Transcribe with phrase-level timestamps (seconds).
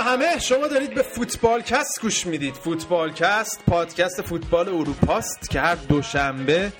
[0.00, 2.54] همه شما دارید به فوتبال کست گوش می‌دید.
[2.54, 6.72] فوتبال کست پادکست فوتبال اروپاست که هر دوشنبه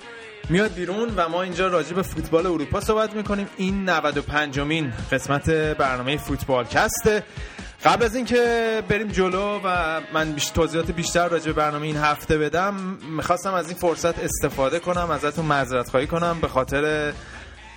[0.48, 3.48] میاد بیرون و ما اینجا راجع به فوتبال اروپا صحبت می‌کنیم.
[3.56, 7.23] این 95 مین قسمت برنامه فوتبال کسته
[7.84, 12.39] قبل از اینکه بریم جلو و من بیش توضیحات بیشتر راجع به برنامه این هفته
[12.39, 12.75] بدم
[13.16, 16.38] می‌خواستم از این فرصت استفاده کنم ازتون معذرت خواهی کنم.
[16.41, 17.12] به خاطر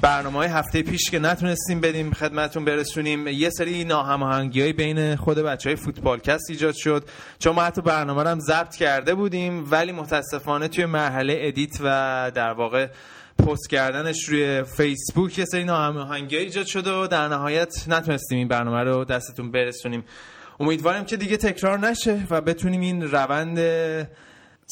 [0.02, 5.69] برنامه های هفته پیش که نتونستیم بدیم خدمتون برسونیم یه سری ناهماهنگی بین خود بچه
[5.69, 7.03] های فوتبالکست ایجاد شد.
[7.39, 12.31] چون ما حتی برنامه رو هم ضبط کرده بودیم ولی متاسفانه توی مرحله edit و
[12.35, 12.88] در واقع
[13.38, 18.83] پست کردنش روی فیسبوک یه سری ناهماهنگی ایجاد شد و در نهایت نتونستیم این برنامه
[18.83, 20.03] رو دستتون برسونیم.
[20.59, 23.59] امیدوارم که دیگه تکرار نشه و بتونیم این روند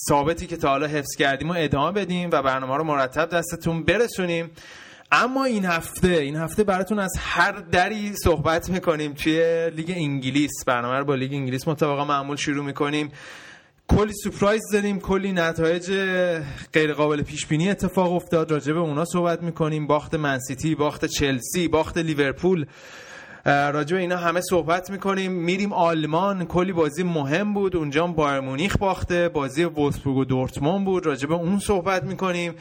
[0.09, 4.51] ثابتی که تا حالا حفظ کردیم و ادامه بدیم و برنامه رو مرتب دستتون برسونیم.
[5.13, 10.51] اما این هفته این هفته براتون از هر دری صحبت می‌کنیم توی لیگ انگلیس.
[10.67, 13.11] برنامه رو با لیگ انگلیس مطابقا معمول شروع می‌کنیم.
[13.87, 15.91] کلی سپرایز داریم کلی نتایج
[16.73, 18.51] غیر قابل پیش بینی اتفاق افتاد.
[18.51, 19.87] راجع به اونا صحبت می‌کنیم.
[19.87, 22.65] باخت منسیتی باخت چلسی باخت لیورپول.
[23.45, 25.31] راجع به اینا همه صحبت می‌کنیم.
[25.31, 26.45] میریم آلمان.
[26.45, 27.75] کلی بازی مهم بود.
[27.75, 29.29] اونجا بایر مونیخ باخته.
[29.29, 31.05] بازی وولفسبورگ و دورتموند بود.
[31.05, 32.53] راجع به اون صحبت می‌کنیم.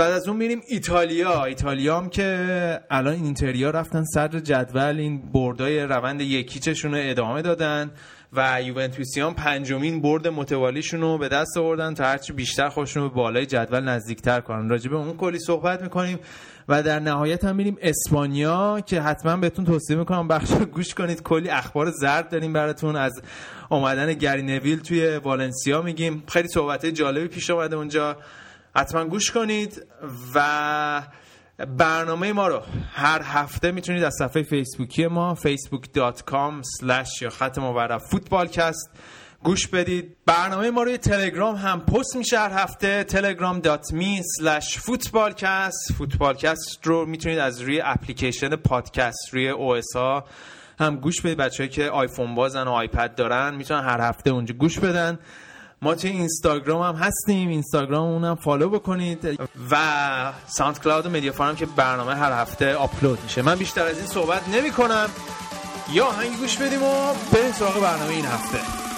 [0.00, 1.44] بعد از اون میریم ایتالیا.
[1.44, 7.42] ایتالیا هم که الان این اینتریا رفتن صدر جدول این بردای روند یکیچشون رو ادامه
[7.42, 7.90] دادن
[8.32, 13.46] و یوونتوسیان پنجمین برد متوالیشون رو به دست آوردن تا هرچی بیشتر خودشون به بالای
[13.46, 14.68] جدول نزدیکتر کنن.
[14.68, 16.18] راجع به اون کلی صحبت می‌کنیم
[16.68, 21.22] و در نهایت هم میریم اسپانیا که حتما بهتون توصیه می‌کنم بخش گوش کنید.
[21.22, 22.96] کلی اخبار زرد داریم براتون.
[22.96, 23.22] از
[23.68, 26.22] اومدن گری نویل توی والنسیا میگیم.
[26.28, 28.16] خیلی صحبت جالبی پیش اومده اونجا.
[28.76, 29.86] حتما گوش کنید
[30.34, 31.02] و
[31.78, 38.00] برنامه ما رو هر هفته می‌تونید از صفحه فیسبوکی ما facebook.com slash یا خط مورب
[38.10, 38.90] فوتبالکست
[39.42, 40.16] گوش بدید.
[40.26, 47.38] برنامه ما روی تلگرام هم پست میشه هر هفته telegram.me slash فوتبالکست فوتبالکست رو می‌تونید
[47.38, 49.80] از روی اپلیکیشن پادکست روی او
[50.80, 51.38] هم گوش بدید.
[51.38, 55.18] بچه که آیفون بازن و آیپد دارن می‌تونن هر هفته اونجا گوش بدن.
[55.82, 57.48] ما توی اینستاگرام هم هستیم.
[57.48, 59.40] اینستاگرام اونم follow بکنید.
[59.70, 59.76] و
[60.46, 63.42] ساوند کلاود و مدیا فارم که برنامه هر هفته آپلود میشه.
[63.42, 65.08] من بیشتر از این صحبت نمی کنم
[65.92, 68.89] یا هنگی گوش بدیم و بریم سراغ برنامه این هفته.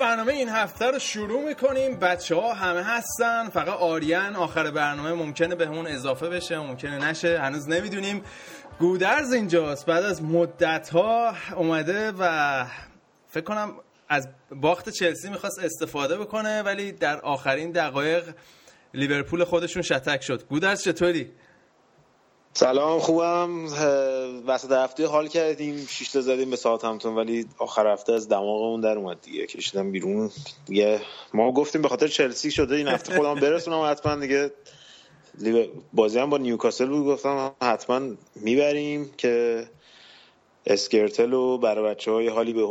[0.00, 1.96] برنامه این هفته رو شروع می‌کنیم.
[1.98, 3.48] بچه ها همه هستن.
[3.48, 7.38] فقط آریان آخر برنامه ممکنه به همون اضافه بشه ممکنه نشه.
[7.40, 8.22] هنوز نمی‌دونیم.
[8.78, 9.86] گودرز اینجاست.
[9.86, 12.64] بعد از مدت ها اومده و
[13.28, 13.74] فکر کنم
[14.08, 18.24] از باخت چلسی می‌خواست استفاده بکنه ولی در آخرین دقایق
[18.94, 20.46] لیورپول خودشون شتک شد.
[20.48, 21.32] گودرز چطوری؟
[22.52, 23.64] سلام خوبم.
[24.46, 28.98] وسط هفته حال کردیم شش زدیم به ساعت همتون ولی آخر هفته از دماغمون در
[28.98, 29.46] اومد دیگه.
[29.46, 30.30] کشیدم بیرون.
[30.66, 31.00] دیگه
[31.34, 34.50] ما گفتیم به خاطر چلسی شده این هفته خودم برسونم حتما دیگه.
[35.92, 38.00] بازی هم با نیوکاسل بود گفتم حتما
[38.34, 39.64] می‌بریم که
[40.66, 42.66] اسکرتل و برای بچه های حالی به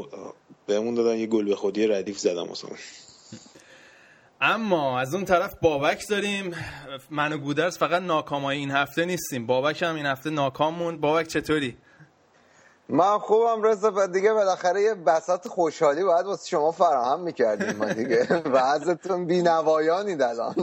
[0.68, 1.18] بهمون دادن.
[1.18, 2.70] یه گل به خودی ردیف زدم مثلا
[4.42, 6.56] اما از اون طرف بابک داریم.
[7.10, 9.46] من و گودرز فقط ناکامای این هفته نیستیم.
[9.46, 11.78] بابک هم این هفته ناکام موند بابک چطوری؟
[12.90, 14.06] من خوبم رضا.
[14.08, 18.28] دیگه بالاخره یه بساط خوشحالی باید واسه شما فراهم می‌کردیم ما دیگه.
[18.54, 20.54] وضعتون بینوایانید الان.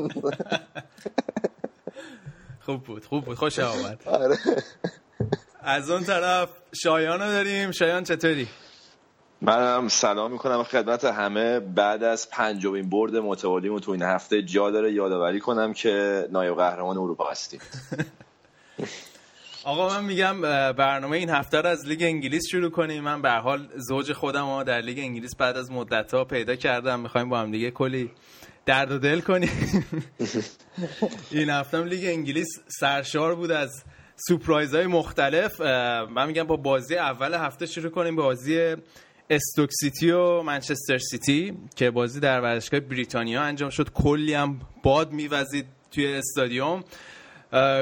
[2.60, 3.36] خوب بود خوب بود.
[3.36, 4.00] خوش آمد.
[4.06, 4.38] آره.
[5.62, 6.48] از اون طرف
[6.82, 7.70] شایان رو داریم.
[7.70, 8.48] شایان چطوری؟
[9.42, 10.62] منم سلام می‌کنم.
[10.62, 11.60] خدمت همه.
[11.60, 16.98] بعد از پنجمین برد متوالیمون تو این هفته جا داره یادآوری کنم که نایب قهرمان
[16.98, 17.60] اروپا هستیم.
[19.64, 20.40] آقا من میگم
[20.72, 23.04] برنامه این هفته رو از لیگ انگلیس شروع کنیم.
[23.04, 27.00] من به حال زوج خودم رو در لیگ انگلیس بعد از مدت ها پیدا کردم.
[27.00, 28.10] می‌خوایم با هم دیگه کلی
[28.66, 29.50] درد و دل کنیم.
[31.30, 33.84] این هفته لیگ انگلیس سرشار بود از
[34.16, 35.60] surprise های مختلف
[36.10, 38.16] من میگم با بازی اول هفته شروع کنیم.
[38.16, 38.76] بازی
[39.30, 43.90] استوک سیتی و منچستر سیتی که بازی در ورزشگاه بریتانیا انجام شد.
[43.90, 46.84] کلی هم باد میوزید توی استادیوم.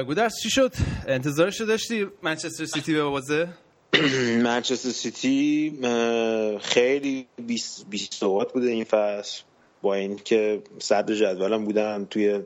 [0.07, 0.73] گودرز چی شد؟
[1.07, 3.47] انتظارش داشتی منچستر سیتی ببازه؟
[4.43, 5.79] منچستر سیتی
[6.61, 9.41] خیلی بی ثبات بوده این فصل.
[9.81, 12.39] با اینکه صدر جدولم بودن توی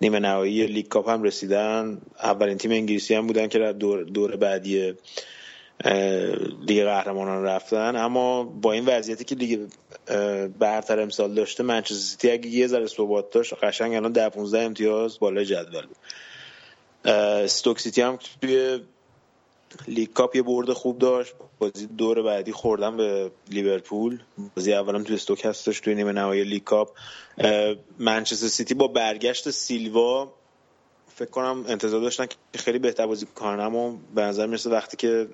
[0.00, 1.98] نیمه نهایی لیگ کاپ هم رسیدن.
[2.22, 4.94] اولین تیم انگلیسی هم بودن که دور, دور بعدی
[6.66, 7.96] لیگ قهرمانان رفتن.
[7.96, 9.68] اما با این وضعیتی که لیگ
[10.58, 15.18] برتر امسال داشته منچستر سیتی اگه یه ذره ثبات داشت قشنگ الان 10 15 امتیاز
[15.18, 15.86] بالای جدول.
[15.86, 15.96] بود
[17.04, 18.80] استوک سیتی هم توی
[19.88, 21.34] لیگ کاپ یه برد خوب داشت.
[21.58, 24.18] بازی دور بعدی خوردن به لیورپول.
[24.56, 26.90] بازی اولم توی استوک هستش توی نیمه نهایی لیگ کاپ.
[27.98, 30.32] منچستر سیتی با برگشت سیلوا
[31.14, 35.26] فکر کنم انتظار داشتن که خیلی بهتر بازی کنن اما به نظر می‌رسه وقتی که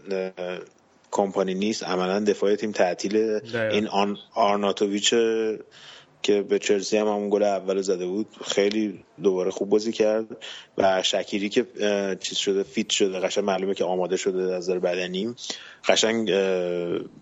[1.11, 3.41] کمپانی نیست عملا دفاع تیم تعطیل
[3.71, 5.15] این آن آرناتوویچ
[6.23, 10.37] که به چلسی هم همون گل اول زده بود خیلی دوباره خوب بازی کرد
[10.79, 11.67] و شکیری که
[12.21, 15.35] چیز شده fit شده قشنگ معلومه که آماده شده از نظر بدنی
[15.89, 16.33] قشنگ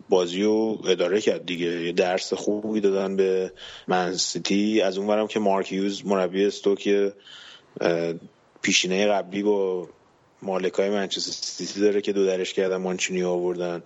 [0.09, 3.53] بازی رو اداره کرد دیگه یه درس خوبی دادن به
[3.89, 7.13] من سیتی از اون که مارک هیوز مربی استوک
[8.63, 9.89] پیشینه قبلی با
[10.43, 13.83] مالکای منچستر سیتی داره که دو درش کردن مانچینی آوردن.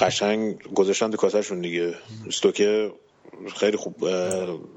[0.00, 1.94] قشنگ گذاشتن تو کاسهشون دیگه.
[2.26, 2.92] استوکه
[3.56, 4.04] خیلی خوب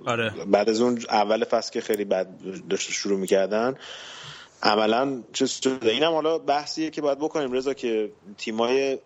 [0.06, 0.34] آره.
[0.48, 2.28] بعد از اون اول فصل که خیلی بد
[2.70, 3.76] داشت شروع می‌کردن
[4.64, 8.98] عملا چیز شده؟ اینم حالا بحثیه که باید بکنیم رضا که تیمای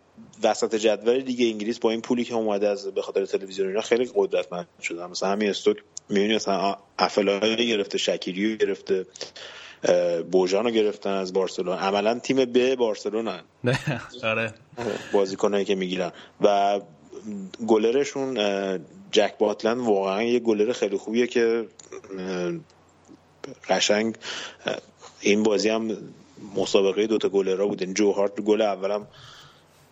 [0.43, 4.11] وسط جدول دیگه انگلیس با این پولی که اومده از به خاطر تلویزیون اینا خیلی
[4.15, 5.77] قدرتمند شدن مثلا همین استوک
[6.09, 9.05] می‌بینی مثلا افلای گرفته شکیریو گرفته
[10.31, 13.27] بوژانو گرفتن از بارسلون عملا تیم ب بارسلون
[14.23, 14.53] آره.
[15.13, 16.11] بازیکنایی که می‌گیرن.
[16.41, 16.79] و
[17.67, 18.37] گلرشون
[19.11, 21.67] جک باتلند واقعا یه گلر خیلی خوبیه که
[23.69, 24.15] قشنگ
[25.21, 25.97] این بازی هم
[26.55, 29.07] مسابقه دوتا گلرها بودن جو هارت گل اولم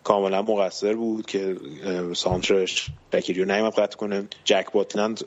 [0.04, 1.56] کاملا مقصر بود که
[2.14, 4.28] سانترش رو نیمت قطع کنه.
[4.44, 5.20] جک باتلند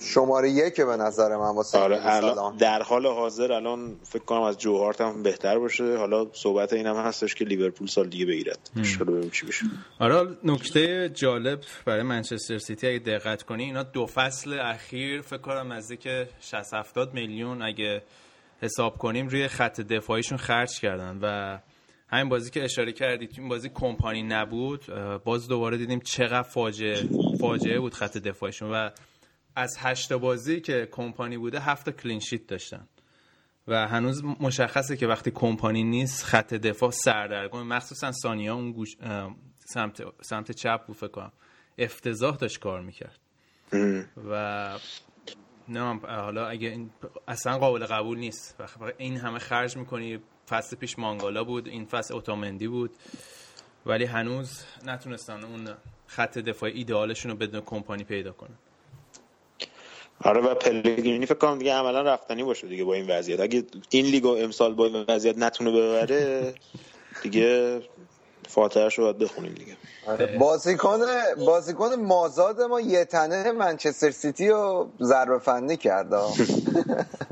[0.00, 5.00] شماره یک به نظر من واسه آره در حال حاضر الان فکر کنم از جوهارت
[5.00, 5.96] هم بهتر باشه.
[5.96, 8.70] حالا صحبت اینم هستش که لیورپول سال دیگه بگیرد
[9.00, 9.66] ببینیم چی بشه.
[9.98, 15.72] آره نکته جالب برای منچستر سیتی اگه دقت کنی اینا دو فصل اخیر فکر کنم
[15.72, 16.08] نزدیک
[16.40, 18.02] 60 70 میلیون اگه
[18.62, 21.58] حساب کنیم روی خط دفاعیشون خرج کردن و
[22.10, 24.86] همین بازی که اشاره کردید این بازی کمپانی نبود
[25.24, 27.08] باز دوباره دیدیم چقدر فاجعه
[27.40, 28.70] فاجعه بود خط دفاعشون.
[28.72, 28.90] و
[29.56, 32.88] از هشت بازی که کمپانی بوده هفت کلینشیت داشتن.
[33.68, 38.96] و هنوز مشخصه که وقتی کمپانی نیست خط دفاع سردرگم مخصوصا سانیا اون گوش
[39.58, 41.32] سمت, سمت چپ بود فکر کنم.
[41.78, 43.18] افتضاح داشت کار می‌کرد.
[44.30, 44.78] و
[45.68, 46.90] نه حالا اگه این
[47.28, 48.60] اصلا قابل قبول نیست.
[48.98, 50.18] این همه خرج می‌کنی
[50.50, 52.90] فصل پیش مانگالا بود این فصل اوتومندی بود.
[53.86, 54.50] ولی هنوز
[54.86, 55.68] نتونستن اون
[56.06, 58.58] خط دفاع ایدئالشون رو بدون کمپانی پیدا کنن.
[60.24, 63.40] آره و پلگرینی فکر کنم دیگه عملا رفتنی باشه دیگه با این وضعیت.
[63.40, 66.54] اگه این لیگو امسال با این وضعیت نتونه ببره
[67.22, 67.80] دیگه
[68.48, 69.76] فاتحه رو باید بخونیم دیگه.
[70.06, 70.98] آره بازیکن
[71.46, 76.16] بازیکن مازاد ما یه تنه منچستر سیتی رو ضربه فنی کرده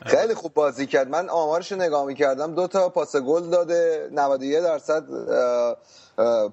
[0.16, 1.08] خیلی خوب بازی کرد.
[1.08, 2.54] من آمارش نگاه می‌کردم.
[2.54, 4.08] دو تا پاس گل داده.
[4.12, 5.04] 91 درصد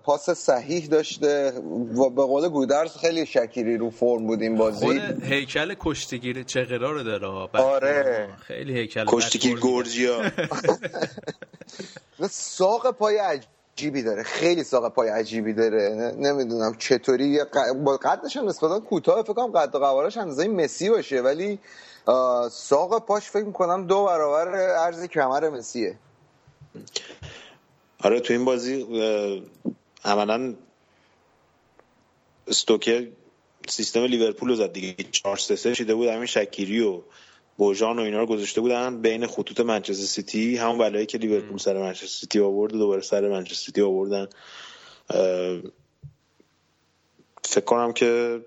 [0.03, 1.53] پاس صحیح داشته.
[1.97, 4.85] و به قول گودرز خیلی شکیری رو فرم بود این بازی.
[4.85, 7.27] خود هیکل کشتگیر چقرا رو داره.
[7.53, 8.29] آره.
[8.47, 10.21] خیلی هیکل کشتگیر گورجیا.
[12.29, 14.23] ساق پای عجیبی داره.
[14.23, 16.13] خیلی ساق پای عجیبی داره.
[16.17, 17.39] نمی‌دونم چطوری.
[17.85, 19.23] با قدش هم نسبتا کوتاه.
[19.23, 21.21] فکر کنم قد و قوارش اندازه مسی باشه.
[21.21, 21.59] ولی
[22.51, 25.99] ساق پاش فکر می‌کنم دو برابر ارز کمر مسیه.
[28.03, 28.85] آره تو این بازی
[30.05, 30.55] عملا
[32.47, 33.07] استوکر
[33.69, 35.03] سیستم لیورپول رو زد دیگه.
[35.11, 37.01] 4 3 3 شده بود همین شکیری و
[37.57, 41.77] بوژان و اینا رو گذاشته بودن بین خطوط منچستر سیتی همون بلایی که لیورپول سر
[41.77, 44.27] منچستر سیتی آورد و دوباره سر منچستر سیتی آوردن.
[47.43, 48.41] فکر کنم که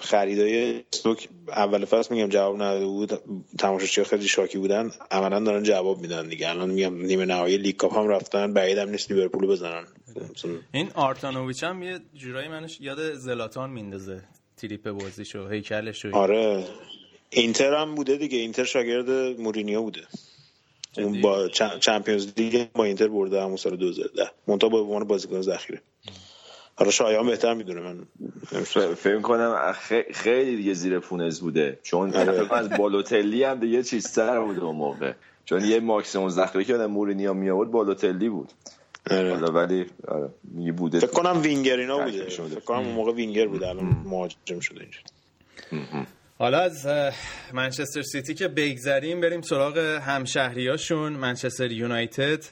[0.00, 3.12] خریدای استوک اول فصل میگم جواب نداده بود.
[3.58, 4.90] تماشاچی خیلی شاکی بودن.
[5.10, 6.50] عملا دارن جواب میدن دیگه.
[6.50, 8.52] الان میگم نیمه نهایی لیگ کاپ هم رفتن.
[8.52, 9.86] بعیدم نیست لیورپول بزنن.
[10.72, 14.22] این آرناتوویچ هم یه جورایی منو یاد زلاتان میندازه.
[14.56, 16.64] تریپ بازیشو هیکلش آره.
[17.30, 18.38] اینتر هم بوده دیگه.
[18.38, 20.02] اینتر شاگرد مورینیو بوده.
[20.96, 21.48] اون با
[21.80, 25.82] Champions League با اینتر برده همون سال 2010 منتها به عنوان بازیکن ذخیره.
[26.78, 28.06] حالا شایان بهتر می‌دونه من.
[28.94, 29.74] فکر کنم
[30.14, 31.78] خیلی دیگه زیر فونز بوده.
[31.82, 32.54] چون آره.
[32.54, 35.12] از بالوتلی هم دیگه چیزتر بود اون موقع.
[35.44, 38.52] چون یه ماکسیموم ذخیره که مورینیو می آورد بالوتلی بود.
[39.10, 39.34] آره.
[39.34, 42.24] حالا ولی آره بوده فکر کنم وینگر اینا بوده.
[42.24, 46.06] فکر کنم اون موقع وینگر بوده الان مهاجم شده اینجا.
[46.38, 46.86] حالا از
[47.52, 51.12] منچستر سیتی که بگذریم بریم سراغ همشهریاشون.
[51.12, 52.44] منچستر یونایتد.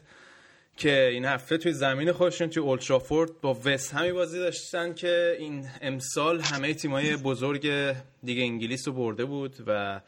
[0.77, 5.69] که این هفته توی زمین خودشون توی اولترافورد با وست همی بازی داشتن که این
[5.81, 10.01] امسال همه تیمای بزرگ دیگه انگلیس رو برده بود و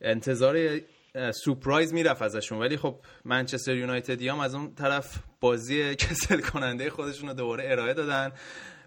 [0.00, 0.80] انتظار
[1.44, 2.58] سورپرایز می‌رفت ازشون.
[2.58, 7.94] ولی خب منچستر یونایتدی هم از اون طرف بازی کسل کننده خودشون رو دوباره ارائه
[7.94, 8.32] دادن.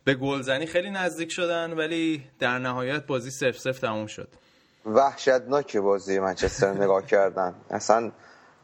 [0.04, 4.28] به گلزنی خیلی نزدیک شدن ولی در نهایت بازی سف سف تموم شد.
[4.86, 7.56] وحشتناک بازی منچستر نگاه کردن.
[7.70, 8.12] اصلا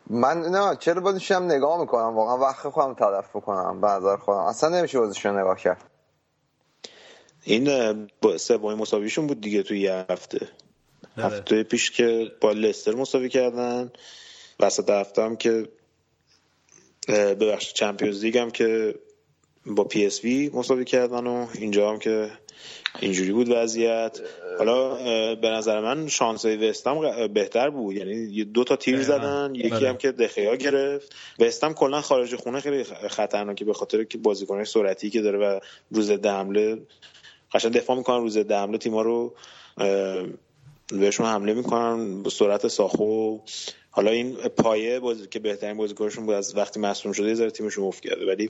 [0.09, 4.39] من نه چرا بازیش هم نگاه می‌کنم؟ واقعا وقت خودم تلف کنم به نظر خودم.
[4.39, 5.83] اصلا نمیشه بازیش رو نگاه کرد.
[7.43, 10.39] این سومین مساویشون بود دیگه توی یه هفته.
[11.17, 11.25] بله.
[11.25, 13.91] هفته پیش که با لستر مساوی کردن
[14.59, 15.69] وسط هفته هم که
[17.07, 18.95] ببخشید Champions League هم که
[19.65, 22.31] با پی اس وی مساوی کردن و اینجا هم که
[22.99, 24.19] اینجوری بود وضعیت.
[24.57, 24.95] حالا
[25.35, 27.95] به نظر من شانسای وستم بهتر بود.
[27.95, 29.89] یعنی دو تا تیر زدن یکی بله.
[29.89, 31.15] هم که دخیا گرفت.
[31.39, 35.59] وستم کلا خارج خونه خیلی خطرناکه به خاطر که بازیکن سرعتی که داره و
[35.91, 36.77] رو ضدحمله
[37.53, 39.35] قشنگ دفاع می‌کنن روز حمله تیما رو
[40.91, 43.37] بهشون حمله می‌کنن به سرعت ساخو
[43.89, 47.83] حالا این پایه بازی که بهترین بازیکنشون بود از وقتی مصدوم شده یه ذره تیمشون
[47.83, 48.25] افت کرده.
[48.25, 48.49] ولی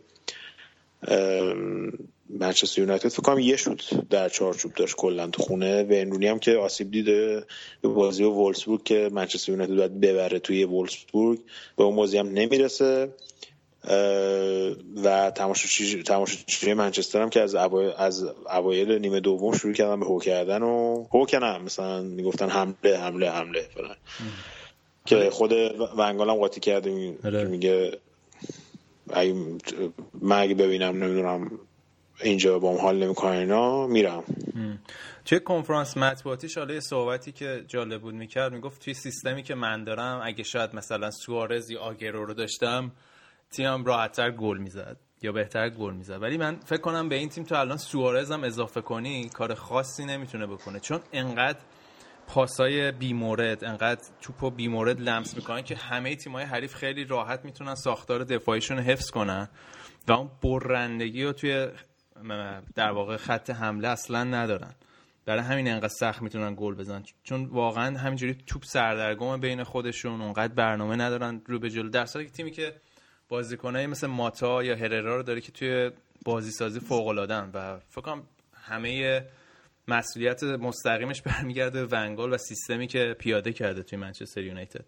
[2.30, 5.84] منچستر یونایتد فکر کنم یه شد در چارچوب داشت کلا تو خونه.
[5.84, 7.44] و امرونی هم که آسیب دیده
[7.82, 11.40] به بازی و وولسبورگ که منچستر یونایتد باید ببره توی وولسبورگ
[11.78, 13.10] به اون بازی هم نمی‌رسه.
[15.04, 18.24] و تماشاچی تماشاچی منچستر هم که از از
[18.56, 23.30] اوایل نیمه دوم شروع کردن به هو کردن و هو کنم مثلا می‌گفتن حمله حمله
[23.30, 23.96] حمله فلان.
[25.06, 25.54] که خود
[25.98, 27.44] ونگال هم قاطی کرده آره.
[27.44, 27.92] میگه
[30.32, 31.52] اگه ببینم نمی‌دونم
[32.22, 34.24] اینجا با هم حال نمی‌کنه اینا میرم.
[35.26, 40.22] توی کنفرانس مطبوعاتیش حالا صحبتی که جالب بود می‌کرد می‌گفت توی سیستمی که من دارم
[40.24, 42.92] اگه شاید مثلا سوارز یا آگرو رو داشتم
[43.52, 46.22] تیمم راحتتر گل می‌زد یا بهتر گل می‌زد.
[46.22, 50.06] ولی من فکر کنم به این تیم تو الان سوارز هم اضافه کنی کار خاصی
[50.06, 50.80] نمی‌تونه بکنه.
[50.80, 51.60] چون انقدر
[52.28, 58.24] پاسای بیمورد انقدر توپو بیمورد لمس می‌کنن که همه تیمای حریف خیلی راحت می‌تونن ساختار
[58.24, 59.50] دفاعیشون حفظ کنن.
[60.08, 61.68] و اون برندگی رو توی
[62.76, 64.76] در واقع خط حمله اصلا ندارن.
[65.26, 67.04] برای همین انقدر سخت می‌تونن گل بزنن.
[67.24, 71.90] چون واقعا همینجوری توپ سردرگم بین خودشون اونقدر برنامه ندارن رو به جلو.
[71.90, 72.74] در که تیمی که
[73.30, 75.92] بازیکنایی مثل ماتا یا هررا رو داره که توی
[76.26, 78.22] بازی سازی فوق العاده و فکر
[78.54, 79.22] همه
[79.88, 84.86] مسئولیت مستقیمش برمیگرده ونگال و سیستمی که پیاده کرده توی منچستر یونایتد.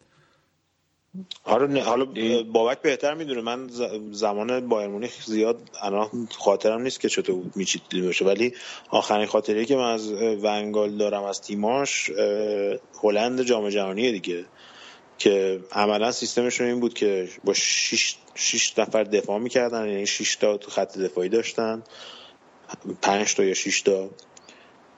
[1.44, 2.06] آره حالا
[2.44, 3.42] بابک بهتر می‌دونه.
[3.42, 3.70] من
[4.12, 8.26] زمان بایر مونیخ زیاد الان خاطرم نیست که چطور میچید باشه.
[8.26, 8.54] ولی
[8.90, 10.12] آخرین خاطری که من از
[10.44, 12.12] ونگال دارم از تیماش
[13.04, 14.46] هلند جام جهانی دیگه.
[15.18, 19.88] که عملا سیستمشون این بود که با 6 6 نفر دفاع می‌کردن.
[19.88, 21.84] یعنی 6 تا خط دفاعی داشتن.
[23.02, 24.10] 5 تا یا 6 تا.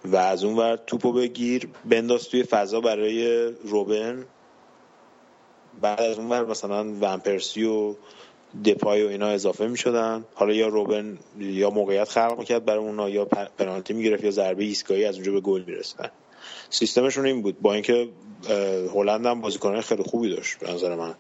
[0.05, 4.25] و از اون ور توپو بگیر بنداز توی فضا برای روبن.
[5.81, 7.95] بعد از اون ور مثلا ومپرسی و
[8.65, 13.09] دپای و اینا اضافه می شدن حالا یا روبن یا موقعیت خلق می‌کرد برای اونا
[13.09, 13.25] یا
[13.57, 16.11] پنالتی می‌گرفت یا ضربه ایستگاهی از اونجا به گل می‌رسن
[16.69, 17.61] سیستمشون این بود.
[17.61, 18.09] با اینکه
[18.93, 21.15] هلند هم بازیکنای خیلی خوبی داشت به نظر من.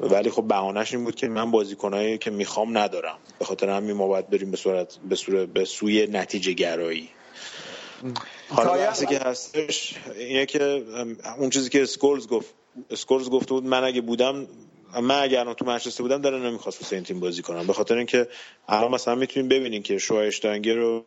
[0.00, 3.18] ولی خب بهانهش این بود که من بازیکنایی که می‌خوام ندارم.
[3.38, 7.08] به خاطر همین ما باید بریم به صورت به, صورت به سوی نتیجه گرایی.
[8.48, 10.84] حالا بحثی که هستش اینه که
[11.38, 12.54] اون چیزی که اسکولز گفت
[12.90, 14.46] اسکولز گفته بود من اگه بودم
[15.02, 17.66] من اگر تو منچستر بودم دلم نمی‌خواست واسه این تیم بازی کنم.
[17.66, 18.28] به خاطر اینکه
[18.68, 21.04] الان مثلا می‌تونیم ببینیم که شواین‌اشتایگر و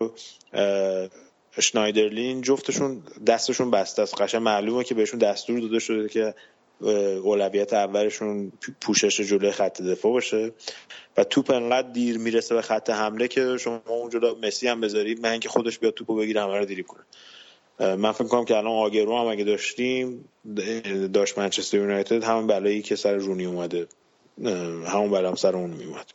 [1.59, 4.21] شنایدرلین جفتشون دستشون بسته است.
[4.21, 6.35] قشنگ معلومه که بهشون دستور داده شده که
[6.81, 8.51] اولویت اولشون
[8.81, 10.51] پوشش جلوی خط دفاع باشه.
[11.17, 14.11] و توپ انقدر دیر می‌رسه به خط حمله که شما اون
[14.43, 17.03] مسی هم بذارید من اینکه خودش بیاد توپو بگیره همه رو دیری کنه.
[17.95, 20.29] من فکر کنم که الان آگرو هم اگه داشتیم
[21.13, 23.87] داشت منچستر یونایتد همون بلایی که سر رونی اومده.
[24.87, 26.05] همون بلا سر اون میومد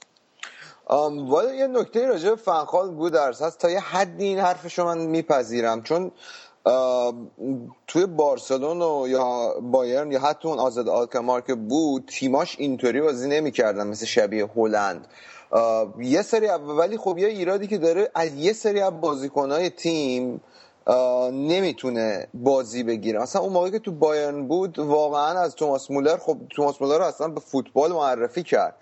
[1.35, 3.59] ولی یه نکته راجع فنخال بود درس هست.
[3.59, 5.83] تا یه حدی این حرفشو من میپذیرم.
[5.83, 6.13] چون
[7.87, 13.87] توی بارسلون یا بایرن یا حتی اون آزاد آلکمار که بود تیماش اینطوری بازی نمی‌کردن
[13.87, 15.07] مثل شبیه هلند.
[15.99, 20.41] یه سری ولی خب یه ایرادی که داره از یه سری از بازیکنهای تیم
[21.33, 23.21] نمی‌تونه بازی بگیره.
[23.21, 27.05] مثلا اون موقعی که تو بایرن بود واقعا از توماس مولر خب توماس مولر رو
[27.05, 28.75] اصلا به فوتبال معرفی کرد.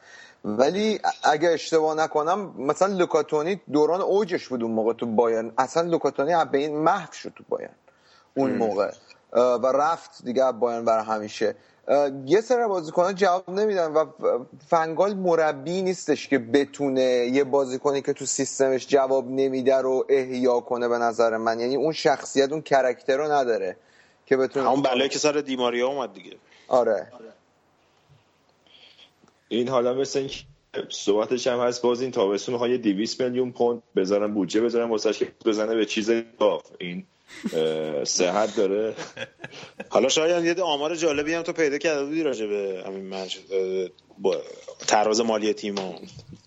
[0.58, 5.52] ولی اگه اشتباه نکنم مثلا لوکاتونی دوران اوجش بود اون موقع تو بایرن.
[5.58, 7.74] اصلا لوکاتونی به این محو شد تو بایرن
[8.34, 8.90] اون موقع.
[9.32, 11.54] و رفت دیگه بایرن برای همیشه.
[12.26, 14.04] یه سر بازیکنان جواب نمیدن و
[14.68, 20.88] فنگال مربی نیستش که بتونه یه بازیکنی که تو سیستمش جواب نمیده رو احیا کنه
[20.88, 21.60] به نظر من.
[21.60, 23.76] یعنی اون شخصیت اون کرکتر رو نداره
[24.26, 26.36] که بتونه همون بلایی که سر دیماریا اومد دیگه.
[26.68, 27.06] آره.
[29.48, 30.30] این حالا مثل این
[30.88, 35.12] صحبتش هم هست باز این تابستون می‌خوان یه 200 میلیون پوند بذارن بودجه بذارن واسه
[35.12, 37.04] که بزنه به چیز داف این
[38.04, 38.94] صحت داره.
[39.88, 43.28] حالا شاید یه آمار جالبی هم تو پیدا کرده بودی راجع به همین
[44.86, 45.74] تراز مالی تیم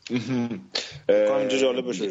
[0.10, 2.10] اینجا جالب بشه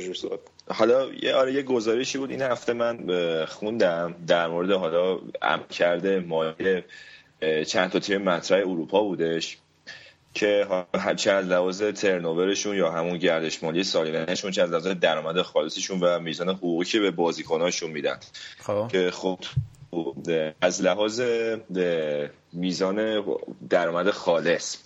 [0.69, 2.31] حالا یه آره یه گزارشی بود.
[2.31, 2.97] این هفته من
[3.45, 6.83] خوندم در مورد حالا ام کرده مالی
[7.67, 9.59] چند تا تیم مطرح اروپا بودش.
[10.35, 10.67] که
[11.17, 16.21] چه از لحاظ ترنوورشون یا همون گردش مالی سالانهشون چه از لحاظ درآمد خالصشون و
[16.21, 18.19] میزان حقوقی که به بازیکناشون میدن
[18.59, 18.89] خب.
[18.89, 19.39] که خب
[20.61, 21.23] از لحاظ
[22.53, 23.25] میزان
[23.71, 24.77] درآمد خالص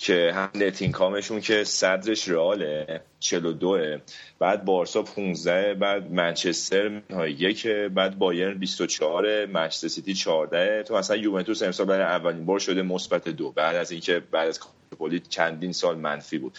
[0.00, 3.98] که هم نتین کامشون که صدرش رئاله 42
[4.38, 11.62] بعد بارسا 15 بعد منچستر یک بعد بایرن 24 منچستر سیتی 14 تو مثلا یوونتوس
[11.62, 14.60] امسال برای اولین بار شده مثبت دو بعد از اینکه بعد از
[14.98, 16.58] کلی چندین سال منفی بود.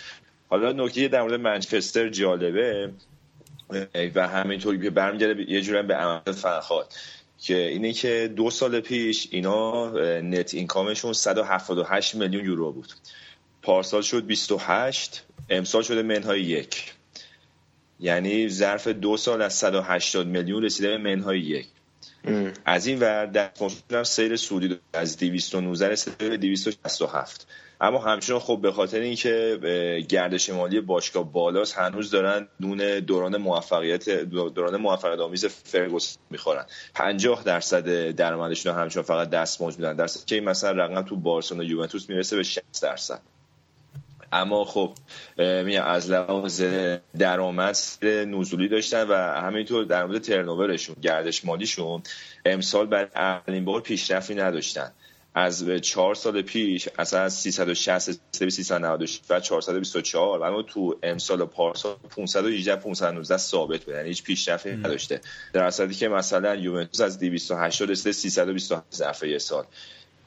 [0.50, 2.92] حالا نکته در مورد منچستر جالبه
[4.16, 6.94] و همینطوری که برمیگرده یه جورم به عمل فنخواد
[7.38, 9.90] که اینه که دو سال پیش اینا
[10.22, 12.94] نت اینکامشون 178 میلیون یورو بود.
[13.70, 16.94] پارسال شد 28 امسال شده منهای یک.
[18.00, 21.68] یعنی ظرف دو سال از 180 میلیون رسیده به منهای یک.
[22.66, 23.52] از این ور در
[23.92, 27.48] هم سیر سعودی از 219 رسیده به 267
[27.82, 29.60] اما همچنان خب به خاطر اینکه
[30.10, 36.66] گردش مالی باشگاه بالاست هنوز دارن نون دوران موفقیت دوران موفقیت آمیز فرگوس می‌خورن.
[36.94, 39.96] 50 درصد درآمدشون همچنان فقط دستمزد میدن.
[39.96, 43.22] درصد که مثلا رقم تو بارسلونا یوونتوس می‌رسه به 60 درصد.
[44.32, 44.94] اما خب
[45.38, 46.64] میگم از لحاظ
[47.18, 52.02] درآمد نزولی داشتن و همینطور در مورد ترنوورشون گردش مالیشون
[52.46, 54.92] امسال بر اولین بار پیشرفتی نداشتن.
[55.36, 61.46] از چهار سال پیش اصلا از 360 به 396 و 424 اما تو امسال و
[61.46, 63.96] پارسال 518 519 ثابت بود.
[63.96, 65.22] یعنی هیچ پیشرفتی نداشته.
[65.54, 69.66] در اصلی که مثلا یوونتوس از 280 رسیده 327 ظرف یه سال.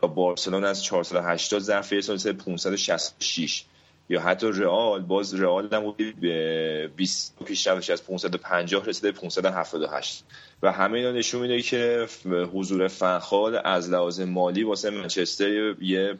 [0.02, 3.64] و بارسلون از 480 ظرف یه سال رسیده 566
[4.12, 10.24] یا حتی رئال باز رئال هم به 20 پیشرفتش از 550 رسیده 578
[10.62, 12.06] و همه اینا نشون میده که
[12.52, 16.18] حضور فنخال از لحاظ مالی واسه منچستر یه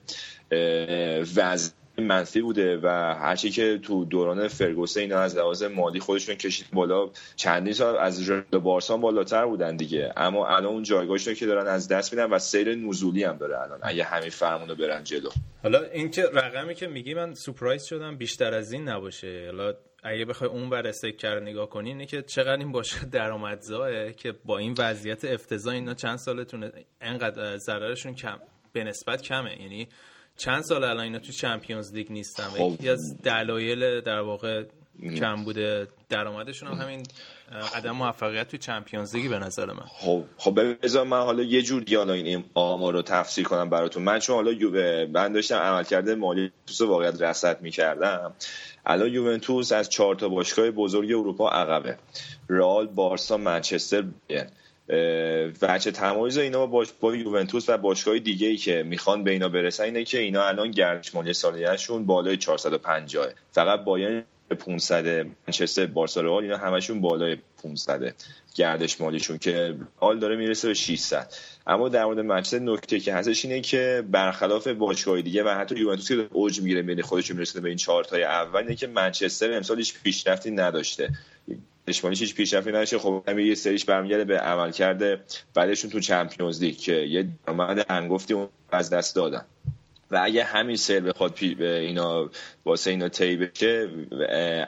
[1.37, 6.67] وضع منفی بوده و هرچی که تو دوران فرگوسه اینا از لحاظ مالی خودشون کشید
[6.73, 8.31] بالا چندین سال از
[8.63, 10.13] بارسان بالاتر بودن دیگه.
[10.17, 13.79] اما الان اون جایگاهشون که دارن از دست میدن و سیر نزولی هم داره الان
[13.83, 15.31] اگه همین فرمونو برن جلو.
[15.63, 19.43] حالا اینکه رقمی که میگی من سورپرایز شدم بیشتر از این نباشه.
[19.47, 24.35] حالا اگه بخوای اون بر استیکر نگاه کنی اینه که چقدر این باشه درآمدزاه که
[24.45, 28.39] با این وضعیت افتضاح اینا چند سالتونه انقدر ضررشون کم
[28.73, 29.63] به نسبت کمه.
[29.63, 29.89] یعنی
[30.45, 32.75] چند سال الان اینا تو چمپیونز لیگ نیستن خب.
[32.75, 34.65] یکی از دلایل در واقع
[35.17, 37.07] کم بوده درآمدشون هم همین
[37.75, 39.85] عدم موفقیت تو چمپیونز لیگ به نظر من.
[39.89, 44.03] خب خب بذار من حالا یه جور دیگه این آمار رو تفسیر کنم براتون.
[44.03, 48.33] من چون حالا یووه من داشتم عمل کرده مالی تو واقعیت رصد می‌کردم.
[48.87, 51.97] الان یوونتوس از چهار تا باشگاه بزرگ اروپا عقبه.
[52.49, 54.05] رئال بارسا منچستر
[55.63, 59.85] وجه تمایز اینا با, با یوونتوس و باشگاه دیگه ای که می‌خوان به اینا برسن
[59.85, 66.57] اینه که اینا الان گردش مالی سالیه‌شون بالای 450 فقط باید 500 منچستر بارسا اینا
[66.57, 68.15] همشون بالای 500
[68.55, 71.33] گردش مالیشون که حال داره می‌رسه به 600
[71.67, 76.09] اما در مورد منچستر نکته که هستش اینه که برخلاف باشگاه دیگه و حتی یوونتوس
[76.09, 79.79] که اوج می‌گیره بین خودش می‌رسه به این چهار تای اول اینه که منچستر امسال
[79.79, 81.11] هیچ پیشرفتی نداشته.
[81.87, 82.99] اشمالی هیچ پیشرفتی نداشته.
[82.99, 85.21] خب همین یه سریش برمیگرده به عمل کرده
[85.55, 89.45] بعدشون تو چمپیونز لیگ که یه درآمد انگفتی اون از دست دادن.
[90.11, 92.31] و اگه همین سر بخواد به اینا
[92.65, 93.89] واسه اینا طی بشه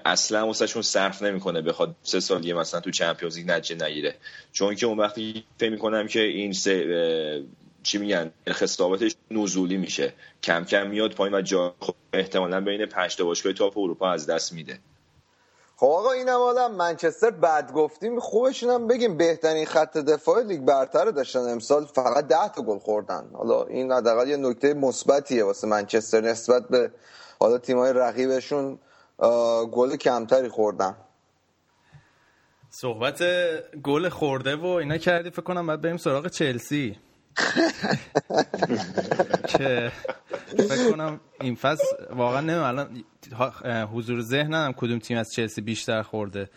[0.05, 4.15] اصلا واسهشون صرف نمی‌کنه بخواد سه سال یه مثلا تو چمپیونز لیگ نتیجه نگیره.
[4.53, 7.45] چون که اون وقتی فکر می‌کنم که این سه
[7.83, 10.13] چی میگن؟ خستاباتش نزولی میشه.
[10.43, 14.27] کم کم میاد پایین و جا خب احتمالا بین پنج تا باشگاه تاپ اروپا از
[14.27, 14.79] دست میده.
[15.85, 19.17] خب آقا اینم حالا منچستر بد گفتیم خوبشون هم بگیم.
[19.17, 21.39] بهترین خط دفاع لیگ برتر داشتن.
[21.39, 23.31] امسال فقط 10 تا گل خوردن.
[23.33, 26.91] حالا این حداقل یه نکته مثبتیه واسه منچستر نسبت به
[27.41, 28.79] حالا تیمای رقیبشون.
[29.73, 30.97] گل کمتری خوردن.
[32.71, 33.23] صحبت
[33.83, 36.99] گل خورده و اینا کردی فکر کنم بعد بریم سراغ چلسی.
[39.49, 39.93] که
[40.57, 43.05] فکر کنم این فصل واقعا نمیم الان
[43.95, 46.51] حضور ذهنم کدوم تیم از چلسی بیشتر خورده.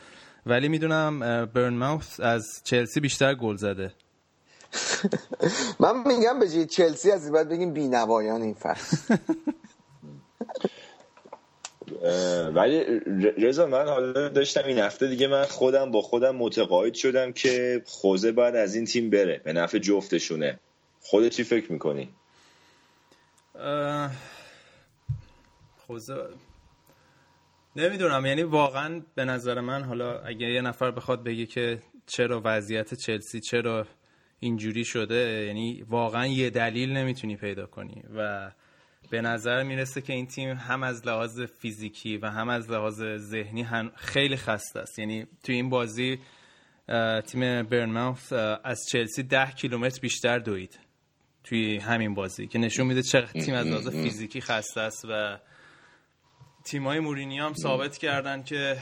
[0.45, 3.91] ولی می‌دونم برنماوث از چلسی بیشتر گل زده.
[5.79, 9.15] من میگم به چلسی از این بعد بگیم بینوایان این فصل.
[12.55, 12.83] ولی
[13.37, 18.31] رضا من حالا داشتم این هفته دیگه من خودم با خودم متقاعد شدم که خوزه
[18.31, 19.41] باید از این تیم بره.
[19.43, 20.59] به نفع جفتشونه.
[21.09, 22.09] خودت چی فکر می‌کنی؟
[25.87, 26.29] خوزه
[27.75, 32.93] نمی‌دونم یعنی واقعا به نظر من حالا اگه یه نفر بخواد بگه که چرا وضعیت
[32.93, 33.87] چلسی چرا
[34.39, 38.51] اینجوری شده یعنی واقعا یه دلیل نمی‌تونی پیدا کنی و
[39.09, 43.67] به نظر می‌رسه که این تیم هم از لحاظ فیزیکی و هم از لحاظ ذهنی
[43.95, 46.19] خیلی خسته است یعنی تو این بازی
[47.25, 50.86] تیم برنماوث از چلسی ده کیلومتر بیشتر دوید
[51.49, 55.37] توی همین بازی که نشون میده چقدر تیم از لحاظ فیزیکی خسته است و
[56.63, 58.77] تیمای مورینی هم ثابت کردن که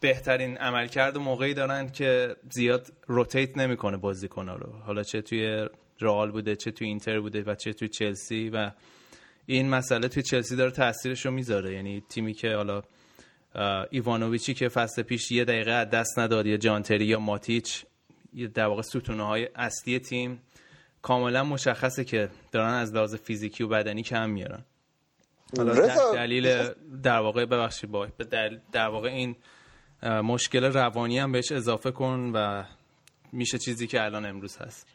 [0.00, 4.72] بهترین عملکرد موقعی دارن که زیاد روتیت نمی‌کنه بازیکن‌ها رو.
[4.72, 5.66] حالا چه توی
[6.00, 8.70] رئال بوده چه توی اینتر بوده و چه توی چلسی و
[9.46, 11.74] این مسئله توی چلسی داره تاثیرش رو می‌ذاره.
[11.74, 12.82] یعنی تیمی که حالا
[13.90, 17.84] ایوانوویچی که فصل پیش یه دقیقه از دست نداد یا جانتری یا ماتیچ
[18.34, 20.42] یه در واقع ستونه های اصلی تیم
[21.02, 24.64] کاملا مشخصه که دارن از لحاظ فیزیکی و بدنی کم میارن.
[25.56, 26.70] حالا دلیل
[27.02, 28.08] در واقع ببخشید با
[28.72, 29.36] در واقع این
[30.02, 32.64] مشکل روانی هم بهش اضافه کن و
[33.32, 34.86] میشه چیزی که الان امروز هست.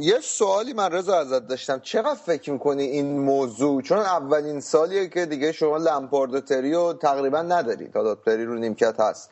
[0.00, 1.80] یه سوالی من رضا ازت داشتم.
[1.80, 7.42] چقدر فکر می‌کنی این موضوع؟ چون اولین سالیه که دیگه شما لمپارد و تریو تقریبا
[7.42, 9.30] ندارید حالا تری رو نیمکت هست.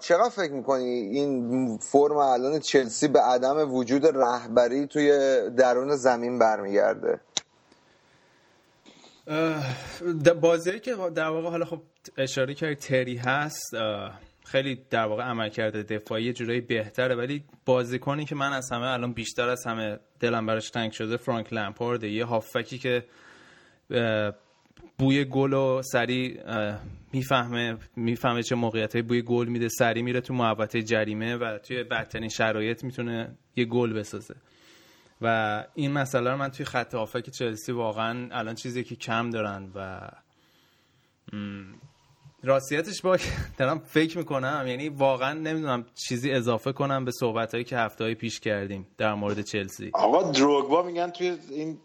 [0.00, 5.10] چقدر فکر می‌کنی این فرم الان چلسی به عدم وجود رهبری توی
[5.56, 7.20] درون زمین برمیگرده؟
[10.40, 11.82] بازی که در واقع حالا خب
[12.18, 13.76] اشاره کردی تری هست
[14.44, 19.48] خیلی در واقع عملکرد دفاعی جورایی بهتره ولی بازیکنی که من از همه الان بیشتر
[19.48, 23.04] از همه دلم براش تنگ شده فرانک لمپارد یه هافکی که
[24.98, 26.40] بوی گل و سری
[27.14, 29.68] می‌فهمه می‌فهمه چه موقعیت بوی گل میده.
[29.68, 34.34] سری میره تو محوطه جریمه و توی بدترین شرایط می‌تونه یه گل بسازه.
[35.22, 39.70] و این مسئله رو من توی خط هافک چلسی واقعا الان چیزی که کم دارن
[39.74, 40.10] و
[42.42, 43.18] راستیتش با
[43.58, 48.14] دارم فکر می‌کنم یعنی واقعا نمی‌دونم چیزی اضافه کنم به صحبت هایی که هفته های
[48.14, 49.90] پیش کردیم در مورد چلسی.
[49.94, 51.78] آقا دروگبا میگن توی این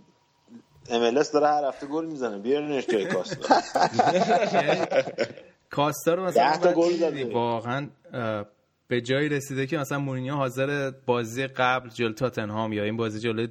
[0.90, 2.38] MLS داره هر هفته گل می‌زنه.
[2.38, 3.56] بیارینش جای کاستا.
[5.70, 6.74] کاستا رو مثلا
[7.32, 7.90] واقعا
[8.88, 13.48] به جایی رسیده که مثلا مورینیو حاضر بازی قبل جل تاتنهام یا این بازی جلوی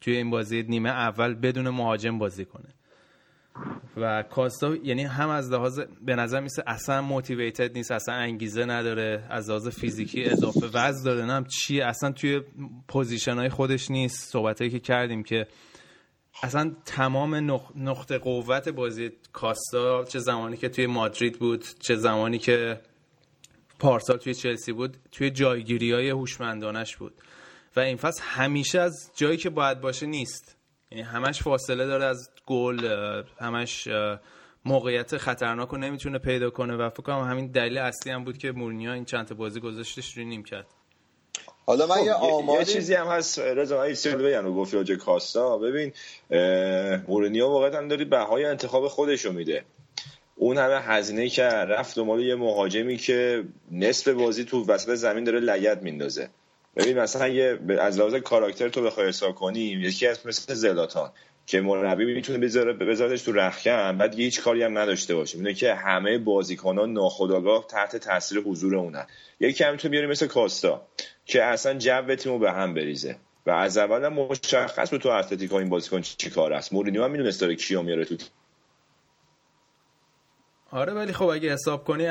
[0.00, 2.68] توی این بازی نیمه اول بدون مهاجم بازی کنه.
[3.96, 9.26] و کاستا یعنی هم از لحاظ به نظر میسه اصلا موتیویتد نیست اصلا انگیزه نداره
[9.30, 12.40] از لحاظ فیزیکی اضافه وزن داره نم چی اصلا توی
[12.88, 14.32] position های خودش نیست.
[14.32, 15.46] صحبت که کردیم که
[16.42, 17.34] اصلا تمام
[17.76, 22.80] نقطه قوت بازی کاستا چه زمانی که توی مادرید بود چه زمانی که
[23.78, 27.14] پارسال توی چلسی بود توی جایگیری های هوشمندانش بود.
[27.76, 30.56] و این فصل همیشه از جایی که باید باشه نیست.
[30.90, 32.78] یعنی همش فاصله داره از گل
[33.40, 33.88] همش
[34.64, 38.52] موقعیت خطرناک رو نمی‌تونه پیدا کنه و فکر کنم همین دلیل اصلی هم بود که
[38.52, 40.66] مورینیو این چند بازی گذاشتش روی نیمکت.
[41.68, 42.58] حالا من یه آماری...
[42.58, 45.92] یه چیزی هم هست رضا من سیل بگم گفت راجع کاستا ببین
[47.08, 49.64] مورینیو واقعا داری بهای انتخاب خودش رو میده.
[50.36, 55.40] اون همه هزینه که رفت دنبال یه مهاجمی که نصف بازی تو وسط زمین داره
[55.40, 56.28] لگد میندازه.
[56.76, 61.10] ببین مثلا یه از لحاظ کاراکتر تو بخوای حساب کنی یکی از مثل زلاتان
[61.46, 65.38] که مربی می‌تونه بذاره بذارش تو رخکن بعد هیچ کاری هم نداشته باشه.
[65.38, 69.06] اینه که همه بازیکنان ناخودآگاه تحت تاثیر حضور اونن.
[69.40, 70.82] یکی هم تو بیاری مثل کاستا.
[71.28, 73.16] که اصلا جو تیمو به هم بریزه.
[73.46, 76.72] و از اول مشخص بود تو اتلتیکو این بازیکن چی کار است.
[76.72, 78.16] مورینیو هم می‌دونست داره کیو میاره تو
[80.70, 82.08] آره ولی خب اگه حساب کنی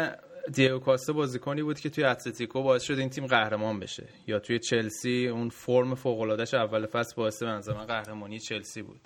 [0.53, 4.07] دیگو کاستا بازیکنی بود که توی اتلتیکو باعث شد این تیم قهرمان بشه.
[4.27, 8.99] یا توی چلسی اون فرم فوق اول فصل باعث به من قهرمانی چلسی بود.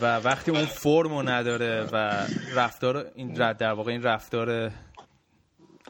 [0.00, 4.70] و وقتی اون فرمو نداره و رفتار این در واقع این رفتار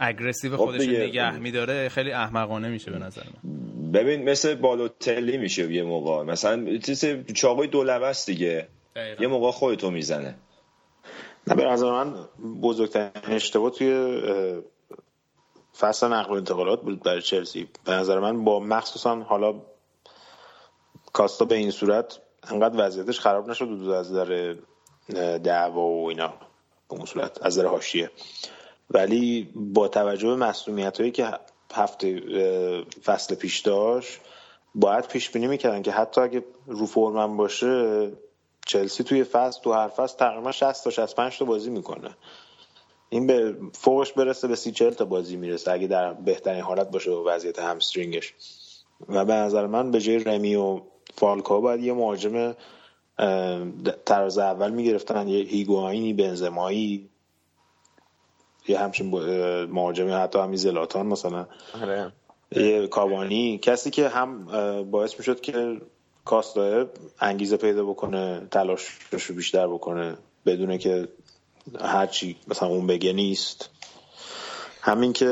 [0.01, 3.93] اگریسیو خب خودش نگه میداره خیلی احمقانه میشه به نظر من.
[3.93, 6.23] ببین مثل بالوتلی میشه یه موقع.
[6.23, 8.69] مثلا چیز چاقوی دو دیگه.
[9.21, 10.35] یه موقع خودتو می‌زنه.
[11.47, 12.15] نه به نظر من
[12.63, 14.23] بزرگترین اشتباه توی
[15.79, 17.69] فصل نقل و انتقالات بود برای چلسی.
[17.85, 19.63] به نظر من با مخصوصا حالا
[21.13, 22.19] کاستا به این صورت
[22.51, 24.57] انقدر وضعیتش خراب نشد دو از در
[25.39, 26.29] دعوا و اینا
[26.89, 28.11] به اون صورت از در حاشیه.
[28.91, 31.29] ولی با توجه به مسئولیت هایی که
[31.75, 32.21] هفته
[33.05, 34.21] فصل پیش داشت
[34.75, 38.11] باید پیش بینی می‌کردن که حتی اگه رو فرمن باشه
[38.67, 42.17] چلسی توی فصل تو هر فصل تقریبا 60 تا 65 تا بازی می‌کنه.
[43.09, 47.29] این به فوقش برسه به سی تا بازی می‌رسه اگه در بهترین حالت باشه و
[47.29, 48.35] وضعیت همسترینگش.
[49.09, 50.81] و به نظر من به جای رمی و
[51.15, 52.55] فالکا باید یه مهاجم
[54.05, 57.11] طراز اول می‌گرفتن یه هیگواینی بنزمایی
[58.71, 59.11] یه همچین
[59.65, 61.47] مهاجمی حتی همین زلاتان مثلا.
[61.83, 62.13] آره.
[62.57, 64.47] یه کابانی کسی که هم
[64.91, 65.81] باعث می‌شد که
[66.25, 66.87] کاستا
[67.21, 71.09] انگیزه پیدا بکنه تلاشش رو بیشتر بکنه بدونه که
[71.81, 73.71] هرچی مثلا اون بگه نیست.
[74.81, 75.27] همین که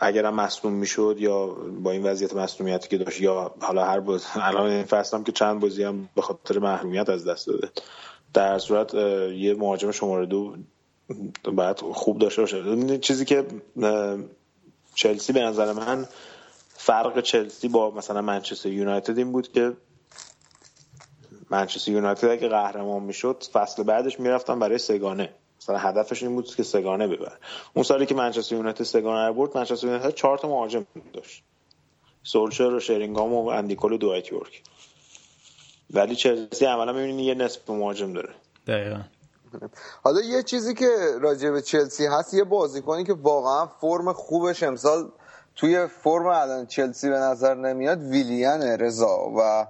[0.00, 1.46] اگرم مصدوم می‌شد یا
[1.82, 5.60] با این وضعیت مصدومیتی که داشت یا حالا هر باز الان این فصل که چند
[5.60, 7.68] بازی هم به خاطر محرومیت از دست داده.
[8.34, 8.94] در صورت
[9.34, 10.56] یه مهاجم شماره دو
[11.44, 12.98] باید خوب داشته باشه.
[12.98, 13.44] چیزی که
[14.94, 16.06] چلسی به نظر من
[16.68, 19.76] فرق چلسی با مثلا منچستر یونایتد این بود که
[21.50, 25.34] منچستر یونایتد اگه قهرمان می‌شد فصل بعدش می‌رفتن برای سگانه.
[25.62, 27.32] مثلا هدفش این بود که سگانه ببر
[27.74, 31.42] اون سالی که منچستر یونایتد سگانه رو برد منچستر یونایتد چهار تا مهاجم داشت.
[32.22, 34.62] سولشر و شرینگام و اندیکول و دوایت یورک.
[35.90, 38.34] ولی چلسی عملا می‌بینید یه نصف مهاجم داره.
[38.66, 39.00] دقیقا.
[40.02, 40.88] حالا یه چیزی که
[41.20, 45.10] راجع به چلسی هست یه بازیکنی که واقعا فرم خوبش امسال
[45.56, 49.32] توی فرم الان چلسی به نظر نمیاد ویلیان رضا.
[49.38, 49.66] و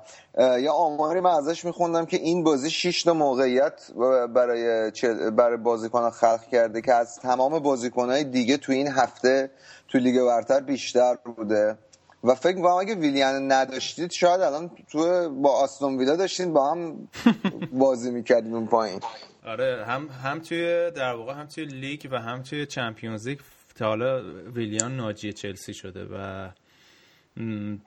[0.59, 3.91] یا آماری من ازش میخوندم که این بازی 6 تا موقعیت
[4.35, 4.91] برای
[5.31, 9.51] برای بازیکن خلق کرده که از تمام بازیکنهای دیگه توی این هفته
[9.89, 11.79] تو لیگ برتر بیشتر بوده.
[12.25, 17.09] و فکر می‌کنم اگه ویلیان نداشتید شاید الان تو با آستون ویلا داشتین با هم
[17.73, 19.01] بازی می‌کردیم اون پایین.
[19.47, 23.39] آره هم هم توی در واقع هم توی لیگ و هم توی چمپیونز لیگ
[23.75, 24.23] تا حالا
[24.55, 26.49] ویلیان ناجی چلسی شده و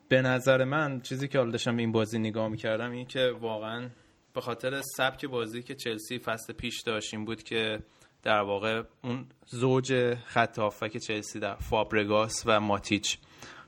[0.09, 3.89] به نظر من چیزی که حالا داشتم این بازی نگاه می‌کردم این که واقعا
[4.33, 7.79] به خاطر سبک بازی که چلسی فصل پیش داشتیم بود که
[8.23, 10.59] در واقع اون زوج خط
[10.91, 13.17] که چلسی در فابرگاس و ماتیچ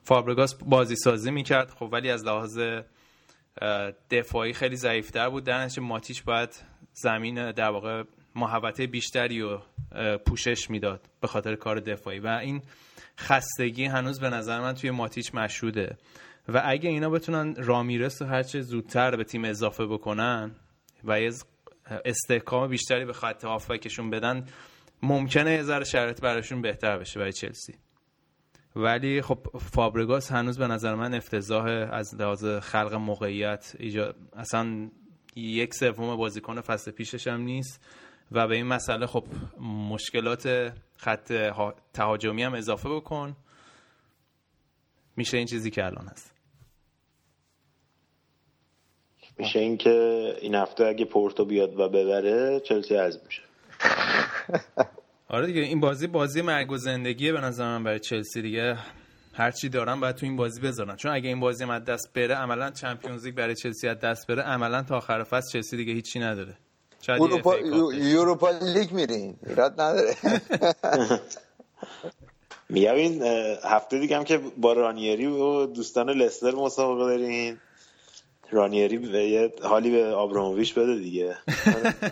[0.03, 1.69] فابرگاس بازی سازی می‌کرد.
[1.69, 2.59] خب ولی از لحاظ
[4.11, 5.43] دفاعی خیلی ضعیفتر بود.
[5.43, 6.49] در ماتیچ باید
[6.93, 8.03] زمین در واقع
[8.35, 9.59] محوطه بیشتری و
[10.17, 12.19] پوشش می‌داد به خاطر کار دفاعی.
[12.19, 12.61] و این
[13.19, 15.97] خستگی هنوز به نظر من توی ماتیچ مشهوده.
[16.47, 20.51] و اگه اینا بتونن رامیرس رو هرچه زودتر به تیم اضافه بکنن
[21.03, 21.31] و یه
[22.05, 24.47] استحکام بیشتری به خط هافکشون بدن
[25.03, 27.73] ممکنه یه ذره شرایط براشون بهتر بشه برای چلسی.
[28.75, 29.37] ولی خب
[29.73, 34.89] فابرگاس هنوز به نظر من افتضاح از لحاظ خلق موقعیت ایجاد اصلا
[35.35, 37.81] یک سوم بازیکن فصل پیشش هم نیست.
[38.31, 39.23] و به این مسئله خب
[39.89, 41.33] مشکلات خط
[41.93, 43.35] تهاجمی هم اضافه بکن.
[45.15, 46.33] میشه این چیزی که الان هست.
[49.37, 53.41] میشه این که این هفته اگه پورتو بیاد و ببره چلسی از میشه.
[55.33, 58.77] آره دیگه این بازی بازی مرگ و زندگیه به نظر من برای چلسی دیگه.
[59.33, 62.71] هرچی دارن باید تو این بازی بذارن چون اگه این بازی از دست بره عملا
[62.71, 66.57] چمپیونز لیگ برای چلسی از دست بره عملا تا آخر فصل چلسی دیگه هیچی نداره.
[67.07, 67.57] اروپا
[67.93, 69.35] یوروپا لیگ میرین.
[69.47, 70.15] ایراد نداره.
[72.69, 73.23] میگم این
[73.63, 77.57] هفته دیگه هم که با رانیری و دوستان لستر مسابقه دارین.
[78.51, 81.35] رانیری به یه حالی به آبراموویچ بده دیگه.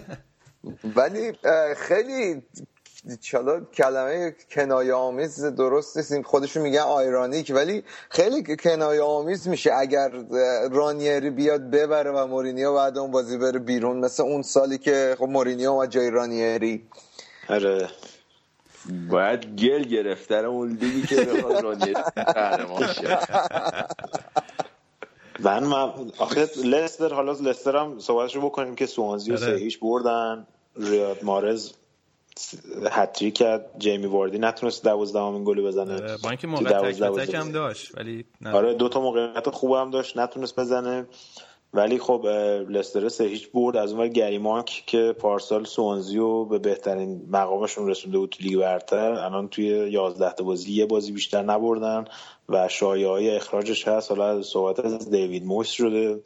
[0.96, 1.34] ولی
[1.78, 2.42] خیلی
[3.22, 10.10] چالا کلمه کنایه آمیز درست نیست خودشون میگن آیرانیک ولی خیلی کنایه آمیز میشه اگر
[10.72, 13.98] رانیری بیاد ببره و مورینیو بعد اون بازی بره بیرون.
[13.98, 16.84] مثل اون سالی که خب مورینیو و جای رانیری.
[17.50, 17.90] آره.
[19.10, 21.94] باید گل گرفتن اون لیگی که بخواد رانیری
[25.40, 29.46] من من آخه لستر حالا لستر هم صحبتشو بکنیم که سوانزی و آره.
[29.46, 30.48] سه هیچ بردن.
[30.78, 31.72] ریاد مارز
[32.92, 33.72] هتریک کرد.
[33.78, 35.94] جیمی واردی نتونست 12 امین گل بزنه.
[35.94, 39.92] آره، با اینکه موقع تک تک هم داشت ولی آره دو تا موقعیت خوب هم
[39.92, 41.06] داشت نتونست بزنه.
[41.74, 42.26] ولی خب
[42.70, 43.78] لستر سه هیچ برد.
[43.78, 49.12] از اونور گریماک که پارسال سوانزیو به بهترین مقامشون رسونده بود تو لیگ برتر.
[49.12, 52.06] الان توی 11 تا بازی یه بازی بیشتر نبردن
[52.50, 54.12] و شایعه های اخراجش هست.
[54.12, 56.22] حالا صحبت از دیوید مویس شده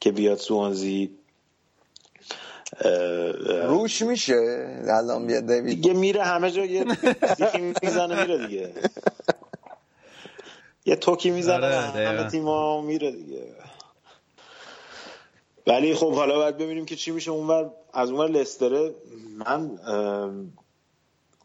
[0.00, 1.10] که بیاد سوانزی
[3.62, 6.84] روش میشه؟ الان بیاد دیوید دیگه میره همه جا یه
[7.82, 8.72] می‌زنه میره دیگه.
[10.86, 13.54] یه توکی می‌زنه آره، همه تیما میره دیگه.
[15.66, 17.30] ولی خب حالا باید ببینیم که چی میشه.
[17.30, 18.94] اونور از اونور لستره
[19.46, 19.78] من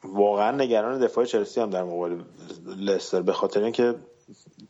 [0.03, 2.21] واقعا نگران دفاع چلسی هم در مقابل
[2.77, 3.21] لستر.
[3.21, 3.95] به خاطر اینکه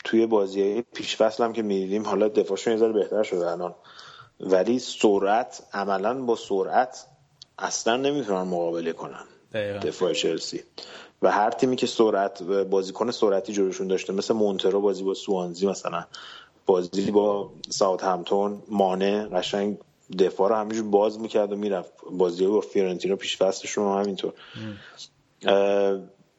[0.03, 3.75] توی بازی پیش فصل هم که می‌دیدیم حالا دفاعشون یه ذره بهتر شده الان.
[4.39, 7.05] ولی سرعت عملا با سرعت
[7.59, 9.23] اصلا نمی‌تونن مقابله کنن
[9.79, 10.63] دفاع چلسی.
[11.21, 16.05] و هر تیمی که سرعت بازیکن سرعتی جلوشون داشته مثل مونترو بازی با سوانزی مثلا
[16.65, 19.77] بازی با ساوت همتون مانه قشنگ
[20.19, 21.93] دفاع رو همینجور باز می‌کرد و می‌رفت.
[22.11, 24.33] بازی با فیورنتینو پیش فصلشون هم همینطور.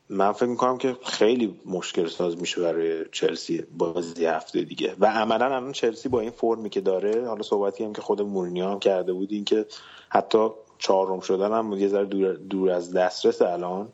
[0.09, 4.95] من فکر می‌کنم که خیلی مشکل ساز میشه برای چلسی بازی هفته دیگه.
[4.99, 8.69] و عملا الان چلسی با این فرمی که داره حالا صحبتی هم که خود مورینیو
[8.69, 9.67] هم کرده بود این که
[10.09, 13.89] حتی چهارم شدن هم یه ذره دور, دور از دسترس الان.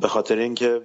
[0.00, 0.82] به خاطر اینکه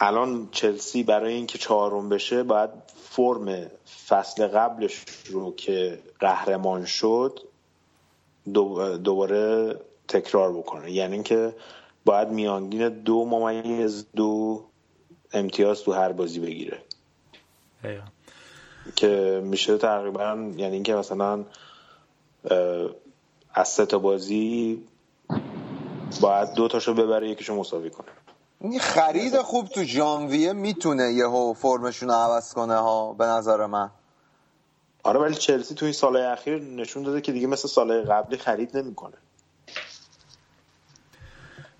[0.00, 2.70] الان چلسی برای اینکه چهارم بشه باید
[3.10, 3.66] فرم
[4.08, 7.40] فصل قبلش رو که قهرمان شد
[9.04, 9.76] دوباره
[10.08, 10.92] تکرار بکنه.
[10.92, 11.54] یعنی اینکه
[12.08, 14.64] باید میانگین دو ممیز دو
[15.32, 16.82] امتیاز تو هر بازی بگیره.
[18.96, 21.44] که میشه تقریبا یعنی اینکه مثلا
[23.54, 24.82] از سه تا بازی
[26.20, 28.06] باید دو تاشو ببره یکیشو مساوی کنه.
[28.60, 33.90] این خرید خوب تو ژانویه می‌تونه یهو فرمشون رو عوض کنه ها به نظر من.
[35.02, 38.76] آره ولی چلسی تو این سالهای اخیر نشون داده که دیگه مثل سالهای قبلی خرید
[38.76, 39.16] نمی‌کنه.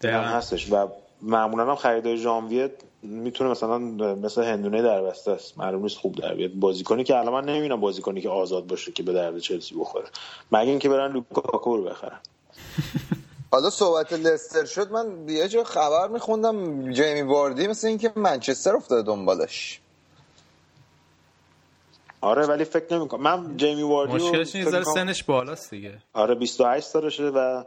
[0.05, 0.89] هستش و
[1.23, 2.71] معمولا هم خریدای ژانویه
[3.03, 3.79] می‌تونه مثلا
[4.15, 5.59] مثل هندونه در بسته است.
[5.59, 6.51] معلوم نیست خوب در بیاد.
[6.51, 10.07] بازیکنی که الان من نمی‌بینم بازیکنی که آزاد باشه که به درد چلسی بخوره.
[10.53, 12.19] مگه اینکه برن لوکاکو رو بخرن.
[13.53, 16.91] حالا صحبت لستر شد من یه جا خبر میخوندم.
[16.93, 19.81] جیمی واردی مثل اینکه منچستر افتاده دنبالش.
[22.21, 23.23] آره ولی فکر نمی‌کنم.
[23.23, 25.99] من جیمی واردی مشکلش این سنش بالاست دیگه.
[26.13, 27.65] آره 28 سالشه و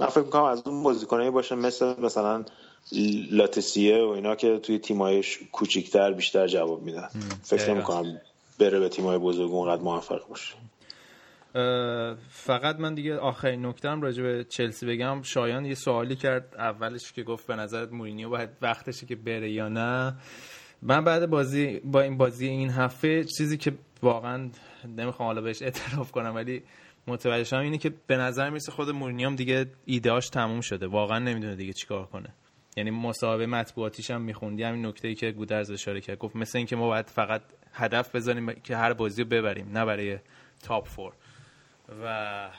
[0.00, 2.44] من فکر می‌کنم از اون بازیکنایی باشه مثل مثلا
[3.30, 7.08] لاتسیه و اینا که توی تیمای کوچیکتر بیشتر جواب میدن.
[7.42, 8.20] فکر نمی‌کنم
[8.60, 10.54] بره به تیمای بزرگ اونقدر موفق باشه.
[12.30, 15.22] فقط من دیگه آخرین نکتم راجع به چلسی بگم.
[15.22, 19.68] شایان یه سوالی کرد اولش که گفت به نظرت مورینیو باید وقتشه که بره یا
[19.68, 20.14] نه.
[20.82, 24.50] من بعد بازی با این بازی این هفته چیزی که واقعا
[24.96, 26.62] نمی‌خوام حالا بهش اعتراف کنم ولی
[27.08, 30.86] متوجه شدم اینه که به نظر می‌رسه خود مورینیو دیگه ایدهاش تموم شده.
[30.86, 32.28] واقعا نمی‌دونه دیگه چیکار کنه.
[32.76, 34.62] یعنی مصاحبه مطبوعاتیش هم میخوندی.
[34.62, 36.18] همین نکته ای که گودرز اشاره کرد.
[36.18, 37.42] گفت مثل اینکه ما باید فقط
[37.72, 40.18] هدف بزنیم که هر بازی رو ببریم نه برای
[40.62, 41.12] تاپ فور
[42.04, 42.50] و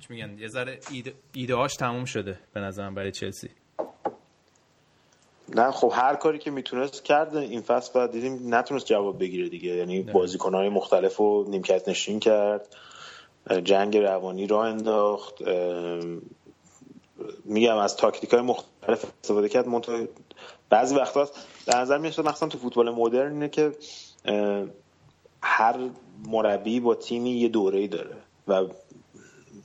[0.00, 0.78] چی میگن؟ یه ذره
[1.34, 3.48] ایده, هاش تموم شده به نظرم برای چلسی.
[5.48, 9.68] نه خب هر کاری که می‌تونست کرد این فصل بعد دیدیم نتونست جواب بگیره دیگه.
[9.68, 12.76] یعنی بازیکنهای مختلف نیمکت نشین کرد.
[13.64, 15.34] جنگ روانی را انداخت.
[17.44, 19.68] میگم از تاکتیک های مختلف استفاده کرد.
[19.68, 20.08] منطقه
[20.70, 21.28] بعضی وقتا
[21.66, 23.72] در نظر میاد مثلا تو فوتبال مدرن اینه که
[25.42, 25.76] هر
[26.26, 28.16] مربی با تیمی یه دوره داره
[28.48, 28.64] و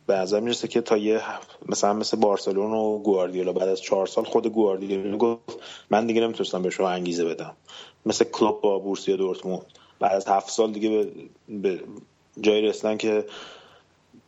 [0.07, 1.21] به نظر می‌رسه که تا یه
[1.65, 6.61] مثلا مثل بارسلون و گواردیولا بعد از چهار سال خود گواردیولا گفت من دیگه نمی‌تونستم
[6.61, 7.55] به شما انگیزه بدم.
[8.05, 9.65] مثل کلوب با بورسیا دورتموند.
[9.99, 11.11] بعد از هفت سال دیگه به,
[11.49, 11.83] به
[12.41, 13.25] جایی رسیدن که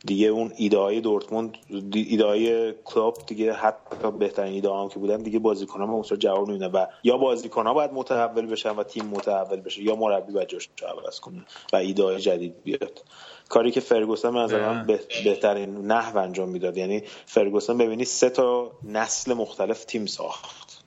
[0.06, 1.58] دیگه اون ایده های دورتموند
[1.94, 6.72] ایده های کلوب دیگه حتی بهترین ایده هم که بودن دیگه بازیکن ها جواب نمیدن
[6.72, 10.70] و یا بازیکن ها باید متحول بشن و تیم متحول بشه یا مربی باید جاش
[10.88, 13.04] عوض کنه و ایده های جدید بیاد.
[13.50, 14.88] کاری که فرگوسن من من
[15.24, 16.78] بهترین نحو انجام می‌داد.
[16.78, 20.80] یعنی فرگوسن ببینی سه تا نسل مختلف تیم ساخت.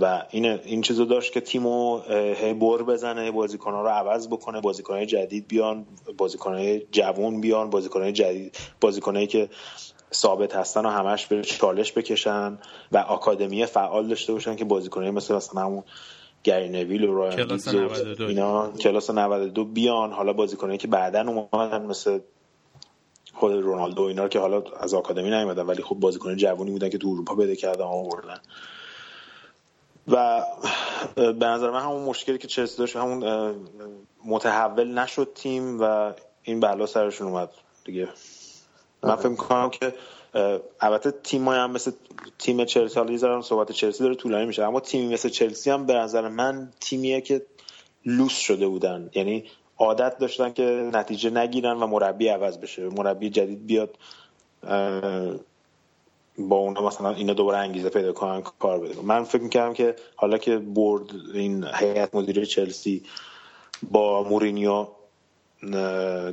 [0.00, 5.06] و این این چیزو داشت که تیمو هی بر بزنه بازیکن‌ها رو عوض بکنه بازیکن‌های
[5.06, 5.86] جدید بیان
[6.18, 9.48] بازیکن‌های جوون بیان بازیکن‌های جدید بازیکنایی که
[10.14, 12.58] ثابت هستن و همش به چالش بکشن
[12.92, 15.82] و آکادمی فعال داشته باشن که بازیکنایی مثل مثلا همون
[16.44, 17.60] گری نویل و رایان
[18.18, 20.12] اینا کلاس 92 بیان.
[20.12, 22.18] حالا بازیکنایی که بعدا اومدن مثل
[23.34, 27.08] خود رونالدو اینا که حالا از آکادمی نیومدن ولی خب بازیکن جوونی بودن که تو
[27.08, 28.38] اروپا بده کردن آوردن.
[30.08, 30.42] و
[31.16, 33.54] به نظر من همون مشکلی که چلسی داشت همون
[34.24, 37.50] متحول نشد تیم و این بلا سرشون اومد
[37.84, 38.08] دیگه.
[39.02, 39.94] من فکر می‌کنم که
[40.80, 41.92] البته تیم هم مثل
[42.38, 46.28] تیم چلسی حالا صحبت چلسی داره طولانی میشه اما تیمی مثل چلسی هم به نظر
[46.28, 47.46] من تیمیه که
[48.06, 49.10] لوس شده بودن.
[49.14, 49.44] یعنی
[49.78, 52.88] عادت داشتن که نتیجه نگیرن و مربی عوض بشه.
[52.88, 53.98] مربی جدید بیاد
[56.38, 59.02] با اونا مثلا اینا دوباره انگیزه پیدا کنن کار بده.
[59.02, 63.02] من فکر می‌کردم که حالا که برد این هیئت مدیره چلسی
[63.90, 64.86] با مورینیو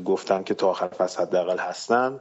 [0.05, 2.19] گفتن که تا آخر فصل حداقل هستن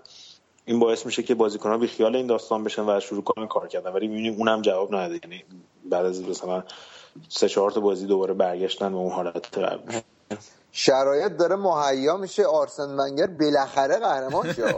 [0.65, 3.93] این باعث میشه که بازیکن‌ها بی خیال این داستان بشن و شروع کنن کار کردن.
[3.93, 5.21] ولی می‌بینیم اونم جواب نداده.
[5.25, 5.45] یعنی
[5.85, 6.65] بعد از مثلا
[7.29, 10.01] سه چهار تا بازی دوباره برگشتن به اون حالت قبل
[10.79, 14.65] شرایط داره مهیا میشه آرسن ونگر بالاخره قهرمان شه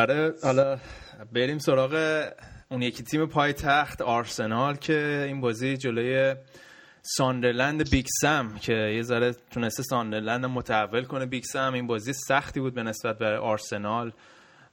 [0.00, 0.78] آره حالا
[1.32, 2.24] بریم سراغ
[2.70, 6.34] اون یکی تیم پای تخت آرسنال که این بازی جلوی
[7.02, 11.26] ساندرلند بیکسم که یه ذره تونسته ساندرلند متحول کنه.
[11.26, 14.12] بیکسم این بازی سختی بود به نسبت برای آرسنال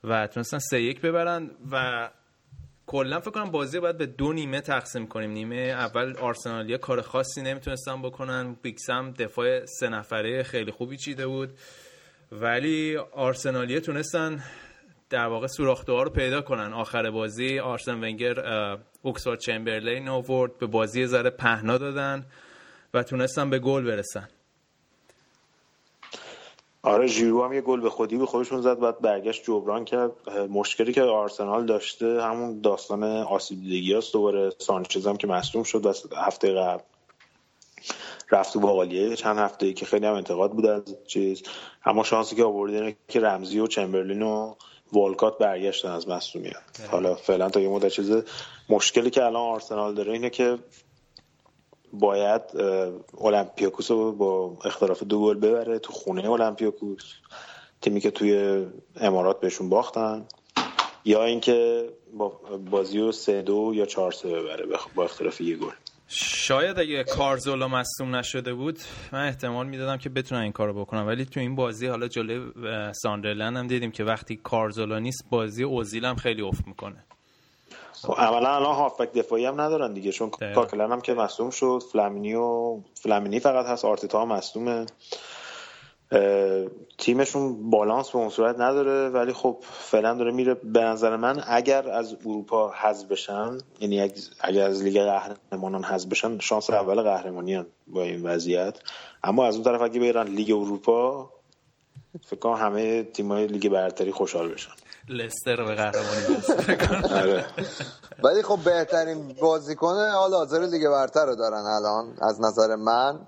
[0.03, 2.09] و تونستن سه یک ببرن و
[2.87, 5.31] کلا فکر کنم بازی باید به دو نیمه تقسیم کنیم.
[5.31, 8.55] نیمه اول آرسنالیا کار خاصی نمی‌تونستن بکنن.
[8.61, 11.49] بیکسم دفاع سه نفره خیلی خوبی چیده بود.
[12.31, 14.43] ولی آرسنالیا تونستن
[15.09, 16.73] در واقع سوراخته رو پیدا کنن.
[16.73, 18.39] آخر بازی آرسن ونگر
[19.01, 22.25] اوکسفورد چمبرلین آورد به بازی ذره پهنا دادن
[22.93, 24.27] و تونستن به گل برسن.
[26.87, 30.11] آره ژیرو هم یه گل به خودی به خودشون زد بعد برگشت جبران کرد.
[30.49, 35.85] مشکلی که آرسنال داشته همون داستان آسیب دیدگی هست دوباره سانچز هم که مصدوم شد
[35.85, 36.83] و هفته قبل
[38.31, 41.43] رفت تو باقالیه چند هفته ای که خیلی هم انتقاد بود از چیز.
[41.85, 44.55] اما شانسی که آوردین که رمزی و چمبرلین و
[44.93, 46.87] والکات برگشتن از مصدومیت.
[46.91, 48.23] حالا فعلا تا یه مدت چیز
[48.69, 50.57] مشکلی که الان آرسنال داره اینه که
[51.99, 52.41] باید
[53.13, 57.13] اولمپیاکوس رو با اختلاف دو گل ببره تو خونه اولمپیاکوس.
[57.81, 60.25] تیمی که توی امارات بهشون باختن.
[61.05, 62.41] یا اینکه با
[62.71, 65.71] بازی رو سه دو یا چهار سه ببره با اختلاف یه گل.
[66.07, 68.79] شاید اگه کارزولا مصوم نشده بود
[69.11, 71.05] من احتمال می‌دادم که بتونن این کارو بکنن.
[71.05, 72.51] ولی تو این بازی حالا جلوی
[72.93, 77.03] ساندرلند هم دیدیم که وقتی کارزولا نیست بازی اوزیل هم خیلی افت می‌کنه.
[78.01, 82.35] خب اولا الان هافبک دفاعی هم ندارن دیگه چون کاکلن هم که مصدوم شد فلامینی
[82.35, 84.85] و فلامینی فقط هست آرتتا هم مصدومه.
[86.97, 90.53] تیمشون بالانس به اون صورت نداره ولی خب فعلا داره میره.
[90.53, 96.39] به نظر من اگر از اروپا حذف بشن یعنی اگر از لیگ قهرمانان حذف بشن
[96.39, 98.79] شانس اول قهرمانی با این وضعیت.
[99.23, 101.29] اما از اون طرف اگه برن لیگ اروپا
[102.25, 104.71] فکر کنم همه تیمای لیگ برتری خوشحال بشن
[105.09, 106.37] لستر به قهرمانی
[107.21, 107.45] آره.
[108.23, 113.19] ولی خب بهترین بازیکن حال حاضر لیگ برتر رو دارن الان از نظر من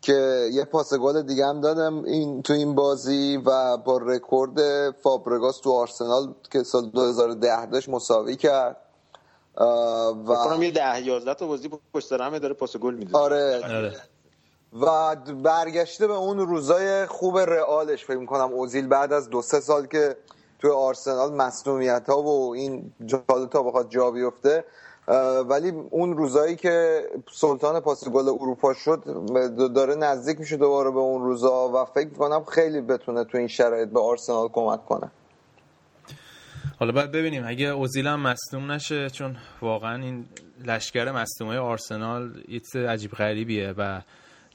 [0.00, 5.60] که یه پاس گل دیگه هم دادم این تو این بازی و با رکورد فابرگاس
[5.60, 8.76] تو آرسنال که سال 2010 داشت مساوی کرد
[9.56, 13.60] و کنم یه ده یازده تا بازی پشت سر همه داره پاس گل میده آره.
[13.64, 13.92] آره.
[14.80, 18.04] و برگشته به اون روزای خوب رئالش.
[18.04, 20.16] فکر کنم اوزیل بعد از دو سه سال که
[20.58, 24.64] توی آرسنال مصنومیت ها و این جالو تا بخواد جا بیفته
[25.48, 27.02] ولی اون روزایی که
[27.32, 29.02] سلطان پاس گل اروپا شد
[29.74, 33.88] داره نزدیک میشه دوباره به اون روزا و فکر کنم خیلی بتونه تو این شرایط
[33.88, 35.10] به آرسنال کمک کنه.
[36.78, 37.44] حالا باید ببینیم.
[37.46, 40.24] اگه اوزیل هم مصدوم نشه چون واقعا این
[40.64, 44.00] لشکر مصدومای آرسنال یه عجیب غریبیه و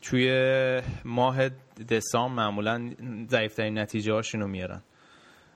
[0.09, 1.49] توی ماه
[1.89, 2.91] دسامبر معمولا
[3.29, 4.81] ضعیفترین نتیجه هاشونو میارن.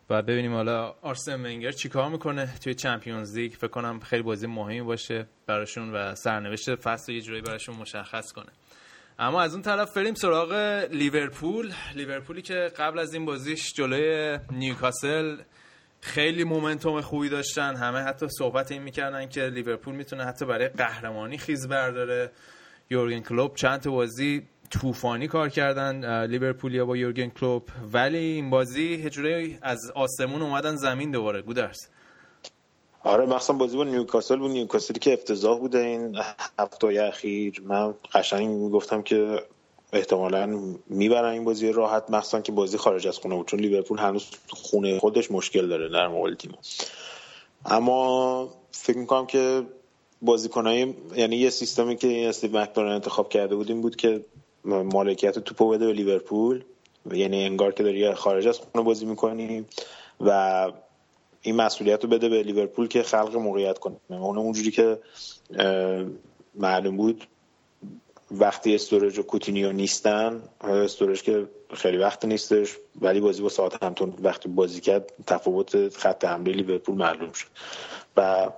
[0.10, 4.82] و ببینیم حالا آرسن ونگر چیکار می‌کنه توی چمپیونز لیگ؟ فکر کنم خیلی بازی مهمی
[4.82, 8.52] باشه براشون و سرنوشت فصل یه جوری براشون مشخص کنه.
[9.20, 10.54] اما از اون طرف بریم سراغ
[10.92, 11.72] لیورپول.
[11.96, 15.38] لیورپولی که قبل از این بازیش جلوی نیوکاسل
[16.02, 17.76] خیلی momentum خوبی داشتن.
[17.76, 22.32] همه حتی صحبت این می‌کردن که لیورپول می‌تونه حتی برای قهرمانی خیز برداره.
[22.92, 27.70] یورگن کلوپ چند بازی طوفانی کار کردن لیورپولیا با یورگن کلوپ.
[27.94, 31.90] ولی این بازی همینجوری از آسمون اومدن زمین دوباره گودرس
[33.04, 34.52] آره مخصوصا بازی با نیوکاسل بود.
[34.52, 36.18] نیوکاسلی که افتضاح بوده این
[36.60, 37.62] هفته اخیر.
[37.66, 39.44] من قشنگ گفتم که
[39.94, 43.48] احتمالا می‌برن این بازی راحت مخصوصا که بازی خارج از خونه بود.
[43.48, 46.52] چون لیورپول هنوز خونه خودش مشکل داره در مقابل تیم.
[47.66, 49.64] اما فکر می‌کنم که
[50.22, 54.26] بازیکنای یعنی یه سیستمی که استیو مکلارن انتخاب کرده بود این بود که
[54.66, 56.64] مالکیت توپو بده به لیورپول.
[57.12, 59.66] یعنی انگار که داری خارج از خونه بازی می‌کنی
[60.20, 60.72] و
[61.42, 63.96] این مسئولیت رو بده به لیورپول که خلق موقعیت کنه.
[64.10, 65.00] اون اونجوری که
[66.56, 67.28] معلوم بود.
[68.32, 74.14] وقتی استوریج و کوتینیو نیستن استوریج که خیلی وقت نیستش ولی بازی با ساوت همپتون
[74.22, 77.48] وقتی بازی کرد تفاوت خط حمله لیورپول معلوم شد.
[78.18, 78.50] و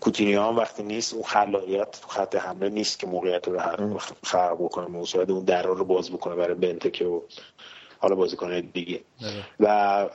[0.00, 5.30] کوتینیو هم وقتی نیست اون خلاقیت خط حمله نیست که موقعیت رو خراب بکنه موضوع
[5.30, 7.20] اون در رو باز بکنه برای بنتکه و
[7.98, 9.00] حالا بازیکن دیگه.
[9.20, 9.44] بله.
[9.60, 9.66] و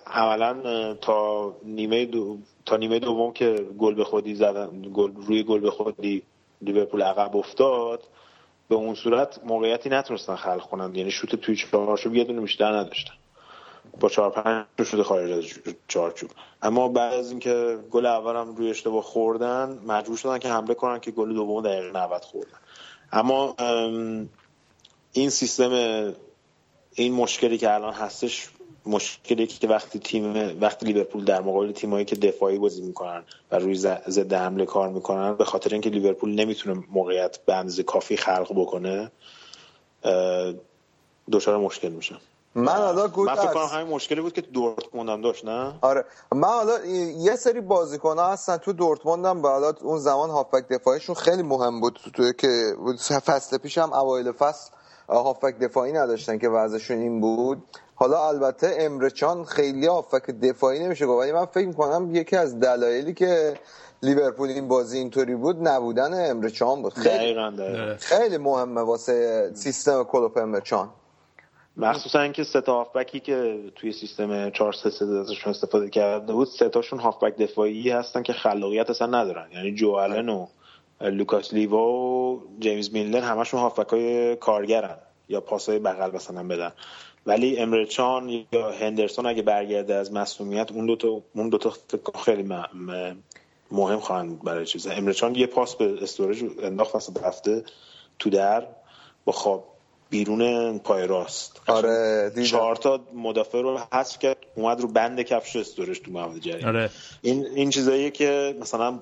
[0.07, 2.37] عملا تا نیمه دو...
[2.65, 6.23] تا نیمه دوم که گل به خودی زدن گل روی گل به خودی
[6.61, 8.03] لیورپول عقب افتاد
[8.69, 13.13] به اون صورت موقعیتی نتونستن خلق کنن یعنی شوت توی چهارچوب یه دونه بیشتر نداشتن.
[13.99, 15.43] با چهار پنج شده خارج از
[15.87, 16.29] چارچوب.
[16.61, 21.11] اما بعد از اینکه گل اولم روی اشتباه خوردن مجبور شدن که حمله کنن که
[21.11, 22.57] گل دوم دقیقه 90 خوردن.
[23.11, 23.55] اما
[25.11, 25.71] این سیستم
[26.95, 28.49] این مشکلی که الان هستش
[28.85, 33.75] مشکلی که وقتی تیم وقتی لیورپول در مقابل تیمایی که دفاعی بازی می‌کنن و روی
[33.75, 39.11] ضد حمله کار می‌کنن به خاطر اینکه لیورپول نمی‌تونه موقعیت به اندازه کافی خلق بکنه
[41.31, 42.15] دچار مشکل میشه.
[42.55, 46.05] من حالا من فکر کنم همین مشکلی بود که دورتموند هم داشت نه؟ آره.
[46.31, 46.85] من حالا
[47.17, 51.81] یه سری بازیکن ها هستن تو دورتموند هم حالا اون زمان هافبک دفاعیشون خیلی مهم
[51.81, 51.99] بود.
[52.13, 52.75] تو که
[53.25, 54.71] فصل پیش هم اوایل فصل
[55.09, 57.63] هافک دفاعی نداشتن که وضعشون این بود.
[57.95, 63.13] حالا البته امرچان خیلی هافک دفاعی نمیشه گفت ولی من فکر می‌کنم یکی از دلایلی
[63.13, 63.59] که
[64.03, 66.93] لیورپول این بازی اینطوری بود نبودن امرچان بود.
[66.93, 70.89] خیلی, خیلی مهمه واسه سیستم کلوپ امرچان
[71.77, 76.47] مخصوصا اینکه سه تا هافبکی که توی سیستم 4 3 3 ازشون استفاده کرده بود
[76.47, 79.51] سه تاشون هافبک دفاعی هستن که خلاقیت اصلا ندارن.
[79.53, 80.47] یعنی جو و
[81.01, 84.97] لوکاس لیوا و جیمز میلر همشون هافبک های کارگرن
[85.29, 86.71] یا پاسای بغل مثلا بدن.
[87.25, 91.73] ولی امرچان یا هندرسون اگه برگرده از مسئولیت اون دو تا اون دو تا
[92.25, 92.43] خیلی
[93.71, 97.63] مهم خواهند برای چیزا امرچان یه پاس به استورج انداخت واسه رفته
[98.19, 98.67] تو در.
[99.25, 99.74] با خواب
[100.09, 105.99] بیرون پای راست آره چهار تا مدافع رو حذف کرد اومد رو بند کفش استورج
[105.99, 106.89] تو محوطه جریمه آره.
[107.21, 108.99] این این چیزاییه که مثلا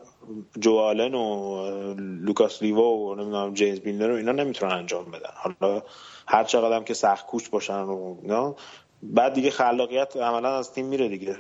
[0.60, 5.30] جوالن و لوکاس لیوا و نمی‌دونم جیمز بیلنر رو اینا نمی‌تونن انجام بدن.
[5.34, 5.82] حالا
[6.28, 8.56] هر چقدر هم که سخت کوچ باشن و اینا
[9.04, 11.38] بعد دیگه خلاقیت عملا از تیم میره دیگه.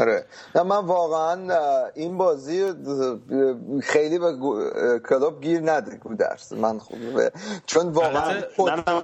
[0.00, 0.26] آره.
[0.54, 2.72] من واقعا این بازی
[3.82, 4.32] خیلی به
[5.08, 6.52] کلوب گیر نده درس.
[6.52, 7.32] من خوبه
[7.66, 8.42] چون واقعا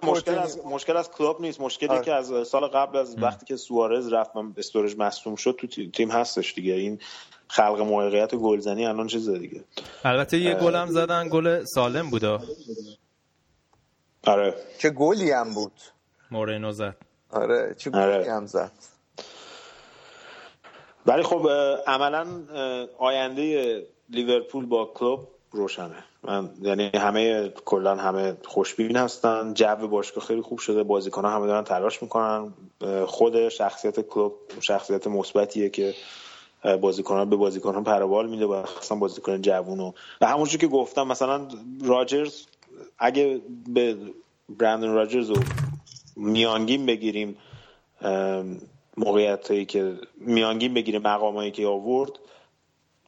[0.03, 1.61] مشکل از مشکل از کلوب نیست.
[1.61, 2.05] مشکلی آره.
[2.05, 6.11] که از سال قبل از وقتی که سوارز رفت من استورج مصدوم شد تو تیم
[6.11, 6.75] هستش دیگه.
[6.75, 6.99] این
[7.49, 9.65] خلق موقعیت گلزنی الان چیز دیگه.
[10.05, 12.41] البته یه گل هم زدن گل سالم بودا.
[14.27, 14.55] آره.
[14.79, 15.73] چه گلی هم بود؟
[16.31, 16.97] مورینو زد.
[17.31, 18.33] آره چه گلی آره.
[18.33, 18.73] هم زد؟
[21.07, 21.49] ولی خب
[21.87, 22.27] عملا
[22.99, 25.21] آینده لیورپول با کلوب
[25.53, 26.05] روشنه.
[26.23, 29.55] من یعنی همه کلا همه خوشبین هستن.
[29.55, 30.83] جو باشگاه خیلی خوب شده.
[30.83, 32.53] بازیکن همه دارن تلاش می‌کنن.
[33.07, 35.95] خود شخصیت کلوب شخصیت مثبتیه که
[36.81, 39.93] بازیکنان به بازیکنان پروبال میده و اصلا بازیکن جوون و
[40.23, 41.49] همونجور که گفتم مثلا
[41.85, 42.47] راجرز
[42.99, 43.97] اگه به
[44.49, 45.37] برندن راجرز رو
[46.17, 47.37] میانگین بگیریم
[49.01, 52.11] موقعیت هایی که میانگین بگیریم مقام هایی که آورد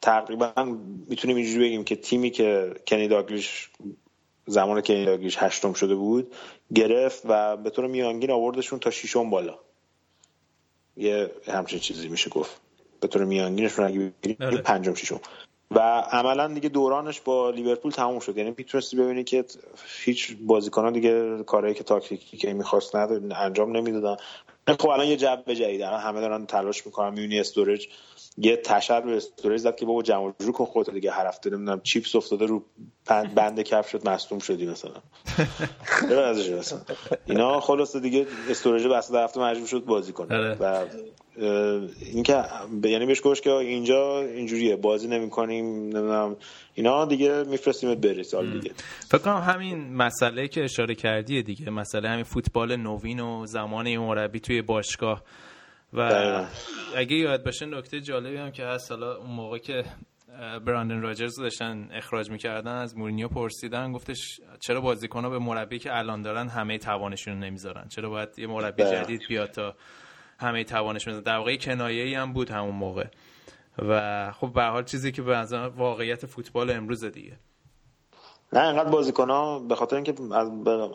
[0.01, 0.53] تقریبا
[1.09, 3.69] می‌تونیم اینجوری بگیم که تیمی که کنی داگلیش
[4.45, 6.33] زمان کنی داگلیش هشتم شده بود
[6.75, 9.59] گرفت و به طور میانگین آوردشون تا شیشم بالا.
[10.97, 12.61] یه همچین چیزی میشه گفت.
[12.99, 14.57] به طور میانگینشون اگه بگیریم آره.
[14.57, 15.19] پنجم شیشم
[15.75, 15.79] و
[16.11, 18.37] عملا دیگه دورانش با لیورپول تموم شد.
[18.37, 19.45] یعنی می‌تونستی ببینی که
[20.05, 24.15] هیچ بازیکنان دیگه کارهایی که تاکتیکی که می‌خواست انجام نمی‌دادن.
[24.79, 27.13] خب الان یه جو جدید الان همه دارن تلاش می‌کنن.
[27.13, 27.87] میونی استورج
[28.37, 31.81] یه تشر رو استوریج زد که بابا جمع جو کن خودت دیگه هر هفته نمی‌دونم
[31.81, 32.63] چیپس افتاده رو
[33.35, 34.91] بند کف شد مصدوم شدی مثلا.
[36.59, 36.79] مثلا.
[37.25, 40.35] اینا خلاص دیگه استوریج بس هفته مجبور شد بازی کنه.
[40.35, 40.57] آره.
[40.59, 40.85] و
[42.13, 42.43] اینکه
[42.83, 46.35] یعنی بهش گوش که اینجا اینجوریه بازی نمی‌کنیم نمی‌دونم.
[46.73, 48.71] اینا دیگه میفرستیمت بری سال دیگه.
[49.09, 54.39] فکر کنم همین مسئله که اشاره کردی دیگه مسئله همین فوتبال نوین و زمان مربی
[54.39, 55.23] توی باشگاه.
[55.93, 56.45] و
[56.95, 59.83] اگه یاد باشه نکته جالبی هم که هست حالا اون موقع که
[60.65, 66.21] براندن راجرز داشتن اخراج می‌کردن از مورینیو پرسیدن گفتش چرا بازیکن‌ها به مربی که الان
[66.21, 69.75] دارن همه توانشون رو نمی‌ذارن؟ چرا باید یه مربی جدید بیاد تا
[70.39, 73.05] همه توانش می‌ذارن در واقع کنایه‌ای هم بود همون موقع.
[73.77, 75.45] و خب به حال چیزی که به
[75.77, 77.37] واقعیت فوتبال امروز دیگه.
[78.53, 80.13] نه انقدر بازیکن ها به خاطر اینکه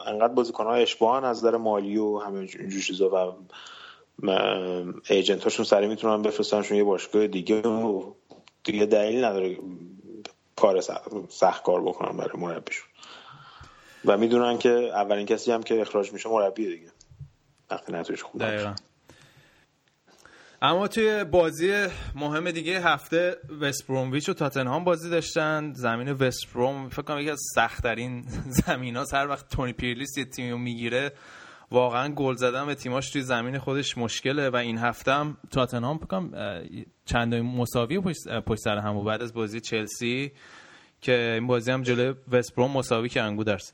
[0.06, 3.36] انقدر بازیکن ها اشباهن از نظر مالی و همه اینجور چیزا و
[5.08, 8.12] ایجنت هاشون سریع می‌تونن بفرستنشون یه باشگاه دیگه و
[8.64, 9.56] دیگه دلیل نداره
[10.56, 10.80] کار
[11.28, 12.88] سخت کار بکنن برای مربیشون.
[14.04, 16.90] و می‌دونن که اولین کسی هم که اخراج میشه مربی دیگه.
[17.70, 18.42] وقتی نتویش خوب
[20.62, 25.72] اما توی بازی مهم دیگه هفته وست برومویچ و تاتنهام بازی داشتن.
[25.72, 28.24] زمین وست بروم فکر کنم یکی از سختترین
[28.66, 31.12] زمین ها هر وقت تونی پیرلیس یه تیمی می‌گیره
[31.70, 36.22] واقعا گل زدن به تیماش توی زمین خودش مشکله و این هفته هم تاتنهام فکر
[37.04, 38.00] چند مساوی
[38.46, 40.32] پشت سر هم بعد از بازی چلسی
[41.00, 43.72] که این بازی هم جلوی وست بروم مساوی کردن گودرس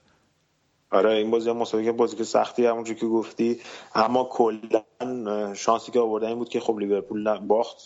[0.94, 3.60] آره این بازی هم مسابقه بازی که سختی همونجور که گفتی.
[3.94, 7.76] اما کلا شانسی که آوردن این بود که خب لیورپول باخت.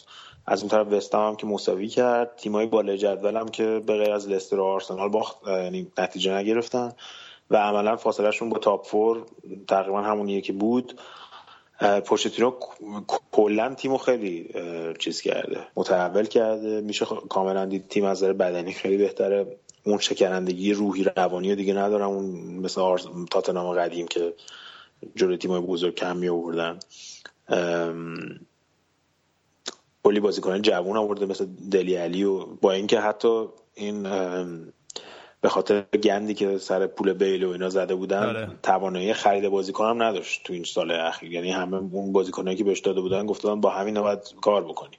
[0.46, 2.36] از اون طرف وستام هم که مساوی کرد.
[2.36, 6.92] تیمای بالای جدول هم که به غیر از لستر و آرسنال باخت یعنی نتیجه نگرفتن.
[7.50, 9.26] و عملا فاصلهشون با تاپ فور
[9.68, 11.00] تقریبا همونیه که بود.
[12.04, 12.52] پوشتینو
[13.32, 14.54] کلا تیمو خیلی
[14.98, 16.80] چیز کرده متحول کرده.
[16.80, 19.56] میشه کاملا دید تیم از بدنی خیلی بهتره.
[19.84, 22.08] اون شکنندگی روحی روانی دیگه ندارم.
[22.08, 23.06] اون مثل آرز...
[23.30, 24.34] تاتنام قدیم که
[25.16, 26.78] جلوی تیم بزرگ کم می آوردن
[30.02, 33.44] کلی بازیکن جوون آورده مثل دلی علی و با اینکه حتی
[33.74, 34.06] این
[35.40, 38.50] به خاطر گندی که سر پول بیل و اینا زده بودن آره.
[38.62, 41.32] توانایی خرید بازیکن هم نداشت تو این سال اخیر.
[41.32, 44.96] یعنی همه اون بازیکنایی که بهش داده بودن گفتن با همین باید کار بکنی.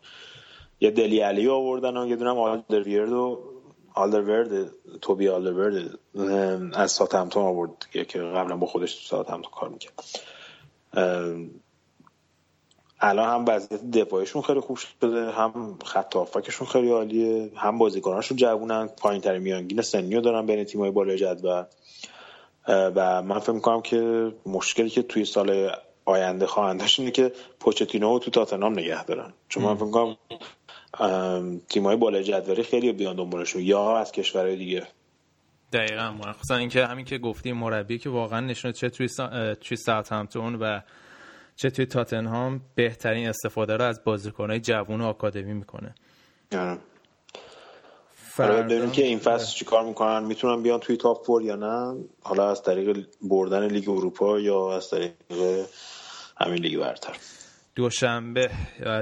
[0.79, 3.39] یه دلی علی آوردن و یه دونم آلدرویرد و
[3.93, 4.71] آلدرورد
[5.01, 5.99] توبی آلدرورد
[6.73, 9.93] از ساتمتون آورد که قبلا با خودش تو ساتمتون کار می‌کرد.
[13.01, 18.87] الان هم وضعیت دفاعشون خیلی خوب شده هم خط هافکشون خیلی عالیه هم بازیکناشون جوونن
[18.87, 21.63] پایین تر میانگین سنیو دارن بین تیمای بالای جدول.
[22.67, 25.71] و من فکر می‌کنم که مشکلی که توی سال
[26.05, 29.33] آینده خواهند داشت اینه که پوچتینو تو تاتنام نگه دارن.
[29.49, 30.17] چون من فکر می‌کنم
[31.69, 34.87] تیمای بالای جدولی خیلی بیان دنبالشون یا از کشورهای دیگه.
[35.73, 39.55] دقیقا مخصوصا اینکه همین که گفتیم مربی که واقعا نشونه چه توی سا...
[39.55, 39.77] توی
[40.11, 40.79] همپتون و
[41.61, 45.95] چه توی تاتنهام بهترین استفاده رو از بازیکنهای جوون و آکادمی می‌کنه.
[48.39, 48.63] آره.
[48.63, 50.23] ببینیم که این فصل چیکار می‌کنن.
[50.23, 54.89] می‌تونن بیان توی top four یا نه؟ حالا از طریق بردن لیگ اروپا یا از
[54.89, 55.11] طریق
[56.37, 57.15] همین لیگ برتر.
[57.75, 58.49] دوشنبه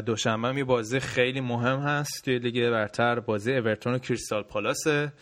[0.06, 3.20] دوشنبه هم یه بازی خیلی مهم هست توی لیگ برتر.
[3.20, 5.14] بازی اورتون و کریستال پالاسه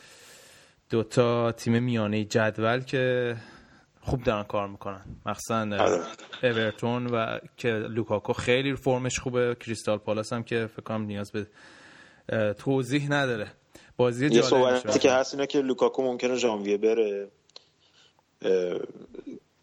[0.89, 3.35] دوتا تیم میانه جدول که
[4.05, 5.05] خوب دارن کار می‌کنن.
[5.25, 6.01] مخصوصا آره.
[6.43, 9.55] اورتون و که لوکاکو خیلی فرمش خوبه.
[9.55, 11.47] کریستال پالاس هم که فکر کنم نیاز به
[12.53, 13.51] توضیح نداره.
[13.97, 17.27] بازی یه صحبتی که هست اینه که لوکاکو ممکنه ژانویه بره.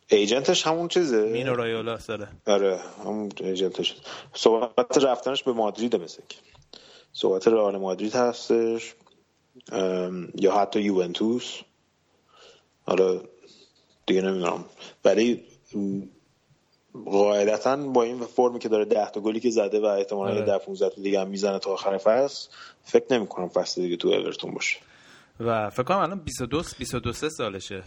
[0.09, 3.97] agent ش همون چیزه؟ مینو رایولا سره آره همون agent ش.
[4.35, 6.39] صحبت رفتنش به مادرید مثل که
[7.13, 8.95] صحبت رئال مادرید هستش
[10.35, 11.61] یا حتی یوونتوس.
[12.87, 13.21] آره
[14.07, 14.65] دیگه نمی‌دونم.
[15.05, 15.43] ولی
[17.05, 20.43] قاعدتا با این فرمی که داره 10 تا گلی که زده و احتمالاً آره.
[20.43, 22.49] 10 15 دیگه هم می‌زنه تا آخر فصل
[22.83, 24.79] فکر نمی کنم فصل دیگه تو اورتون باشه.
[25.41, 27.83] و فکر کنم الان 22 22 سالشه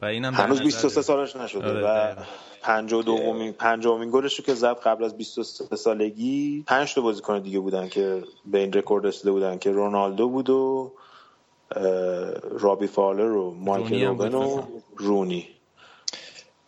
[0.00, 2.14] و اینم هنوز 23 سالش نشده آره و
[2.62, 7.88] 52 پنجمین گلش رو که زد قبل از 23 سالگی پنج تا بازیکن دیگه بودن
[7.88, 10.92] که به این رکورد رسیده بودن که رونالدو بود و
[12.60, 14.62] رابی فالر و مایکل روبن و
[14.96, 15.48] رونی.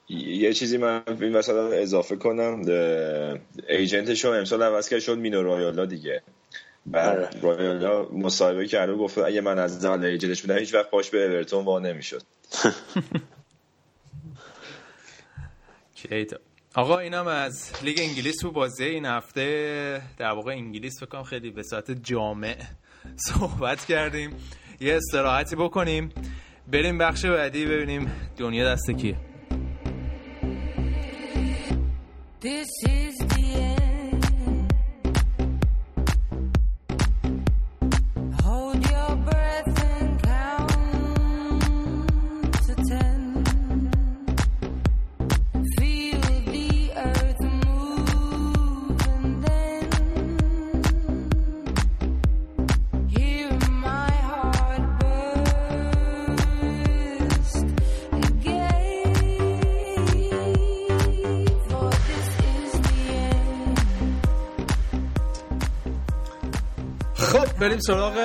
[0.09, 2.62] یه چیزی من این وسط اضافه کنم.
[3.68, 6.22] ایجنتشون امسال عوض کرد شد مینو رایالا دیگه.
[6.86, 7.28] بعد آره.
[7.42, 11.64] رایالا مصاحبه کرده گفت اگه من از زال ایجنتش بودم هیچ وقت پاش به اورتون
[11.64, 12.22] وا نمی‌شد.
[16.74, 20.03] آقا اینم از لیگ انگلیس تو بازی این هفته.
[20.18, 22.57] در واقع انگلیس فکر خیلی به صورت جامع
[23.16, 24.36] صحبت کردیم.
[24.80, 26.12] یه استراحتی بکنیم.
[26.72, 29.32] بریم بخش بعدی ببینیم دنیا دست کیه.
[32.43, 33.41] This is
[67.63, 68.19] بریم سراغ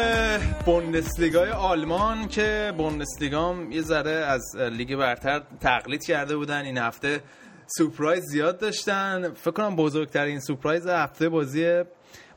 [0.66, 6.66] بوندسلیگای آلمان که بوندسلیگا یه ذره از لیگ برتر تقلید کرده بودن.
[6.66, 7.22] این هفته
[7.68, 9.34] سورپرایز زیاد داشتن.
[9.34, 11.84] فکر کنم بزرگترین سورپرایز هفته بازی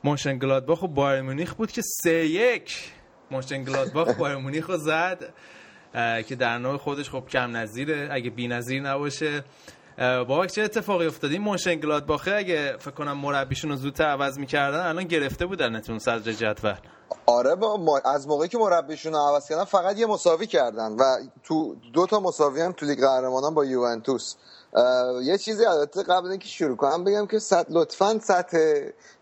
[0.03, 2.91] مونشن گلادباخ و بایرن مونیخ بود که سه یک
[3.31, 5.33] مونشن گلادباخ بایرن مونیخ رو زد
[6.27, 8.09] که در نوع خودش خب کم نظیره.
[8.11, 9.43] اگه بی نظیر نباشه
[10.27, 14.79] با چه اتفاقی افتاد این مونشن گلادباخه اگه فکر کنم مربیشون رو زودتر عوض می‌کردن
[14.79, 16.75] الان گرفته بودن صدر جدول.
[17.25, 21.03] آره با از موقعی که مربیشون رو عوض کردن فقط یه مساوی کردن و
[21.43, 24.35] تو دو تا مساوی هم تو لیگ قهرمانان با یوونتوس.
[25.23, 28.57] یه چیزی البته قبل اینکه شروع کنم بگم که سطح لطفا سطح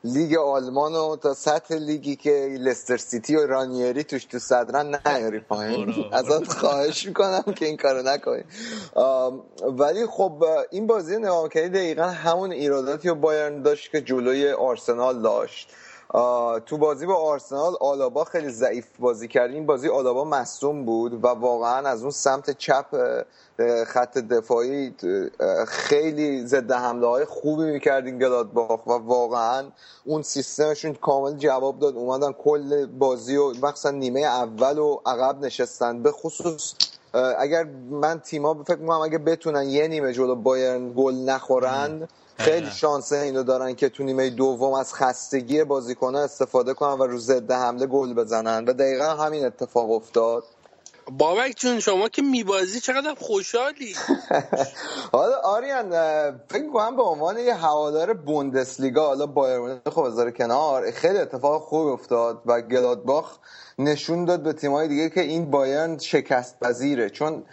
[0.03, 5.39] لیگ آلمان و تا سطح لیگی که لستر سیتی و رانیری توش تو صدرن نیاری
[5.39, 6.05] پایین.
[6.11, 8.43] ازت خواهش می‌کنم که این کارو نکنی.
[9.77, 15.21] ولی خب این بازی نگاه کردی دقیقا همون ایراداتی و بایرن داشت که جلوی آرسنال
[15.21, 15.69] داشت.
[16.65, 19.51] تو بازی با آرسنال آلابا خیلی ضعیف بازی کرد.
[19.51, 22.85] این بازی آلابا مصوم بود و واقعا از اون سمت چپ
[23.87, 24.95] خط دفاعی
[25.67, 29.65] خیلی ضد حمله های خوبی می‌کرد این گلادباخ و واقعا
[30.05, 31.95] اون سیستمشون کامل جواب داد.
[31.95, 36.03] اومدن کل بازی و مخصوصا نیمه اول و عقب نشستن.
[36.03, 36.73] به خصوص
[37.39, 42.07] اگر من تیما فکر می‌کنم اگه بتونن یه نیمه جلو بایرن گل نخورن
[42.39, 47.17] خیلی شانسه اینو دارن که تو نیمه دوم از خستگی بازیکن استفاده کنن و رو
[47.17, 48.65] ضد حمله گل بزنن.
[48.65, 50.43] و دقیقا همین اتفاق افتاد.
[51.11, 53.95] بابک جون شما که میبازی چقدر خوشحالی.
[55.11, 55.89] حالا آریان
[56.49, 60.91] فکر کنم به عنوان یه هوادار بوندسلیگا حالا بایر خب بذاره کنار.
[60.91, 63.37] خیلی اتفاق خوب افتاد و گلادباخ
[63.79, 67.43] نشون داد به تیمای دیگه که این بایرن شکست پذیره چون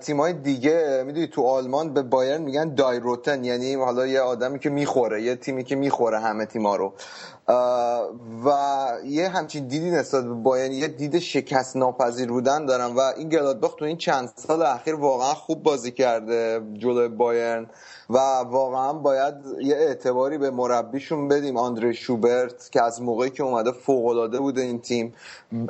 [0.00, 5.22] تیمای دیگه می‌دونی تو آلمان به بایرن میگن دایروتن یعنی حالا یه آدمی که می‌خوره
[5.22, 6.92] یه تیمی که می‌خوره همه تیما رو.
[8.44, 8.50] و
[9.04, 12.86] یه همچین دیدی نسبت به بایرن یه دید شکست ناپذیر بودن دارن.
[12.94, 17.66] و این گلادباخ تو این چند سال اخیر واقعا خوب بازی کرده جلوی بایرن.
[18.10, 21.56] و واقعا باید یه اعتباری به مربیشون بدیم.
[21.56, 25.14] آندره شوبرت که از موقعی که اومده فوق بوده این تیم.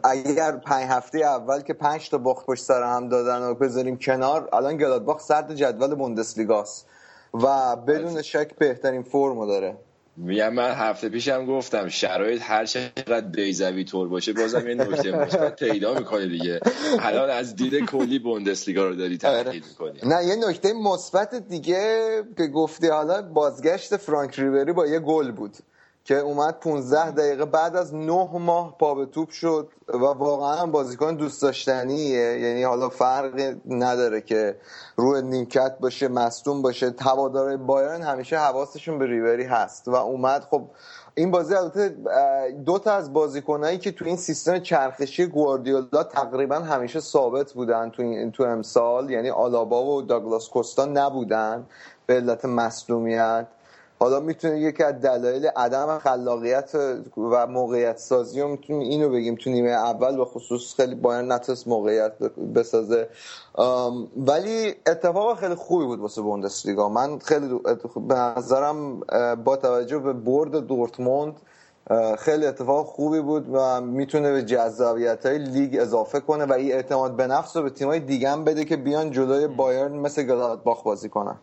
[0.05, 4.49] اگر پنج هفته اول که پنج تا باخت پشت سر هم دادن و بذاریم کنار
[4.53, 6.87] الان گلادباخ سرد جدول بوندسلیگاست.
[7.35, 9.77] و بدون شک بهترین فرمو داره.
[10.21, 15.65] میگم من هفته پیشم گفتم شرایط هر چقدر بیزوی طور باشه بازم یه نکته مثبت
[15.65, 16.61] پیدا می‌کنه دیگه.
[16.99, 20.01] الان از دید کلی بوندسلیگا رو داری تحلیل می‌کنی.
[20.03, 25.57] نه یه نکته مثبت دیگه که گفتی حالا بازگشت فرانک ریبری با یه گل بود.
[26.09, 31.15] که اومد 15 دقیقه بعد از 9 ماه پا به توپ شد و واقعا بازیکن
[31.15, 32.41] دوست داشتنیه.
[32.41, 34.57] یعنی حالا فرقی نداره که
[34.97, 36.95] روی نیمکت باشه مصدوم باشه.
[37.01, 40.43] هوادارهای بایرن همیشه حواسشون به ریبری هست و اومد.
[40.51, 40.63] خب
[41.15, 41.97] این بازی البته
[42.67, 48.03] دو تا از بازیکنایی که تو این سیستم چرخشی گواردیولا تقریبا همیشه ثابت بودن تو
[48.03, 49.11] این تو امسال.
[49.11, 51.67] یعنی آلابا و داگلاس کوستا نبودن
[52.07, 53.47] به علت مصدومیت.
[54.01, 56.71] حالا می‌تونه یکی از دلایل عدم خلاقیت
[57.17, 61.69] و موقعیت سازی رو می‌تونیم اینو بگیم تو نیمه اول به خصوص خیلی باید نتونست
[61.69, 62.13] موقعیت
[62.55, 63.09] بسازه.
[64.17, 66.89] ولی اتفاق خیلی خوبی بود واسه بوندسلیگا.
[66.89, 67.61] من خیلی
[68.09, 69.01] به نظرم
[69.45, 71.41] با توجه به برد دورتموند
[72.19, 77.17] خیلی اتفاق خوبی بود و می‌تونه به جذابیت های لیگ اضافه کنه و این اعتماد
[77.17, 81.09] به نفس رو به تیمای دیگه هم بده که بیان جلوی بایرن مثل گلادباخ بازی
[81.09, 81.37] کنن.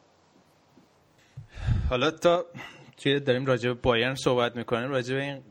[1.89, 2.45] حالا تا
[2.97, 5.41] توی داریم راجع به بایرن صحبت می‌کنیم راجع به این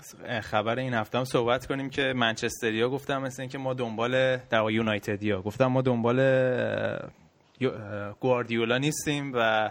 [0.41, 5.43] خبر این هفته هم صحبت کنیم که منچستریا گفتم مثل اینکه ما دنبال در یونایتدیا
[5.43, 6.21] گفتم ما دنبال
[8.21, 9.71] گواردیولا نیستیم و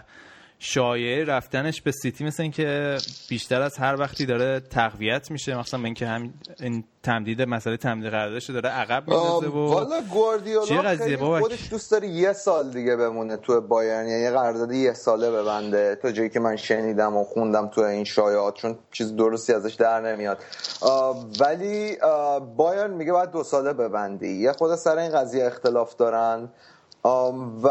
[0.58, 2.98] شایعه رفتنش به سیتی مثل اینکه
[3.28, 8.10] بیشتر از هر وقتی داره تقویت میشه مثلا به اینکه هم این تمدید مسئله تمدید
[8.10, 13.36] قراردادش داره عقب میندازه و والا گواردیولا خیلی خودش دوست داره یه سال دیگه بمونه
[13.36, 15.98] تو بایرن یعنی قرارداد یه ساله ببنده.
[16.02, 20.00] تا جایی که من شنیدم و خوندم تو این شایعات چون چیز درستی ازش در
[20.00, 20.38] نمیاد.
[21.40, 21.96] ولی
[22.56, 24.40] بایرن میگه باید دو ساله ببندی.
[24.40, 26.48] یه خود سر این قضیه اختلاف دارن.
[27.04, 27.68] و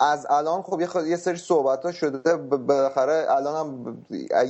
[0.00, 3.98] از الان خب یه سری صحبت ها شده بالاخره الان هم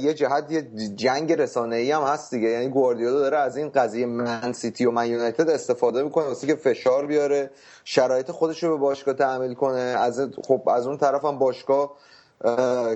[0.01, 0.63] یه جهت یه
[0.95, 2.49] جنگ رسانه ای هم هست دیگه.
[2.49, 6.55] یعنی گواردیولا داره از این قضیه من سیتی و من یونایتد استفاده می‌کنه واسه که
[6.55, 7.51] فشار بیاره
[7.85, 9.81] شرایط خودش رو به باشگاه تعمیل کنه.
[9.81, 11.97] از خب از اون طرف هم باشگاه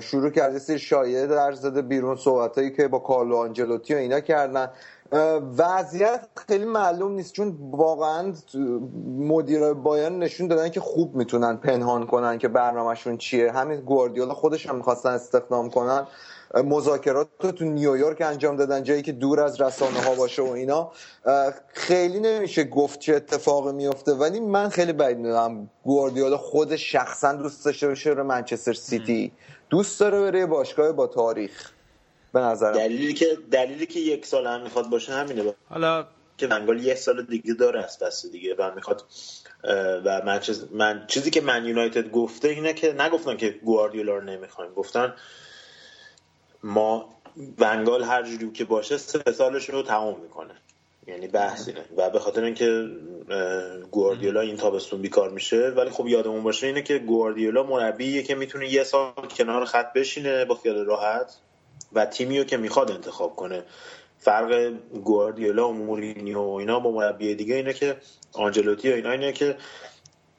[0.01, 4.69] شروع کرده سری شایعه در زده بیرون صحبتایی که با کارلو آنجلوتی و اینا کردن.
[5.57, 8.33] وضعیت خیلی معلوم نیست چون واقعا
[9.17, 13.51] مدیر بایرن نشون دادن که خوب می‌تونن پنهان کنن که برنامهشون چیه.
[13.51, 16.07] همین گواردیولا خودش هم می‌خواستن استخدام کنن.
[16.63, 20.91] مذاکرات رو تو نیویورک انجام دادن جایی که دور از رسانه ها باشه و اینا.
[21.67, 27.65] خیلی نمیشه گفت چه اتفاقی میفته ولی من خیلی بعید می‌دونم گواردیولا خود شخصا دوست
[27.65, 29.31] داشته باشه رو منچستر سیتی
[29.69, 31.74] دوست داره بره باشگاه با تاریخ.
[32.35, 36.07] به نظر دلیلی که دلیلی که یک سال هم می‌خواد باشه همینه حالا
[36.37, 39.03] که منگال یک سال دیگه داره از دست دیگه و می‌خواد
[40.05, 44.73] و من, من چیزی که من یونایتد گفته اینه که نگفتن که گواردیولا رو نمی‌خوایم.
[44.73, 45.13] گفتن
[46.63, 47.09] ما
[47.57, 50.53] ونگال هر جوری که باشه سه سالش رو تمام می‌کنه.
[51.07, 51.85] یعنی بحث اینه.
[51.97, 52.89] و به خاطر اینکه
[53.91, 58.73] گواردیولا این تابستون بیکار میشه ولی خب یادمون باشه اینه که گواردیولا مربیه که می‌تونه
[58.73, 61.37] یه سال کنار خط بشینه با خیال راحت.
[61.95, 63.63] و تیمی رو که می‌خواد انتخاب کنه.
[64.19, 64.73] فرق
[65.03, 67.97] گواردیولا و مورینیو و اینا با مربی دیگه اینه که
[68.33, 69.57] آنجلوتی و اینا اینه که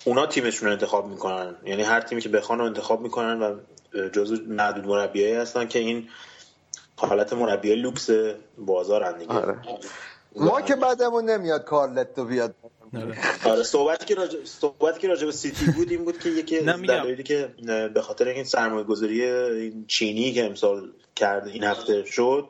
[0.05, 1.55] اونا تیمشون رو انتخاب می‌کنن.
[1.65, 3.57] یعنی هر تیمی که بخوان رو انتخاب می‌کنن و
[4.09, 6.09] جزو معدود مربیایی هستن که این
[6.97, 8.11] حالت مربی لوکس
[8.59, 9.33] بازارن دیگه.
[9.33, 9.59] آره.
[10.37, 12.55] ما که بدمون نمیاد کارلتو بیاد.
[13.45, 13.63] آره.
[13.63, 17.23] صحبتی که راجع صحبتی که راجع به سیتی بود این بود که یکی از دلایلی
[17.23, 17.55] که
[17.95, 22.49] به خاطر این سرمایه گذاری این چینی که امسال کرد این هفته شد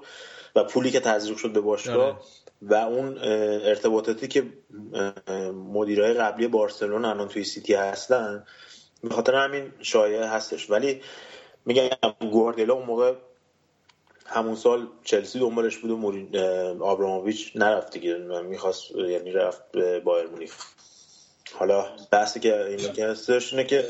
[0.56, 2.16] و پولی که تزریق شد به باشگاه آره.
[2.62, 3.18] و اون
[3.64, 4.44] ارتباطاتی که
[5.72, 8.44] مدیرای قبلی بارسلونا الان توی سیتی هستن
[9.02, 10.70] به خاطر همین شایعه هستش.
[10.70, 11.00] ولی
[11.64, 11.88] میگم
[12.20, 13.14] گواردیولا اون موقع
[14.28, 16.36] همون سال چلسی دنبالش بود و مورین
[16.80, 18.16] آبراموویچ نرفت دیگه.
[18.42, 20.52] می‌خواست یعنی رفت به بایر مونیخ.
[21.54, 23.88] حالا بحثی که این که هستش اینه که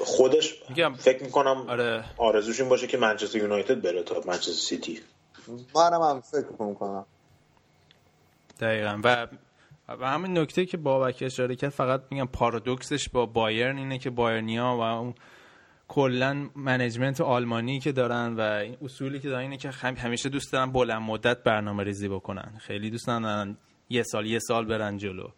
[0.00, 0.62] خودش
[0.98, 2.04] فکر می‌کنم آره.
[2.16, 5.00] آرزوش این باشه که منچستر یونایتد بره تا منچستر سیتی.
[5.74, 7.06] منم هم فکر می‌کنم.
[8.60, 9.00] دقیقا.
[9.04, 9.26] و
[9.88, 14.64] و همین نکته که بابک اشاره کرد فقط میگم پارادوکسش با بایرن اینه که بایرنیا
[14.64, 15.14] و اون
[15.90, 20.72] کلا management آلمانی که دارن و این اصولی که دارن اینه که همیشه دوست دارن
[20.72, 22.52] بلند مدت برنامه ریزی بکنن.
[22.58, 23.56] خیلی دوست دارن
[23.88, 25.28] یه سال یه سال برن جلو.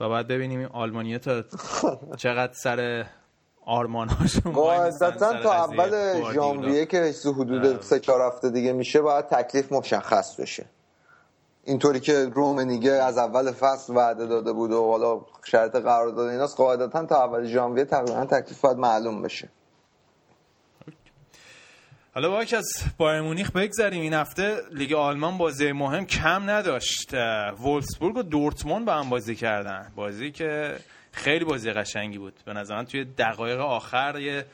[0.00, 1.42] و بعد ببینیم این آلمانیا تا
[2.24, 3.06] چقدر سر
[3.66, 10.40] آرمانهاشون قاعدتا تا اول ژانویه که حدود سه چهار هفته دیگه میشه باید تکلیف مشخص
[10.40, 10.66] بشه.
[11.64, 16.56] اینطوری که رومنیگه از اول فصل وعده داده بود و حالا شرط قرار داده ایناست
[16.56, 19.48] قاعدتا تا اول ژانویه تقریبا تکلیف باید معلوم بشه.
[22.14, 22.66] حالا با از
[22.98, 24.02] بایر مونیخ بگذریم.
[24.02, 27.14] این هفته لیگ آلمان بازی مهم کم نداشت.
[27.60, 29.92] وولفسبورگ و دورتموند با هم بازی کردن.
[29.96, 30.76] بازی که
[31.12, 32.34] خیلی بازی قشنگی بود.
[32.44, 34.44] به نظر توی دقایق آخر یه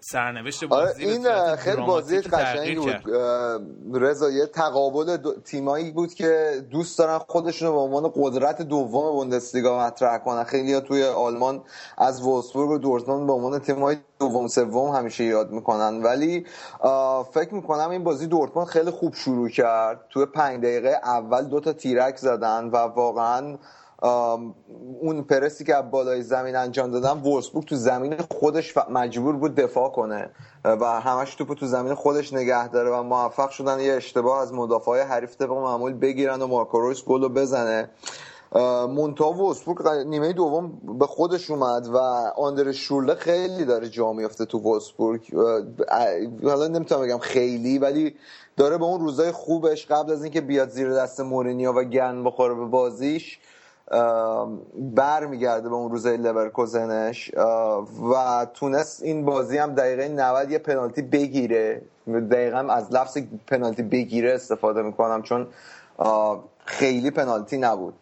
[0.00, 3.02] سرنوشت آره، بازی این خیلی بازی قشنگی بود.
[3.94, 9.78] رضا یه تقابل تیمایی بود که دوست دارن خودشون رو به عنوان قدرت دوم بوندسلیگا
[9.86, 10.44] مطرح کنن.
[10.44, 11.62] خیلی توی آلمان
[11.98, 16.02] از وولسبورگ و دورتموند به عنوان تیمای دوم سوم همیشه یاد می‌کنن.
[16.02, 16.46] ولی
[17.32, 20.00] فکر می‌کنم این بازی دورتموند خیلی خوب شروع کرد.
[20.10, 23.58] توی پنج دقیقه اول دو تا تیرک زدن و واقعا
[24.02, 30.30] اون پرسی که بالای زمین انجام دادن وولسبورگ تو زمین خودش مجبور بود دفاع کنه.
[30.64, 35.02] و همش توپو تو زمین خودش نگه داره و موفق شدن یه اشتباه از مدافع
[35.02, 37.90] حریف طبق معمول بگیرن و مارکو رویس گل بزنه.
[38.88, 41.96] مونتا وولسبورگ نیمه دوم به خودش اومد و
[42.36, 45.34] آندر شورله خیلی داره جا میفته تو وولسبورگ.
[46.44, 48.14] حالا نمی‌تونم بگم خیلی ولی
[48.56, 52.54] داره به اون روزای خوبش قبل از اینکه بیاد زیر دست مورینیو و گن بخوره
[52.54, 53.38] به بازیش
[54.94, 57.30] بر میگرده به اون روزای لورکوزنش
[58.14, 61.82] و تونست این بازی هم دقیقه 90 یه پنالتی بگیره.
[62.30, 65.46] دقیقا از لفظ پنالتی بگیره استفاده می‌کنم چون
[66.64, 67.94] خیلی پنالتی نبود.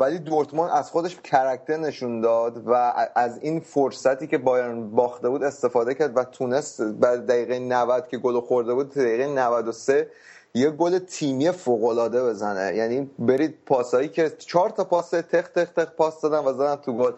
[0.00, 5.42] ولی دورتموند از خودش کرکتر نشون داد و از این فرصتی که بایرن باخته بود
[5.42, 10.08] استفاده کرد و تونست بعد دقیقه 90 که گل خورده بود دقیقه 93
[10.54, 12.76] یه گل تیمی فوق العاده بزنه.
[12.76, 16.92] یعنی برید پاسایی که چهار تا پاس تخ تخ تخ پاس دادن و زدن تو
[16.92, 17.12] گل.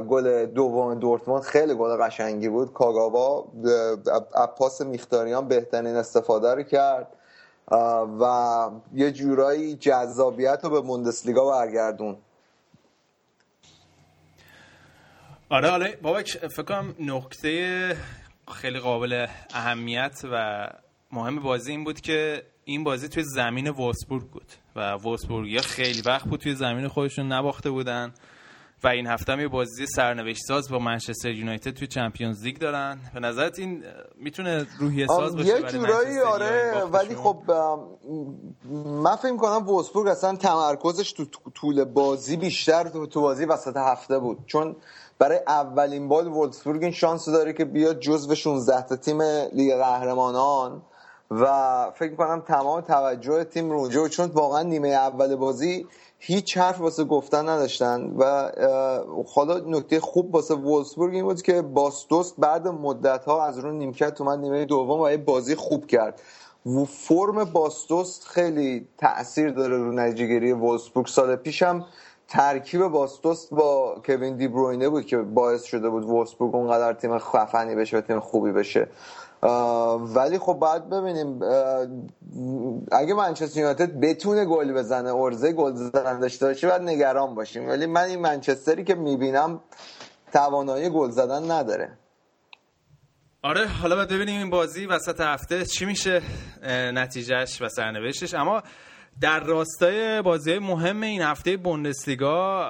[0.00, 2.72] گل دوم دورتموند خیلی گل قشنگی بود.
[2.72, 3.46] کاگاوا
[4.58, 7.06] پاس میختاریان بهترین استفاده رو کرد.
[8.20, 12.16] و یه جورایی جذابیت رو به موندسلیگا برگردون.
[15.50, 15.98] آره آره.
[16.02, 16.22] بابا
[16.56, 17.96] فکر کنم نقطه
[18.54, 20.66] خیلی قابل اهمیت و
[21.12, 26.28] مهم بازی این بود که این بازی توی زمین وولسبورگ بود و وولسبورگ خیلی وقت
[26.28, 28.14] بود توی زمین خودشون نباخته بودن
[28.84, 32.98] و این هفته هم یه بازی سرنوشت ساز با منچستر یونایتد توی چمپیونز لیگ دارن.
[33.14, 33.84] به نظرت این
[34.16, 37.42] می‌تونه روحیه ساز باشه یه جورایی آره ولی خب
[38.84, 44.38] من فکر کنم وولسبورگ اصلا تمرکزش تو طول بازی بیشتر تو, بازی وسط هفته بود.
[44.46, 44.76] چون
[45.18, 50.82] برای اولین بار وولفسبورگ این شانس داره که بیاد جزو 16 تا تیم لیگ قهرمانان.
[51.30, 51.46] و
[51.94, 55.86] فکر کنم تمام توجه تیم رو اونجا چون واقعا نیمه اول بازی
[56.18, 58.50] هیچ حرف واسه گفتن نداشتن و
[59.34, 64.20] حالا نکته خوب واسه وولسبورگ این بود که باستوست بعد مدت ها از رو نیمکت
[64.20, 66.22] اومد نیمه دوم و یه بازی خوب کرد.
[66.66, 71.86] و فرم باستوست خیلی تاثیر داره رو نتیجهگیری وولسبورگ سال پیشم
[72.28, 77.74] ترکیب باستوست با کوین دی بروینه بود که باعث شده بود وولسبورگ اونقدر تیم خفنی
[77.74, 78.88] بشه و تیم خوبی بشه.
[80.14, 81.40] ولی خب باید ببینیم
[82.92, 87.68] اگه منچستر یونایتد بتونه گل بزنه ارزه گل زدن داشته باشه باید نگران باشیم.
[87.68, 89.60] ولی من این منچستری که می‌بینم
[90.32, 91.98] توانایی گل زدن نداره.
[93.42, 96.22] آره حالا باید ببینیم این بازی وسط هفته چی میشه
[96.94, 98.34] نتیجهش و سرنوشتش.
[98.34, 98.62] اما
[99.20, 102.66] در راستای بازی مهم این هفته بوندسلیگا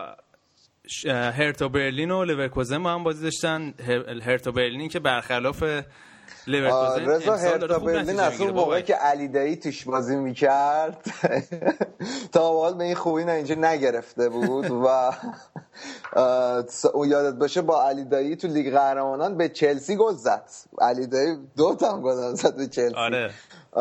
[1.07, 3.75] هرتا برلین و لورکوزن با هم بازی داشتن.
[4.23, 5.65] هرتا برلین که برخلاف
[6.49, 11.05] لورکوزن رضا هرتا برلین از اون موقعی که علی دایی توش بازی می‌کرد
[12.33, 15.13] تا حال به این خوبی نه اینجا نگرفته بود و
[16.95, 20.51] او یادت باشه با علی دایی تو لیگ قهرمانان به چلسی گل زد.
[20.81, 22.95] علی دایی دو تا گل زد به چلسی.
[22.95, 23.31] آره.
[23.73, 23.81] و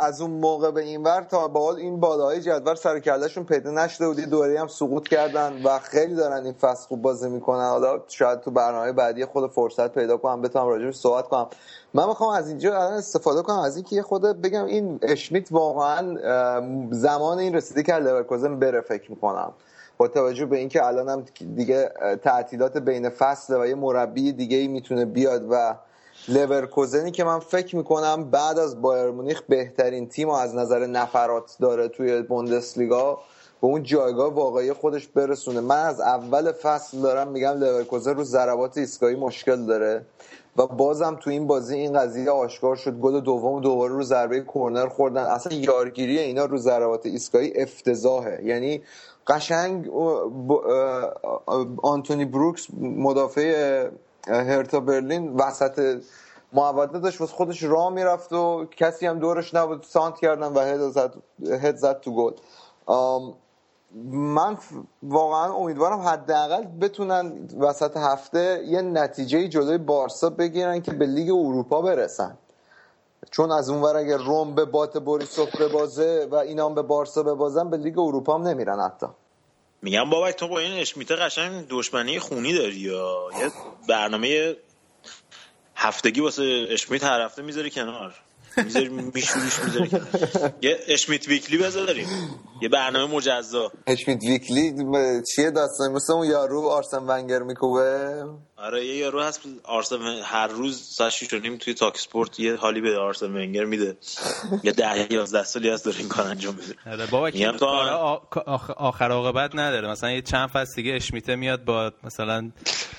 [0.00, 3.70] از اون موقع به این ور تا به حال این بالای جدول سر کلشون پیدا
[3.70, 4.20] نشده بود.
[4.20, 7.68] دوره هم سقوط کردن و خیلی دارن این فصل خوب بازی می‌کنن.
[7.68, 11.46] حالا شاید تو برنامه بعدی خود فرصت پیدا کنم بتونم راجعش صحبت کنم.
[11.94, 16.16] من می‌خوام از اینجا الان استفاده کنم از اینکه خود بگم این اشمیت واقعا
[16.90, 19.52] زمان این رسیده که لورکوزن بره فکر می‌کنم.
[19.98, 21.24] با توجه به اینکه الان هم
[21.54, 21.92] دیگه
[22.24, 25.74] تعطیلات بین فصل و یه مربی دیگه ای می‌تونه بیاد و
[26.28, 31.88] لورکوزنی که من فکر می‌کنم بعد از بایر مونیخ بهترین تیم از نظر نفرات داره
[31.88, 33.18] توی بوندسلیگا.
[33.60, 35.60] به اون جایگاه واقعی خودش برسونه.
[35.60, 40.06] من از اول فصل دارم میگم لورکوزن رو ضربات ایستگاهی مشکل داره
[40.56, 42.98] و بازم تو این بازی این قضیه آشکار شد.
[43.00, 45.22] گل دوم دوباره رو ضربه کرنر خوردن.
[45.22, 48.40] اصلا یارگیری اینا رو ضربات ایستگاهی افتضاحه.
[48.44, 48.82] یعنی
[49.26, 49.90] قشنگ
[51.82, 53.88] آنتونی بروکس مدافع
[54.26, 56.02] هرتا برلین وسط
[56.52, 60.88] محوطه داشت واسه خودش راه می‌رفت و کسی هم دورش نبود سانت کردن و هد
[60.90, 61.14] زد,
[61.62, 62.32] هد زد تو گل.
[64.12, 64.58] من
[65.02, 71.82] واقعا امیدوارم حداقل بتونن وسط هفته یه نتیجه جلوی بارسا بگیرن که به لیگ اروپا
[71.82, 72.38] برسن.
[73.30, 77.70] چون از اونور اگر روم به بات بوریسوف ببازه و اینا هم به بارسا ببازن
[77.70, 79.06] به لیگ اروپا هم نمیرن حتی.
[79.86, 83.50] میگم بابک تو با این اشمیته قشنگ دشمنی خونی داری یا؟ یه
[83.88, 84.56] برنامه
[85.76, 88.14] هفتگی واسه اشمیت هر هفته می‌ذاری کنار.
[88.64, 89.90] می‌ذاری میشوریش می‌ذاری.
[90.62, 92.06] یه اشمیت ویکلی بذاریم.
[92.62, 93.72] یه برنامه مجزا.
[93.86, 94.74] اشمیت ویکلی
[95.34, 98.24] چیه داستان؟ مثل اون یارو آرسن ونگر میکوبه؟
[98.56, 99.40] آره یه یارو هست.
[99.64, 101.26] آرسن هر روز ساعت 6
[101.60, 103.96] توی تاک اسپورت یه حالی به آرسن ونگر میده.
[104.62, 106.74] یه 10 11 سالی هست داره این کار انجام میده.
[106.92, 107.48] آره بابا که
[108.76, 109.90] آخر عاقبت نداره.
[109.90, 112.50] مثلا یه چند فصل دیگه اشمیته میاد با مثلا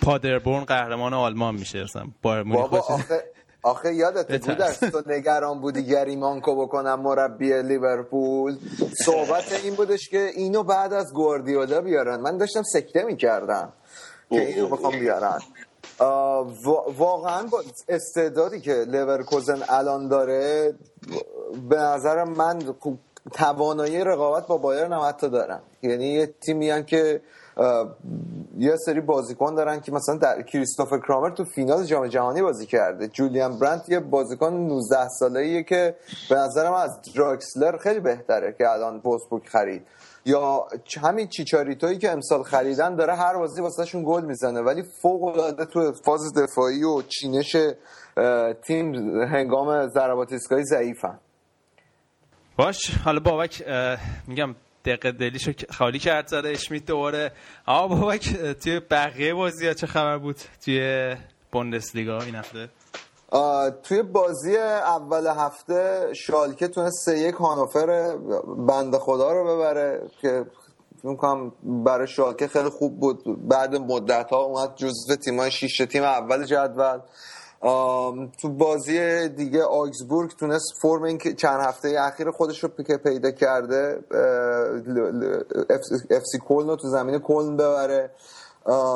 [0.02, 1.84] پادربورن قهرمان آلمان میشه.
[1.84, 3.24] مثلا بابا آخه
[3.68, 8.58] آخه یادت بود از تو نگران بودی گریمانکو بکنم مربی لیورپول؟
[9.06, 12.20] صحبت این بودش که اینو بعد از گواردیولا بیارن.
[12.20, 13.74] من داشتم سکته می‌کردم
[14.30, 15.40] که اینو بخوام بیارن.
[16.98, 20.74] واقعا با استعدادی که لیورکوزن الان داره
[21.70, 22.60] به نظر من
[23.34, 27.22] توانایی رقابت با بایرن هم حتی دارن یعنی یه تیمی که
[28.60, 33.08] یه سری بازیکن دارن که مثلا در کریستوفر کرامر تو فینال جام جهانی بازی کرده.
[33.08, 35.96] جولیان برانت یه بازیکن 19 ساله ایه که
[36.30, 39.88] به نظر من از دراکسلر خیلی بهتره که الان وولفسبورگ خرید.
[40.26, 40.68] یا
[41.04, 44.62] همین چیچاریتویی که امسال خریدن داره هر بازی واسهشون گل می‌زنه.
[44.62, 47.56] ولی فوق العاده تو فاز دفاعی و چینش
[48.68, 51.20] تیم هنگام ضربات ایستگاهی ضعیفن.
[52.58, 53.64] باش حالا بابک
[54.28, 54.56] میگم
[54.88, 57.32] دقیقه دلیشو خالی کرد زده اشمیت دوباره.
[57.66, 58.34] آقا بابک
[58.64, 60.36] توی بقیه بازی ها چه خبر بود؟
[60.66, 61.16] توی
[61.52, 62.70] بوندسلیگا این هفته؟
[63.84, 68.18] توی بازی اول هفته شالکه تونه سه یک هانوفر
[68.68, 70.46] بند خدا رو ببره که
[71.04, 73.48] می‌کنم برای شالکه خیلی خوب بود.
[73.48, 77.00] بعد مدت ها اومد جزو تیمای شیش تیم اول جدول.
[78.42, 84.00] تو بازی دیگه آگزبورگ تونست فرم این چند هفته اخیر خودش رو که پیدا کرده
[86.12, 88.12] اف سی کلن رو تو زمین کلن ببره.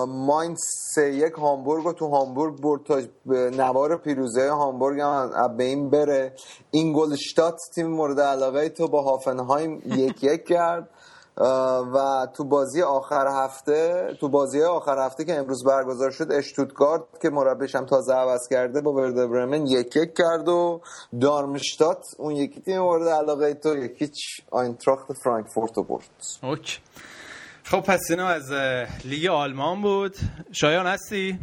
[0.07, 0.55] ماین
[0.95, 6.33] سه یک هامبورگ رو تو هامبورگ برد تا نوار پیروزه هامبورگ هم به این بره
[6.71, 10.89] اینگولشتات تیم مورد علاقه تو با هافنهایم یک یک کرد.
[11.37, 17.29] و تو بازی آخر هفته تو بازی آخر هفته که امروز برگزار شد اشتوتگارت که
[17.29, 20.81] مربیش هم تازه عوض کرده با ورده برمن یک یک کرد و
[21.21, 24.17] دارمشتات اون یکی تیم مورد علاقه تو یکیچ
[24.51, 26.09] آینتراخت فرانکفورت رو برد.
[26.43, 26.77] اوکی.
[27.63, 28.51] خب پس اینو از
[29.05, 30.15] لیگ آلمان بود.
[30.51, 31.39] شایان هستی؟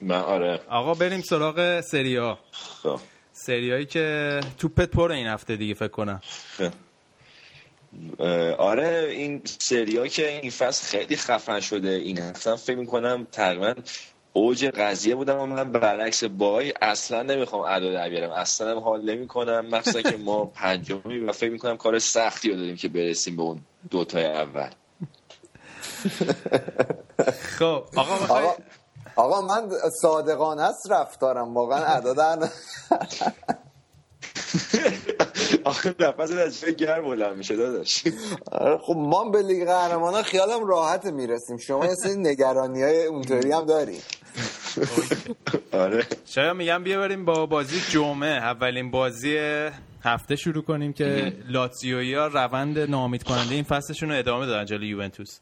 [0.00, 0.60] من آره.
[0.70, 2.38] آقا بریم سراغ سریا
[2.82, 3.00] خب.
[3.32, 6.20] سریایی که توپت پر این هفته دیگه فکر کنم.
[8.58, 11.88] آره این سریا که این فصل خیلی خفن شده.
[11.90, 13.74] این هفته فکر می‌کنم تقریبا
[14.32, 18.30] اوج قضیه بودم و من برعکس بای اصلا نمی‌خوام ادا در بیارم.
[18.30, 22.56] اصلا هم حال نمی کنم مخصوصا که ما پنجمی و فکر می‌کنم کار سختی رو
[22.56, 24.70] داریم که برسیم به اون دوتای اول.
[27.58, 28.54] خب آقا آقا,
[29.16, 29.70] آقا من
[30.02, 31.54] صادقانه است رفتارم.
[31.54, 32.48] واقعا ادا در
[35.66, 38.04] آخه نفس از جای گرم بلند میشه داداش.
[38.82, 41.56] خب ما به لیگ قهرمانان خیالم راحت می‌رسیم.
[41.56, 43.98] شما یه سری نگرانی های اونطوری هم داری
[45.72, 46.06] آره.
[46.26, 48.28] شاید میگم بیا بریم با بازی جمعه.
[48.28, 49.38] اولین بازی
[50.02, 54.88] هفته شروع کنیم که لاتزیویی ها روند نامید کننده این فصلشون رو ادامه دادن جلوی
[54.88, 55.38] یوونتوس.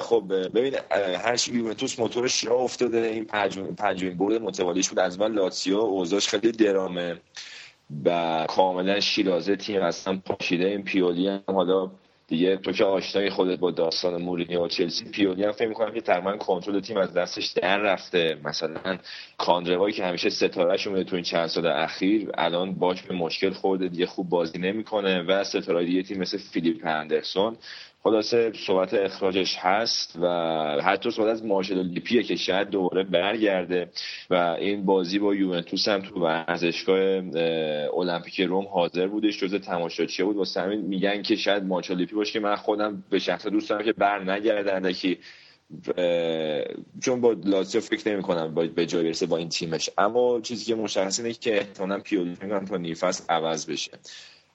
[0.00, 0.74] خب ببین
[1.24, 2.98] هر چی یوونتوس موتورش راه افتاده.
[2.98, 3.24] این
[3.78, 4.98] پنجمین برد متوالیش بود.
[4.98, 7.16] از من لاتسیو اوضاعش خیلی درامه
[8.04, 11.42] و کاملا شیرازه تیم اصلا پاشیده این پیولی هم.
[11.46, 11.90] حالا
[12.28, 16.00] دیگه تو که آشنای خودت با داستان مورینیو و چلسی پیولی هم فکر می‌کنم که
[16.00, 18.38] تقریبا کنترل تیم از دستش در رفته.
[18.44, 18.98] مثلا
[19.38, 23.88] کاندروایی که همیشه ستارهش اومده تو این چند سال اخیر الان باش به مشکل خورده.
[23.88, 27.56] دیگه خوب بازی نمی‌کنه و ستاره دیگه تیم مثل فیلیپ اندرسون
[28.04, 30.26] خلاصه صحبت اخراجش هست و
[30.84, 33.90] حتی صحبت از مارشل لیپیه که شاید دوباره برگرده
[34.30, 37.22] و این بازی با یوونتوس هم تو ورزشگاه
[37.98, 39.40] المپیک روم حاضر بودش.
[39.40, 43.18] جزء تماشاچی بود؟ واسه همین میگن که شاید مارشل لیپی باشه که من خودم به
[43.18, 45.18] شخص دوست دارم که بر نگردن که
[47.04, 49.90] چون با لاتزیو فکر نمی کنم به جای برسه با این تیمش.
[49.98, 52.36] اما چیزی که مشخص اینه که احتمالاً پیولی
[52.68, 53.90] تا نیفس عوض بشه.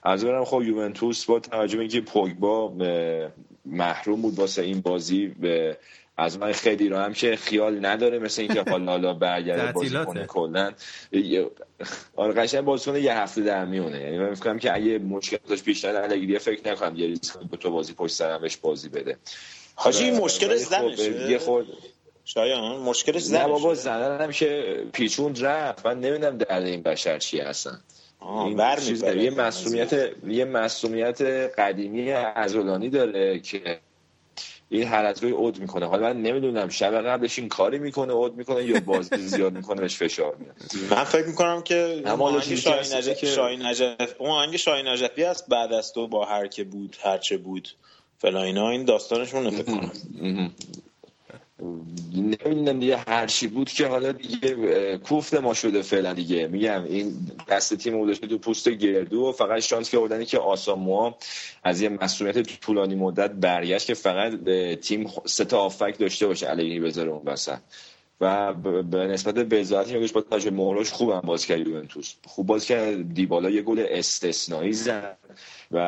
[0.03, 2.73] از اونم خب یوونتوس با توجه به اینکه پوگبا
[3.65, 5.77] محروم بود واسه این بازی به
[6.17, 10.25] از من خیلی رو هم که خیال نداره مثل اینکه حالا حالا برگرده بازی کنه
[10.25, 10.71] کلا.
[12.15, 14.01] آره قشنگ بازی کنه یه هفته در میونه.
[14.01, 17.71] یعنی من فکر که اگه مشکل داشت بیشتر الگری فکر نکنم یه ریسک به تو
[17.71, 19.17] بازی پشت سرم بهش بازی بده.
[19.75, 21.67] حاجی این مشکل زنشه؟ یه خود
[22.25, 25.85] شایان مشکلش زنشه نه بابا زنه هم که پیچون رفت.
[25.85, 27.81] من نمی‌دونم درد این بشر چی هستن.
[28.21, 31.21] این چیز یه مسئولیت یه مسئولیت
[31.57, 33.79] قدیمی ازولانی داره که
[34.69, 35.85] این هر از روی اود می‌کنه.
[35.85, 39.95] حالا من نمی‌دونم شب قبلش این کاری می‌کنه اود می‌کنه یا بازی زیاد می‌کنه بهش
[39.97, 40.55] فشار میاد.
[40.91, 45.73] من فکر می‌کنم که اما شاهین نجف شاهین نجف اون آهنگ شاهین نجفی است بعد
[45.73, 47.69] از تو با هر که بود هر چه بود
[48.19, 48.69] فلا اینا.
[48.69, 49.91] این داستانشون فکر کنم.
[52.13, 56.47] نمی‌دونم دیگه هرچی بود که حالا دیگه کوفت ما شده فعلا دیگه.
[56.47, 57.13] میگم این
[57.49, 61.15] دست تیم بوده تو پوست گردو و فقط شانس که آوردن که آساموا
[61.63, 64.33] از یه مسئولیت طولانی مدت برگشت که فقط
[64.81, 67.57] تیم سه تا آفک داشته باشه علیه بذاره اون وسط.
[68.21, 72.13] و به نسبت به ذاتی میگوش با تاج مهرش خوبم باز کرد یوونتوس.
[72.25, 73.13] خوب باز کرد.
[73.13, 75.17] دیبالا یه گل استثنایی زد
[75.71, 75.79] و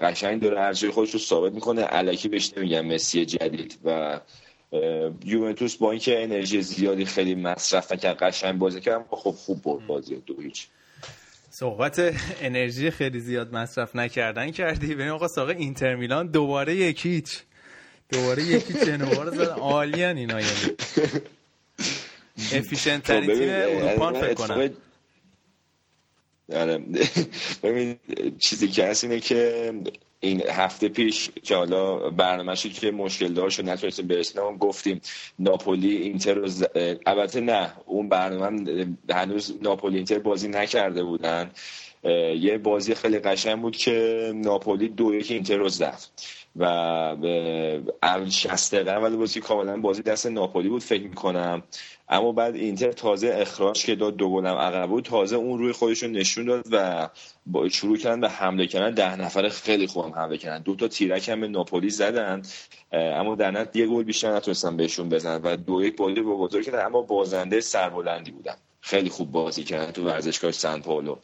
[0.00, 1.86] قشنگ داره ارزش خودش رو ثابت می‌کنه.
[1.88, 3.78] الکی بهش نمیگم مسی جدید.
[3.84, 4.20] و
[5.24, 10.16] یوونتوس با اینکه انرژی زیادی خیلی مصرف نکرد قشنگ بازی کرد خب خوب برد بازی
[10.26, 10.66] دو هیچ.
[11.50, 14.94] صحبت انرژی خیلی زیاد مصرف نکردن کردی.
[14.94, 17.42] ببین آقا ساقه اینتر میلان دوباره یکیچ
[18.08, 20.52] دوباره یکی جنوا زدن؟ عالیان اینا یعنی.
[22.52, 24.70] افیشنت ترین تیم اروپا فکر کنم.
[26.52, 26.78] آره.
[27.62, 27.96] ببین
[28.38, 29.72] چیزی که هست اینه که
[30.20, 35.00] این هفته پیش که حالا برنامه‌شی که مشکل دار شد نتونستیم برسیم گفتیم
[35.38, 36.48] ناپولی اینتر رو
[37.06, 41.50] البته نه اون برنامه هنوز ناپولی اینتر بازی نکرده بودن.
[42.04, 45.98] یه بازی خیلی قشنگ بود که ناپولی دو یک اینتر رو زد
[46.56, 46.64] و
[48.02, 51.62] اول 60 دقیقه اول بازی کاملا بازی دست ناپولی بود فکر می‌کنم.
[52.08, 55.04] اما بعد اینتر تازه اخراج که داد دو گلم عقب بود.
[55.04, 57.08] تازه اون روی خودشون نشون داد و
[57.46, 58.94] با شروع کردن به حمله کردن.
[58.94, 60.62] ده نفر خیلی خوبم حمله کردن.
[60.62, 62.42] دو تا تیرک هم به ناپولی زدن.
[62.92, 66.64] اما در نت یه گل بیشتر نتونستن بهشون بزنن و دو یک بازی با بزرگ
[66.64, 66.86] کردن.
[66.86, 68.56] اما بازنده سربلندی بودن.
[68.80, 71.16] خیلی خوب بازی کردن تو ورزشگاه سن پائولو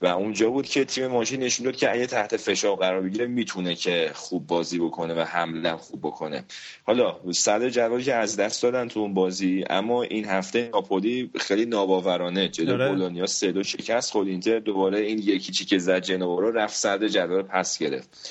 [0.00, 3.74] و اونجا بود که تیم ماشی نشون داد که اگه تحت فشار قرار بگیره می‌تونه
[3.74, 6.44] که خوب بازی بکنه و حمله خوب بکنه.
[6.82, 11.66] حالا صدر جدول که از دست دادن تو اون بازی اما این هفته ناپولی خیلی
[11.66, 12.48] ناباورانه.
[12.48, 12.88] جلو آره.
[12.88, 16.76] بولونیا سه دو شکست خود اینتر دوباره این یکی چی که زد جنوا رو رفت
[16.76, 18.30] صدر جدول پس گرفت.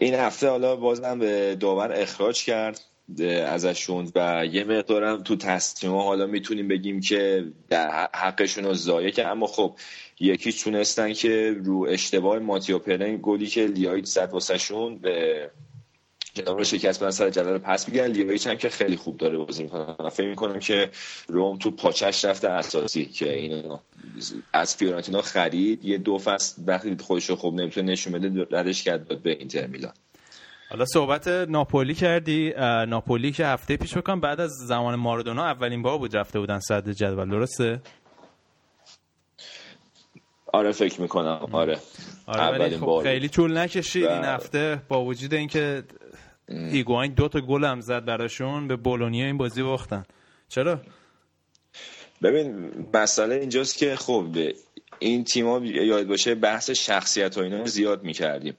[0.00, 2.80] این هفته حالا بازم به داور اخراج کرد.
[3.20, 9.26] ازشون و یه مقدارم تو تصمیم حالا می‌تونیم بگیم که در حقشون رو ضایع که
[9.26, 9.74] اما خب
[10.20, 15.50] یکی تونستن که رو اشتباه ماتیو پرن گلی که لیایت زد واسهشون به
[16.34, 19.62] جناب رو شکست بدن سر جلال پس میگن لیایت هم که خیلی خوب داره بازی
[19.62, 20.90] می‌کنن فکر می‌کنم که
[21.28, 23.78] روم تو پاچش رفته اساسی که اینو
[24.52, 25.84] از فیورنتینا خرید.
[25.84, 29.92] یه دو فصل وقتی خودش رو خوب نمی‌تونه نشون بده ردش کرد به اینتر میلان.
[30.72, 32.52] حالا صحبت ناپولی کردی
[32.88, 36.92] ناپولی که هفته پیش بکنم بعد از زمان ماردونا اولین بار بود رفته بودن صدر
[36.92, 37.80] جدول درسته؟
[40.52, 41.48] آره فکر می‌کنم.
[41.52, 41.78] آره,
[42.26, 45.82] آره اولین خب خیلی طول نکشید این هفته با وجود اینکه
[46.48, 50.04] هیگواین دو تا گل هم زد براشون به بولونیا این بازی باختن.
[50.48, 50.80] چرا؟
[52.22, 54.26] ببین مسئله اینجاست که خب
[54.98, 58.56] این تیما یاد باشه بحث شخصیت و اینا زیاد می‌کردیم.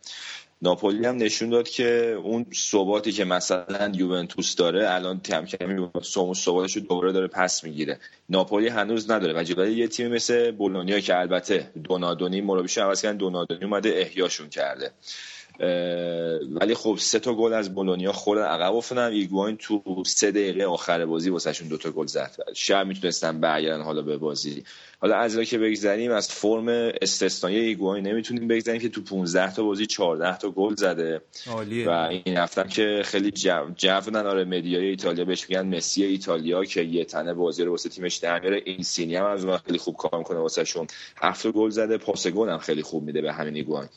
[0.63, 5.89] ناپولی هم نشون داد که اون ثباتی که مثلا یوونتوس داره الان کم کم
[6.33, 7.99] ثباتش رو دوباره داره پس می‌گیره.
[8.29, 9.33] ناپولی هنوز نداره.
[9.39, 14.49] و جلوی یه تیم مثل بولونیا که البته دونادونی مربیش عوض کردن دونادونی اومده احیاشون
[14.49, 14.91] کرده.
[15.59, 19.11] ولی خب سه تا گل از بولونیا خوردن عقب افتادن.
[19.11, 22.35] ایگواین تو سه دقیقه آخر بازی واسهشون دو تا گل زد.
[22.53, 24.63] شاید می‌تونستن برگردن حالا به بازی.
[24.99, 26.67] حالا از که بگذریم از فرم
[27.01, 31.21] استثنایی ایگواین نمی‌تونیم بگذریم که تو 15 تا بازی 14 تا گل زده.
[31.47, 31.89] عالیه.
[31.89, 36.81] و این هفته که خیلی جو جو آره مدیای ایتالیا بهش میگن مسی ایتالیا که
[36.81, 38.61] یه تنه بازی رو واسه تیمش در میاره.
[38.65, 40.87] اینسینی هم از اون خیلی خوب کار می‌کنه واسهشون.
[41.17, 41.97] هفت گل زده.
[41.97, 43.89] پاس گل هم خیلی خوب میده به همین ایگواین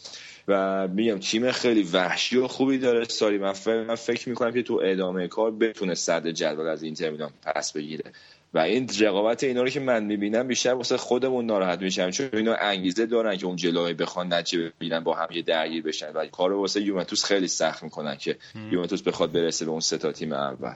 [0.49, 3.05] و میگم تیم خیلی وحشی و خوبی داره.
[3.05, 7.11] ساری من فکر, من فکر می‌کنم که تو ادامه کار بتونه صدر جدول از اینتر
[7.11, 8.05] میلان پس بگیره.
[8.55, 12.55] و این رقابت اینا رو که من می‌بینم بیشتر واسه خودمون ناراحت میشم چون اینا
[12.55, 16.13] انگیزه دارن که اون جلوی بخوان نتیجه ببینن با هم یه درگیر بشن.
[16.15, 18.37] و کارو واسه یوونتوس خیلی سخت می‌کنن که
[18.71, 20.75] یوونتوس بخواد برسه به اون سه تا تیم اول.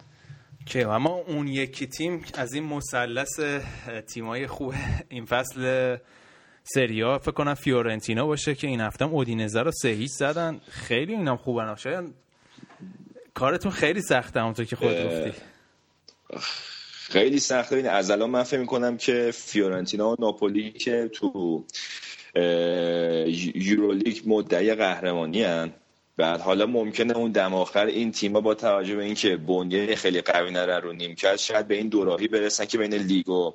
[0.66, 3.40] که اما اون یکی تیم از این مثلث
[4.14, 4.74] تیمای خوب
[5.08, 5.96] این فصل
[6.62, 10.60] سریا فکر کنم فیورنتینا باشه که این هفته اودینزه رو سه زدن.
[10.68, 12.14] خیلی اینام خوبن شاید
[13.34, 15.32] کارتون خیلی سخته همونطور که خود گفتی.
[17.10, 17.76] خیلی سخته.
[17.76, 21.64] این از الان من فکر می‌کنم که فیورنتینا و ناپولی که تو
[23.54, 25.72] یورولیگ مدعی قهرمانی هن.
[26.20, 30.50] بعد حالا ممکنه اون دم آخر این تیما با توجه به اینکه بنیه خیلی قوی
[30.50, 33.52] ندارن رو نیمکت شاید به این دوراهی برسن که بین لیگ و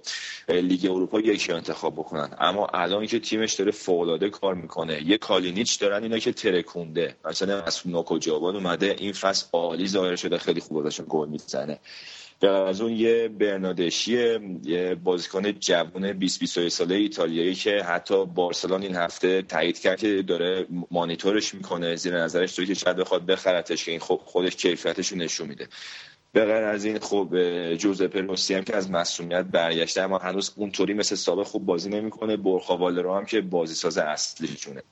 [0.48, 2.30] لیگ اروپا یکی انتخاب بکنن.
[2.40, 5.04] اما الان که تیمش داره فوق کار می‌کنه.
[5.08, 7.16] یه کالینیچ دارن اینا که ترکونده.
[7.26, 11.80] مثلا از نوکو جوان اومده این فصل عالی ظاهر شده خیلی خوب داشتن گل می‌زنه.
[12.44, 18.96] از اون یه برنادشی یه بازیکن جوون 20 21 ساله ایتالیایی که حتی بارسلون این
[18.96, 21.96] هفته تایید کرد که داره مانیتورش می‌کنه.
[21.96, 25.68] زیر نظرش داره که شاید بخواد بخرتش که این خب خودش کیفیتش رو نشون میده.
[26.32, 27.30] به غیر از این خب
[27.76, 32.38] جوزپه روسی هم که از مسئولیت برگشته اما هنوز اونطوری مثل سابق خوب بازی نمی‌کنه.
[32.38, 34.84] برخا والرو هم که بازی ساز اصلیشونه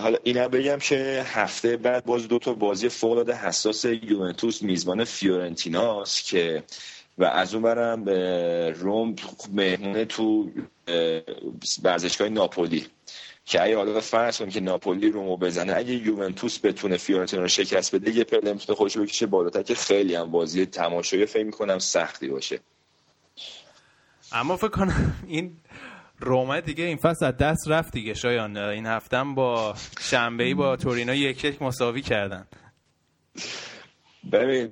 [0.00, 5.04] حالا اینا بگم که هفته بعد باز دو تا بازی فوق العاده حساس یوونتوس میزبان
[5.04, 6.62] فیورنتیناست که
[7.18, 8.08] و از اون برم
[8.74, 9.16] روم
[9.52, 10.50] مهمونه تو
[11.82, 12.86] ورزشگاه ناپولی
[13.44, 17.94] که اگه حالا فرض کنیم که ناپولی رومو بزنه اگه یوونتوس بتونه فیورنتینا رو شکست
[17.94, 22.28] بده یه پله می‌تونه خودش بکشه بالاتر که خیلی هم بازی تماشایی فکر می‌کنم سختی
[22.28, 22.60] باشه.
[24.32, 25.56] اما فکر کنم این
[26.20, 28.56] رومه دیگه این فصل از دست رفت دیگه شایان.
[28.56, 32.46] این هفتم با شنبه با تورینا یک یک مساوی کردن.
[34.32, 34.68] ببین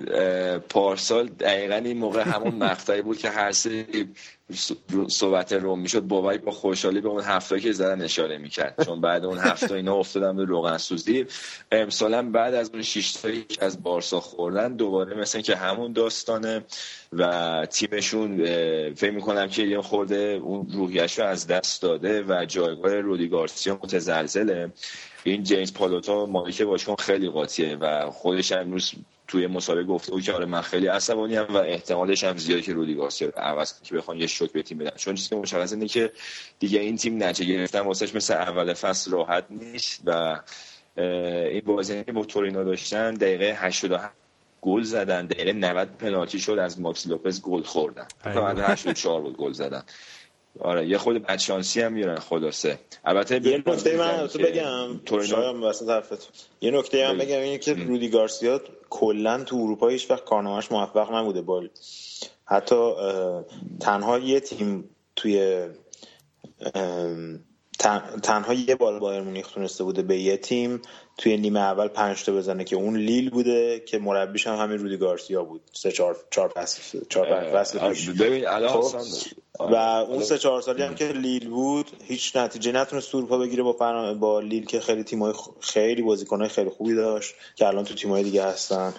[0.59, 3.87] پارسال دقیقا این موقع همون مقطعی بود که هر سری
[5.09, 8.85] صحبت روم می‌شد بابایی با خوشحالی به اون هفته که زدن اشاره می‌کرد.
[8.85, 11.27] چون بعد اون هفته اینا افتادن به روغن سوزی.
[11.73, 16.65] امسالا بعد از اون شش تایی که از بارسا خوردن دوباره مثل که همون داستانه
[17.13, 18.37] و تیمشون
[18.95, 23.79] فکر می‌کنم که یه خورده اون روحیش رو از دست داده و جایگاه رودی گارسیا
[23.83, 24.73] متزلزله.
[25.25, 28.93] این جیمز پالوتا مالک باشگاه خیلی قاطیه و خودش امروز
[29.29, 32.95] توی مسابقه گفته بود که آره من خیلی عصبانی و احتمالش هم زیاده که رودی
[32.95, 34.97] گارسیا عوض که بخوان یه شوک به تیم بدن.
[34.97, 36.13] چون چیزی که مشخص اینه که
[36.59, 40.41] دیگه این تیم نتیجه گرفتن واسش مثل اول فصل راحت نیست و
[40.97, 44.15] این بازی که با تورینو داشتن دقیقه 87
[44.63, 48.07] گل زدن دقیقه 90 پنالتی شد از ماکس لوپز گل خوردن.
[48.25, 49.83] تا 84 بود گل زدن.
[50.61, 52.79] آره یه خود بدشانسی هم میرن خلاصه.
[53.05, 57.75] البته یه نکته من تو بگم تورینو واسه طرفت یه نکته من بگم اینه که
[57.75, 58.61] رودی گارسیا
[58.97, 61.43] کلا تو اروپا هیچ وقت کارنامه‌اش موفق نبوده.
[61.43, 61.71] بال
[62.45, 62.93] حتی
[63.81, 65.69] تنها یه تیم توی
[68.23, 70.83] تنها یه بال بایر مونیخ تونسته بوده به یه تیم
[71.19, 74.97] توی نیمه اول پنج تا بزنه که اون لیل بوده که مربیش هم همین رودی
[74.97, 75.61] گارسیا بود.
[75.73, 77.27] سه چهار چهار فصل چهار
[78.21, 78.95] ببین خب،
[79.59, 84.15] و اون سه چهار سالی هم که لیل بود هیچ نتیجه نتونست اروپا بگیره با
[84.15, 88.45] با لیل که خیلی تیمای خیلی بازیکنای خیلی خوبی داشت که الان تو تیمای دیگه
[88.45, 88.95] هستن.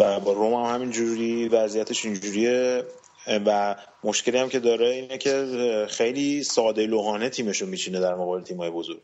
[0.00, 2.84] و با روم هم همین جوری وضعیتش اینجوریه.
[3.26, 8.70] و مشکلی هم که داره اینه که خیلی ساده لوحانه تیمشو میچینه در مقابل تیمای
[8.70, 9.02] بزرگ.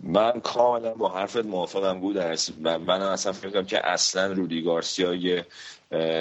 [0.00, 2.18] من کاملا با حرفت موافقم بود
[2.64, 5.46] من اصلا فکر که اصلا رودی گارسیا یه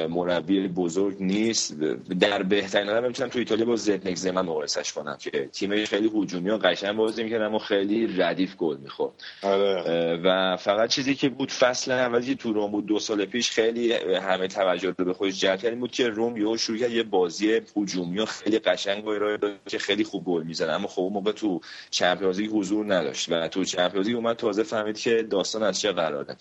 [0.10, 1.76] مربی بزرگ نیست.
[2.20, 6.50] در بهترین حالت می‌تونم تو ایتالیا با زدنک زمن مقایسش کنم که تیمش خیلی هجومی
[6.50, 9.14] و قشنگ بازی می‌کرد اما خیلی ردیف گل می‌خورد.
[9.42, 10.20] آره.
[10.24, 14.48] و فقط چیزی که بود فصل اولی تو روم بود دو سال پیش خیلی همه
[14.48, 18.20] توجه رو به خودش جلب کرد بود که روم یهو شروع کرد یه بازی هجومی
[18.20, 21.62] و خیلی قشنگ و ارائه داد که خیلی خوب گل می‌زنه اما خب موقع تو
[21.90, 26.36] چمپیونز حضور نداشت و تو چمپیونز اومد تازه فهمید که داستان از چه قراره.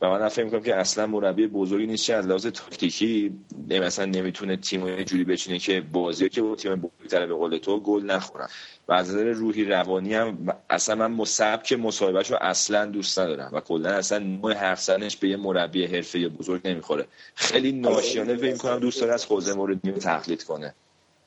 [0.00, 5.02] و من فکر می‌کنم که اصلا مربی بزرگی نیست از لحاظ تاکتیکی مثلا نمی‌تونه تیم
[5.02, 8.48] جوری بچینه که بازی که با تیم بزرگتر به قول تو گل نخورن.
[8.88, 13.50] و از نظر روحی روانی هم اصلا من مصاب که مصاحبهش رو اصلا دوست ندارم
[13.52, 17.06] و کلا اصلا نوع حرف زدنش به یه مربی حرفه بزرگ نمی‌خوره.
[17.34, 20.74] خیلی ناشیانه فکر کنم دوست داره از خوزه موردینیو تقلید کنه.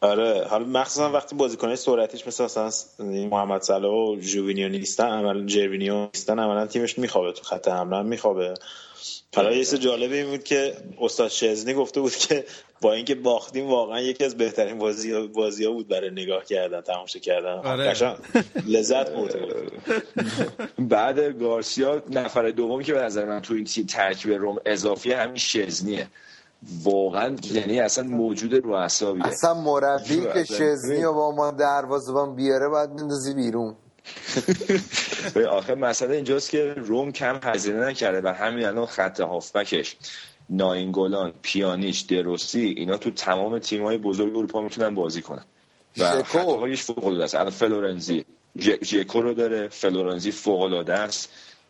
[0.01, 6.07] آره حالا مخصوصا وقتی بازیکنای سرعتیش مثل مثلا محمد صلاح و جوینیو نیستن عملا جروینیو
[6.13, 8.53] نیستن عملا تیمش میخوابه تو خط حمله میخوابه.
[9.35, 12.45] حالا یه جالبه این بود که استاد شزنی گفته بود که
[12.81, 17.19] با اینکه باختیم واقعا یکی از بهترین بازی بازی ها بود برای نگاه کردن تماشا
[17.19, 17.53] کردن.
[17.53, 18.17] آره.
[18.67, 19.33] لذت بود.
[20.79, 25.37] بعد گارسیا نفر دومی که به نظر من تو این تیم ترکیب روم اضافی همین
[25.37, 26.07] شزنیه.
[26.83, 29.27] واقعا یعنی اصلا موجود رو اعصابیه.
[29.27, 33.75] اصلا مربی که شزنی و با ما دروازه‌بان بیاره باید بندازی بیرون.
[35.49, 39.97] آخه مسئله اینجاست که روم کم هزینه نکرده و همین الان خط هافبکش
[40.49, 45.45] ناینگولان پیانیش دروسی اینا تو تمام تیم‌های بزرگ اروپا می‌تونن بازی کنن.
[45.97, 47.35] و خطاهایش فوق العاده است.
[47.35, 48.25] الان فلورنزی
[48.83, 51.29] ژکو رو داره فلورنزی فوق العاده است.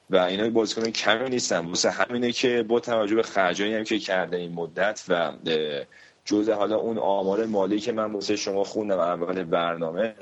[0.10, 1.66] و اینا بازیکن کمی نیستن.
[1.66, 5.32] واسه همینه که با توجه به خرجایی هم که کرده این مدت و
[6.26, 10.14] جزء حالا اون آمار مالی که من واسه شما خوندم اول برنامه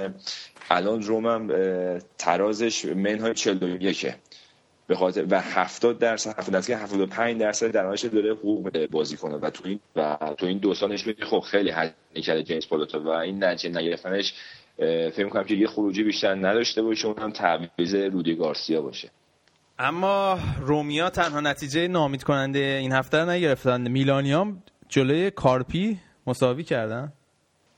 [0.69, 1.47] الان رومم
[2.17, 4.13] ترازش منهای 41
[4.87, 9.49] به خاطر و 70 درصد 70 که 75 درصد درآمدش داره حقوق بازی کنه و
[9.49, 13.43] تو این و تو این دو سالش خب خیلی حل کرده جیمز پولوتو و این
[13.43, 14.33] نتیجه نگرفتنش
[14.77, 19.09] فکر می‌کنم که یه خروجی بیشتر نداشته باشه اون هم تعویض رودی گارسیا باشه.
[19.79, 23.87] اما رومیا تنها نتیجه نامید کننده این هفته رو نگرفتن.
[23.87, 27.13] میلانیام جلوی کارپی مساوی کردن.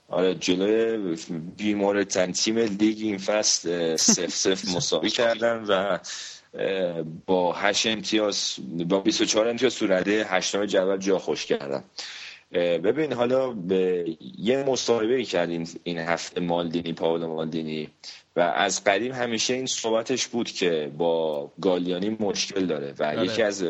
[0.08, 1.16] آره جلوی
[1.56, 5.98] بیمارترین تیم لیگ این فصل سف سف مساوی کردن و
[7.26, 8.56] با 8 امتیاز
[8.88, 11.84] با 24 امتیاز سورده هشتم جدول جا خوش کردن.
[12.52, 14.04] ببین حالا به
[14.38, 17.88] یه مصاحبه کردیم این هفته مالدینی پاولو مالدینی.
[18.40, 23.24] و از قدیم همیشه این صحبتش بود که با گالیانی مشکل داره و بله.
[23.24, 23.64] یکی از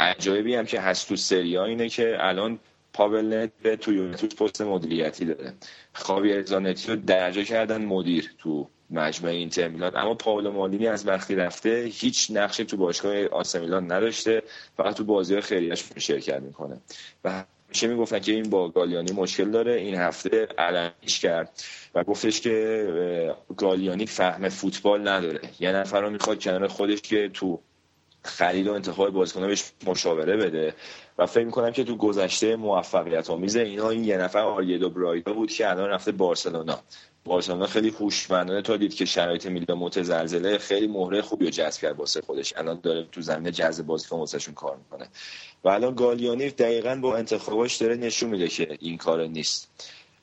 [0.00, 2.58] عجایبی هم که هست تو سری اینه که الان
[2.92, 5.52] پاول نت به تو یونتوس پست مدیریتی داره.
[5.92, 9.96] خاوی ارزانتی رو درجه کردن مدیر تو مجمع اینتر میلان.
[9.96, 14.42] اما پاولو مالینی از وقتی رفته هیچ نقشی تو باشگاه آسمیلان نداشته
[14.76, 16.80] فقط تو بازی خیریش شرکت می‌کنه.
[17.24, 17.44] و
[17.74, 19.72] همیشه می‌گفتن که این با گالیانی مشکل داره.
[19.74, 21.62] این هفته علنیش کرد
[21.94, 25.40] و گفتش که گالیانی فهم فوتبال نداره.
[25.60, 27.60] یه نفر رو می‌خواد کنار خودش که تو
[28.22, 30.74] خرید و انتخاب بازیکن‌ها بهش مشاوره بده.
[31.18, 35.50] و فکر می‌کنم که تو گذشته موفقیت آمیز اینا این یه نفر آریدو برایدا بود
[35.50, 36.78] که الان رفته بارسلونا.
[37.24, 41.98] بارسلونا خیلی هوشمندانه تا دید که شرایط میلان متزلزله خیلی مهره خوبی رو جذب کرد
[41.98, 42.56] واسه خودش.
[42.56, 45.08] الان داره تو زمینه جذب بازیکن واسهشون کار می‌کنه.
[45.64, 49.70] و الان گالیانی دقیقا با انتخاباش داره نشون میده که این کار نیست.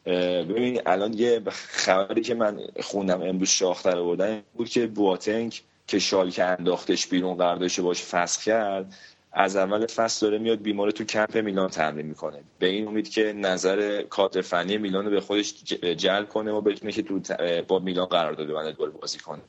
[0.06, 6.44] ببین الان یه خبری که من خوندم امروز شاختر بودن بود که بواتنگ که شالکه
[6.44, 8.95] انداختش بیرون قرارداد باش فسخ کرد.
[9.34, 12.44] از اول فصل داره میاد بیمار تو کمپ میلان تمرین می‌کنه.
[12.60, 15.53] به این امید که نظر کادر فنی میلان رو به خودش
[15.98, 17.20] جلب کنه و بتونه که تو
[17.68, 19.41] با میلان قرارداد ببنده دوباره بازی کنه.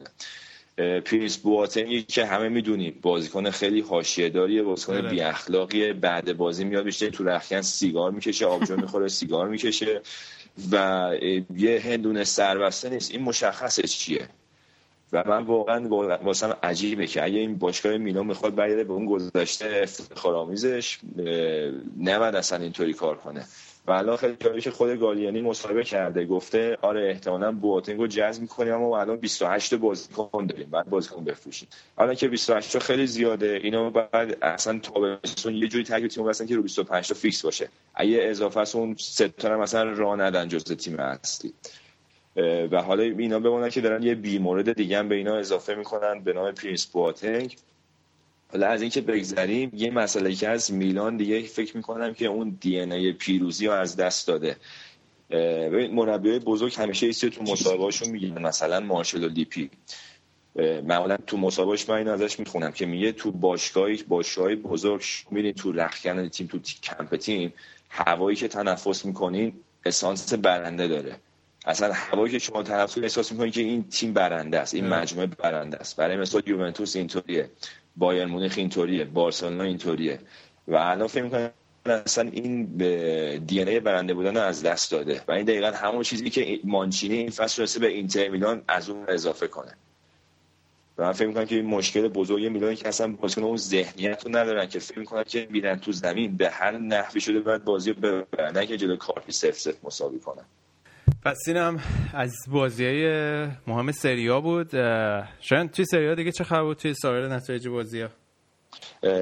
[1.01, 5.11] پرینس بواتنگی که همه می‌دونیم بازیکن خیلی حاشیه داریه بازیکن بله.
[5.11, 10.01] بی اخلاقیه بعد بازی میاد بیشتر تو رخکن سیگار می‌کشه آبجو می‌خوره سیگار می‌کشه
[10.73, 11.11] و
[11.57, 13.13] یه هندونه سربسته نیست.
[13.13, 14.29] این مشخصه چیه؟
[15.13, 15.89] و من واقعا
[16.23, 20.99] واسم عجیبه که اگه این باشگاه میلان می‌خواد برگرده به اون گذشته افتخارآمیزش
[22.01, 23.47] نباید اصلا اینطوری کار کنه.
[23.87, 28.43] و الان خیلی جالبه که خود گالیانی مصاحبه کرده گفته آره احتمالاً بواتنگ رو جذب
[28.43, 31.69] می‌کنیم اما الان 28 بازیکن داریم بعد بازیکن بفروشیم.
[31.99, 36.57] الان که 28 خیلی زیاده اینا بعد اصلا تابستون یه جوری ترکیب تیم واسه که
[36.57, 37.69] رو 25 تا فیکس باشه.
[37.95, 41.53] اگه اضافه اون سه تا مثلا راه ندن جزء تیم اصلی.
[42.37, 46.33] و حالا اینا بمونن که دارن یه بیمورد دیگه هم به اینا اضافه می‌کنن به
[46.33, 47.57] نام پرینس بواتنگ.
[48.53, 53.13] حالا از اینکه بگذریم یه مسئله که از میلان دیگه فکر می‌کنم که اون DNA
[53.13, 54.57] پیروزی رو از دست داده.
[55.31, 59.71] ببین مربی بزرگ همیشه ایستی تو مسابقهاشون میگن مثلا مارچلو لیپی
[60.85, 65.73] معمولا تو مسابقاش من این ازش می‌خونم که میگه تو باشگاهی باشگاهی بزرگ میرین تو
[65.73, 67.53] رخکن تیم تو کمپ تیم
[67.89, 69.53] هوایی که تنفس می‌کنین
[69.85, 71.17] اسانس برنده داره.
[71.65, 75.77] اصلا هوایی که شما تنفس احساس می‌کنید که این تیم برنده است این مجموعه برنده
[75.77, 75.97] است.
[75.97, 77.51] برای مثال یوونتوس اینطوریه
[77.97, 80.19] بایر مونیخ اینطوریه بارسلونا اینطوریه.
[80.69, 81.51] و الان فکر می‌کنم
[81.87, 85.23] اصلا این به دی ای برنده بودن از دست داده.
[85.29, 89.05] و این دقیقا همون چیزی که مانچینی این فصل رسه به اینتر میلان از اون
[89.09, 89.77] اضافه کنه.
[90.99, 94.37] و من فکر می‌کنم که این مشکل بزرگ میلان که اصلا بازیکن اون ذهنیت رو
[94.37, 96.37] ندارن که فکر می‌کنن که میرن تو زمین.
[96.37, 100.19] به هر نحوی شده باید بازی رو ببرن نه که جلو کارپی سف سف مساوی
[100.19, 100.45] کنن.
[101.25, 101.81] پس اینم
[102.15, 103.07] از بازی های
[103.67, 104.71] مهم سریا بود.
[105.41, 108.09] شاید توی سریا دیگه چه خبر بود؟ توی سایر نتایج بازی ها؟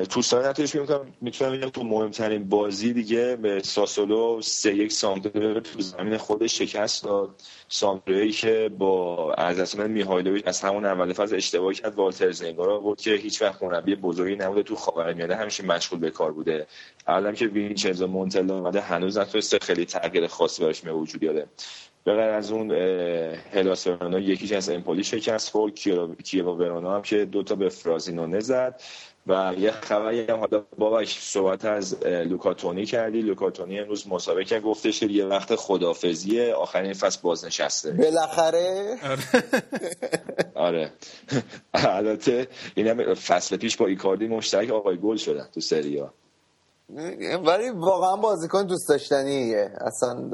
[0.05, 0.77] تو سایر نتایج
[1.21, 7.05] می‌تونم بگم تو مهمترین بازی دیگه به ساسولو سه یک سامدور تو زمین خودش شکست
[7.05, 7.31] داد.
[7.69, 11.95] سامدوری که با از اصلا میهایلویچ از همون اول فاز اشتباهی کرد.
[11.95, 16.33] والتر زنگارا بود که هیچ وقت مربی بزرگی نبوده تو خاورمیانه همیشه مشغول به کار
[16.33, 16.67] بوده.
[17.07, 21.47] الان که وینچنزو مونتلا اومده هنوز نتونسته خیلی تغییر خاصی براش به وجود بیاره.
[22.05, 22.71] به غیر از اون
[23.53, 25.75] هلاس ورونا یکیش از امپولی شکست خورد
[26.25, 28.81] کیو ورونا هم که دوتا به فرازینونه زد.
[29.27, 33.23] و یه خبری هم حالا باباش صحبت از لوکاتونی کردی.
[33.23, 36.55] لوکاتونی امروز مسابقه گفتش که یه وقت خدافزیه.
[36.55, 37.93] آخرین فصل بازنشسته.
[37.93, 38.99] بالاخره؟
[40.55, 40.93] آره.
[41.75, 46.15] البته اینم فصل پیش با ایکاردی مشترک آقای گل شدن تو سریا
[47.45, 49.73] ولی واقعا بازیکن دوست داشتنیه.
[49.81, 50.31] اصلا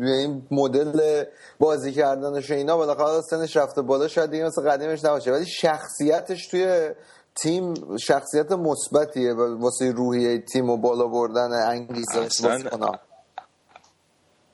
[0.00, 1.24] این مدل
[1.58, 5.32] بازی کردنش اینا بالاخره سنش رفته بالا شاید دیگه مثل قدیمش نباشه.
[5.32, 6.90] ولی شخصیتش توی
[7.34, 12.28] تیم شخصیت مثبتیه واسه روحیه تیم و بالا بردن انگیزه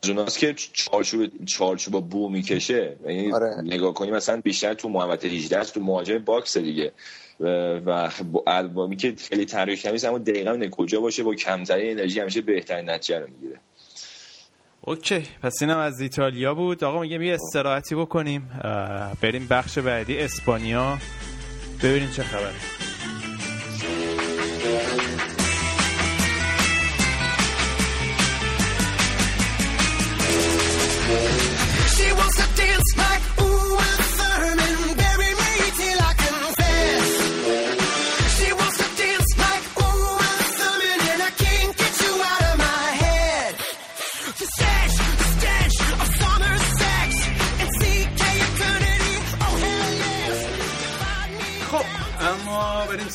[0.02, 3.54] جوناس که چارچوب چارچوب بو می‌کشه یعنی آره.
[3.62, 6.92] نگاه کنی مثلا بیشتر تو محمد 18 تو مهاجم باکس دیگه.
[7.42, 12.40] و با البامی که خیلی تغییر کمی اما دقیقا کجا باشه با کمترین انرژی همیشه
[12.40, 13.60] بهترین نتیجه رو می‌گیره.
[14.80, 16.84] اوکی پس اینم از ایتالیا بود.
[16.84, 18.50] آقا میگم یه استراحتی بکنیم.
[19.20, 20.98] بریم بخش بعدی اسپانیا.
[21.82, 22.54] ببینیم چه خبره.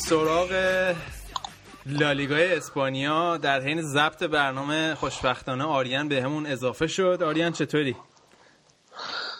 [0.08, 0.52] سراغ
[1.86, 7.22] لالیگای اسپانیا در حین ضبط برنامه خوشبختانه آریان به همون اضافه شد.
[7.22, 7.96] آریان چطوری؟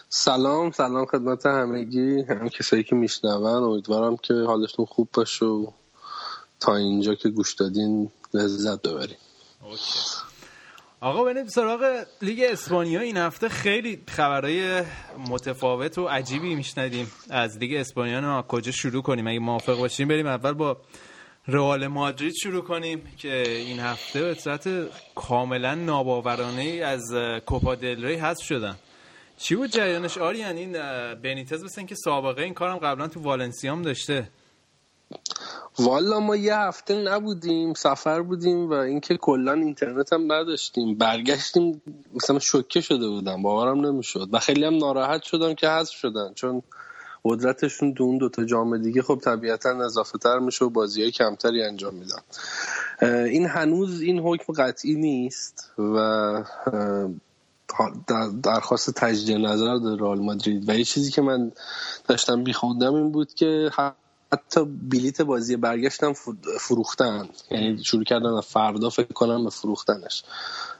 [0.09, 3.63] سلام سلام خدمت همگی هم کسایی که میشنون.
[3.63, 5.67] امیدوارم که حالتون خوب باشه و
[6.59, 9.17] تا اینجا که گوش دادین لذت ببریم
[11.01, 12.99] آقا بریم سراغ لیگ اسپانیا.
[12.99, 14.83] این هفته خیلی خبرهای
[15.29, 20.53] متفاوت و عجیبی میشنیدیم از لیگ اسپانیا کجا شروع کنیم؟ اگه موافق باشیم بریم اول
[20.53, 20.77] با
[21.47, 24.69] رئال مادرید شروع کنیم که این هفته به صورت
[25.15, 27.13] کاملا ناباورانه از
[27.45, 28.75] کوپا دل ری حذف شدن.
[29.37, 30.71] چی بود جریانش؟ آریان این
[31.15, 34.29] بنیتز مثل که سابقه این کارم قبلا تو والنسیا هم داشته.
[35.79, 40.97] والا ما یه هفته نبودیم سفر بودیم و اینکه کلا اینترنت هم نداشتیم.
[40.97, 41.81] برگشتیم
[42.13, 44.29] مثلا شوکه شده بودم باورم نمی‌شد.
[44.31, 46.63] و خیلی هم ناراحت شدم که حذف شدن چون
[47.25, 51.63] قدرتشون تو اون دوتا جام دیگه خب طبیعتا اضافه تر میشه و بازی های کمتری
[51.63, 52.21] انجام میدن.
[53.25, 56.43] این هنوز این حکم قطعی نیست و
[58.43, 60.69] درخواست تجدید نظر داره رئال مادرید.
[60.69, 61.51] و یه چیزی که من
[62.07, 63.69] داشتم بیخوندم این بود که
[64.33, 66.13] حتی بلیت بازی برگشتم
[66.59, 67.29] فروختن.
[67.51, 70.23] یعنی شروع کردن و فردا فکر کنم به فروختنش.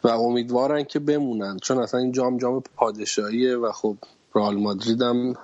[0.03, 1.57] و امیدوارن که بمونن.
[1.57, 3.97] چون اصلا این جام جام پادشاهیه و خب
[4.35, 5.35] رئال مادرید هم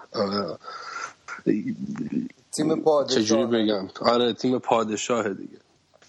[2.52, 5.57] تیم پادشاه چجوری بگم؟ آره تیم پادشاه دیگه.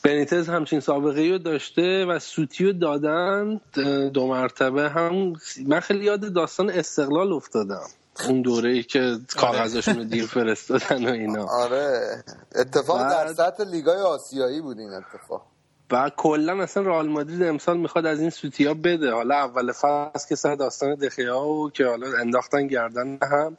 [0.03, 3.61] بنیتز همچین سابقه رو داشته و سوتی رو دادن
[4.09, 5.33] دو مرتبه هم.
[5.67, 7.87] من خیلی یاد داستان استقلال افتادم.
[8.29, 11.45] اون دوره ای که کاغذشون رو دیر فرستادن و اینا.
[11.45, 12.25] آره.
[12.55, 15.47] اتفاق در سطح لیگای آسیایی بود این اتفاق.
[15.91, 19.13] و کلا اصلا رئال مادرید امسال می‌خواد از این سوتیا بده.
[19.13, 23.57] حالا اول فصل که سر داستان دخیا و که حالا انداختن گردن هم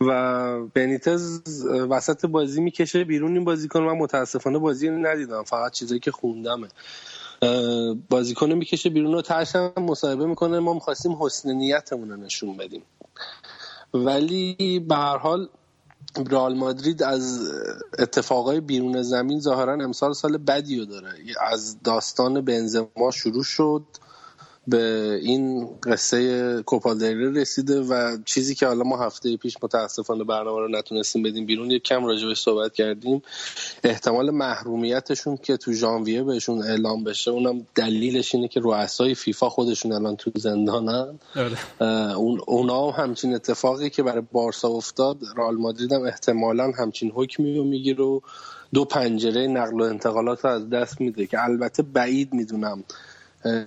[0.00, 5.42] و بنیتز وسط بازی می‌کشه بیرون این بازیکن من متاسفانه بازی ندیدم.
[5.42, 6.68] فقط چیزایی که خوندمه.
[8.10, 10.58] بازیکن می‌کشه بیرون رو ترش هم مصاحبه می‌کنه.
[10.58, 12.82] ما می‌خواستیم حسن نیتمون رو نشون بدیم.
[13.94, 15.48] ولی به هر حال
[16.30, 17.52] رئال مادرید از
[17.98, 21.08] اتفاقای بیرون زمین ظاهرا امسال سال بدی رو داره.
[21.40, 23.84] از داستان بنزما شروع شد.
[24.66, 30.68] به این قصه کوپالدری رسیده و چیزی که حالا ما هفته پیش متاسفانه برنامه رو
[30.68, 33.22] نتونستیم بدیم بیرون یک کم راجبش صحبت کردیم
[33.84, 39.92] احتمال محرومیتشون که تو ژانویه بهشون اعلام بشه اونم دلیلش اینه که رؤسای فیفا خودشون
[39.92, 42.16] الان تو زندانن آره.
[42.16, 47.56] اون اونا هم همچین اتفاقی که برای بارسا افتاد رئال مادرید هم احتمالا همچین حکمی
[47.56, 48.20] رو می‌گیره و
[48.74, 52.84] دو پنجره نقل و انتقالات رو از دست میده که البته بعید می‌دونم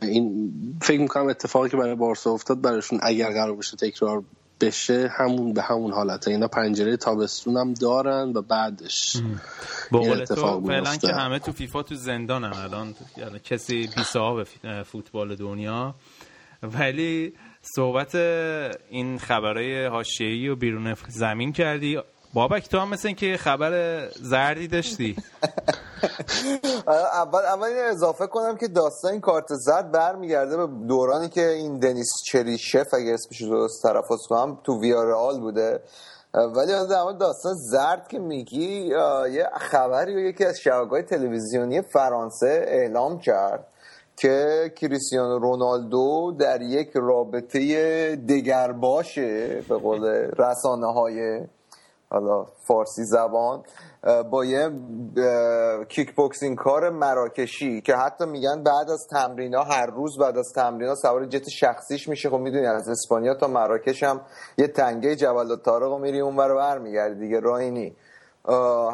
[0.01, 4.23] این فکر می‌کنم اتفاقی که برای بارسا افتاد براشون اگر قرار بشه تکرار
[4.61, 6.31] بشه همون به همون حالته.
[6.31, 9.17] اینا پنجره تابستون هم دارن و بعدش
[9.91, 12.95] با تو فعلا که همه تو فیفا تو زندان هم الان.
[13.17, 14.47] یعنی کسی بی صاحب
[14.83, 15.95] فوتبال دنیا.
[16.63, 18.15] ولی صحبت
[18.89, 21.99] این خبرهای حاشیه‌ای و بیرون زمین کردی.
[22.35, 25.15] بابک تو هم مثل که خبر زردی داشتی.
[27.13, 32.09] اول اول اضافه کنم که داستان این کارت زرد برمیگرده به دورانی که این دنیس
[32.25, 35.79] چریشف اگر اسمش درست تلفظ کنم تو ویارال بوده.
[36.33, 38.87] ولی در داستان زرد که میگی
[39.31, 43.67] یه خبری و یکی از شبکه‌های تلویزیونی فرانسه اعلام کرد
[44.17, 50.05] که کریستیانو رونالدو در یک رابطه دگر باشه به قول
[50.37, 51.41] رسانه های
[52.15, 53.63] حالا فارسی زبان
[54.31, 54.69] با یه
[55.89, 60.51] کیک بوکسینگ کار مراکشی که حتی میگن بعد از تمرین ها هر روز بعد از
[60.55, 62.29] تمرین ها سوار جت شخصیش میشه.
[62.29, 64.21] خب می‌دونی از اسپانیا تا مراکش هم
[64.57, 67.95] یه تنگه جبل و طارق و میری اون بر میگردی دیگه راهی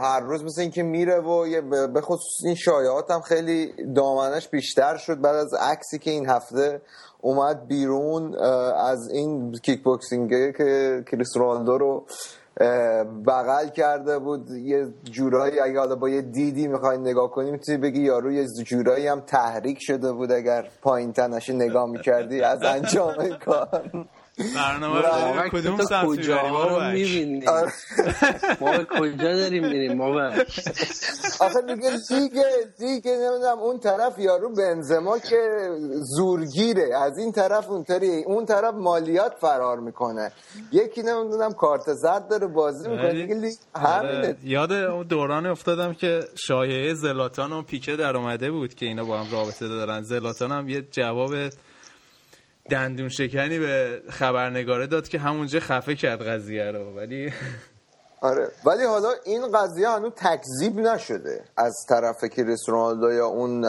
[0.01, 5.21] هر روز مثل اینکه میره و به خصوص این شایعات هم خیلی دامنش بیشتر شد.
[5.21, 6.81] بعد از عکسی که این هفته
[7.21, 8.35] اومد بیرون
[8.75, 12.05] از این کیک بوکسینگ که کریس رونالدو رو
[13.27, 14.51] بغل کرده بود.
[14.51, 19.07] یه جورایی اگه حالا با یه دیدی می‌خوای نگاه کنی می‌تونی بگی یارو یه جورایی
[19.07, 20.31] هم تحریک شده بود.
[20.31, 23.15] اگر پایین تنش نگاه می‌کردی از انجام
[23.45, 24.05] کار.
[24.55, 25.77] برنامه رو کدوم
[26.93, 27.71] می‌بینیم آره.
[28.61, 30.31] ما کجا داریم میریم ما
[31.39, 32.43] آخه دیگه دیگه
[32.79, 35.69] دیگه نمی‌دونم اون طرف یارو بنزما که
[36.17, 36.97] زورگیره.
[36.97, 40.31] از این طرف اونطوری اون طرف مالیات فرار می‌کنه.
[40.71, 44.35] یکی نمی‌دونم کارت زرد داره بازی می‌کنه دیگه آره.
[44.43, 49.19] یاد اون دوران افتادم که شایعه زلاتان و پیکه در اومده بود که اینا با
[49.19, 50.01] هم رابطه دارن.
[50.01, 51.31] زلاتان هم یه جواب
[52.71, 57.33] دندون شکنی به خبرنگاره داد که همونجا خفه کرد قضیه رو ولی
[58.21, 58.51] آره.
[58.65, 63.61] ولی حالا این قضیه هنوز تکذیب نشده از طرف کریس رونالدو یا اون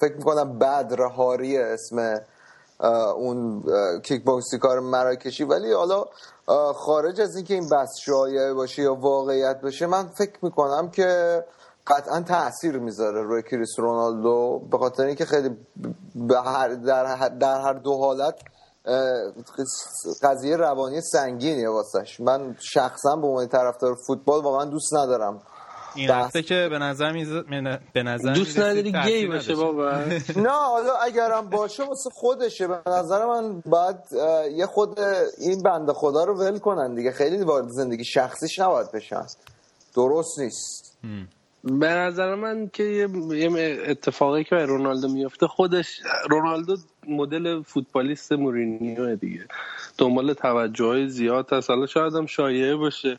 [0.00, 2.20] فکر می‌کنم بدر هاری اسم
[3.16, 3.62] اون
[4.02, 5.44] کیک باکسی کار مراکشی.
[5.44, 6.04] ولی حالا
[6.74, 11.42] خارج از اینکه این بس شایعه باشه یا واقعیت باشه من فکر می‌کنم که
[11.86, 15.50] قطعا تاثیر می‌ذاره روی کریس رونالدو به خاطر اینکه خیلی
[16.44, 18.34] هر در, در هر دو حالت
[20.22, 22.20] قضیه روانی سنگینیه واسش.
[22.20, 25.42] من شخصا به عنوان طرفدار فوتبال واقعا دوست ندارم.
[25.94, 27.28] این هفته که به نظر میز...
[27.94, 29.92] به نظر دوست نداری گی باشه بابا.
[30.46, 32.66] نه حالا اگرم باشه واسه خودشه.
[32.66, 33.96] به نظر من باید
[34.52, 35.00] یه خود
[35.38, 37.12] این بنده خدا رو ول کنن دیگه.
[37.12, 39.26] خیلی وارد زندگی شخصیش نباید بشن.
[39.94, 40.98] درست نیست.
[41.64, 46.00] به نظر من که یه اتفاقی که رونالدو میفته خودش
[46.30, 46.76] رونالدو
[47.08, 49.46] مدل فوتبالیست مورینیو دیگه.
[49.98, 51.70] دنبال توجه های زیاد هست.
[51.70, 53.18] حالا شاید هم شایعه باشه.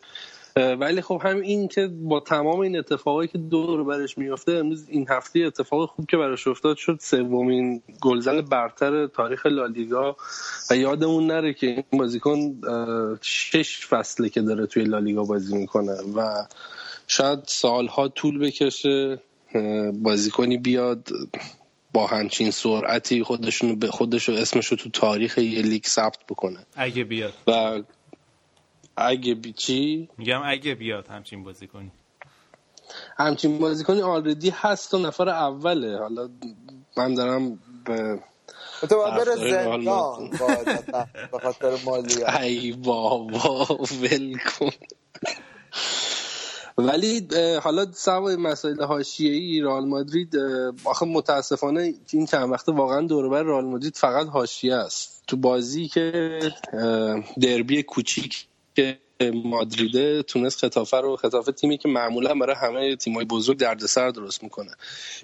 [0.79, 5.05] ولی خب هم این که با تمام این اتفاقایی که دور برش میفته امروز این
[5.09, 6.97] هفته اتفاق خوب که براش افتاد شد.
[7.01, 10.15] سومین گلزن برتر تاریخ لالیگا.
[10.71, 12.61] و یادمون نره که این بازیکن
[13.21, 16.45] شش فصله که داره توی لالیگا بازی می‌کنه و
[17.07, 19.21] شاید سالها طول بکشه
[19.93, 21.09] بازیکنی بیاد
[21.93, 26.65] با همچین سرعتی خودشون به خودش اسمشو تو تاریخ یه لیگ ثبت بکنه.
[26.75, 27.33] اگه بیاد.
[27.47, 27.81] و
[28.97, 31.91] اگه بی چی؟ میگم اگه بیاد همچین بازیکنی.
[33.17, 35.97] همچین بازیکنی آلردی هست و نفر اوله.
[35.97, 36.29] حالا
[36.97, 38.19] من دارم به
[38.89, 40.29] تو باید بره زندان
[41.31, 42.23] به خاطر مالی.
[42.41, 43.65] ای بابا
[44.01, 44.71] ول کن.
[46.77, 47.27] ولی
[47.63, 50.33] حالا سوای مسائل حاشیه ای رئال مادرید
[50.83, 55.23] آخه متاسفانه این چند وقته واقعا دوربر رئال مادرید فقط حاشیه است.
[55.27, 56.39] تو بازی که
[57.41, 58.45] دربی کوچیک
[58.75, 58.99] که
[59.43, 64.71] مادریده تونست خطافه رو خطافه تیمی که معمولا برای همه تیمای بزرگ دردسر درست می‌کنه.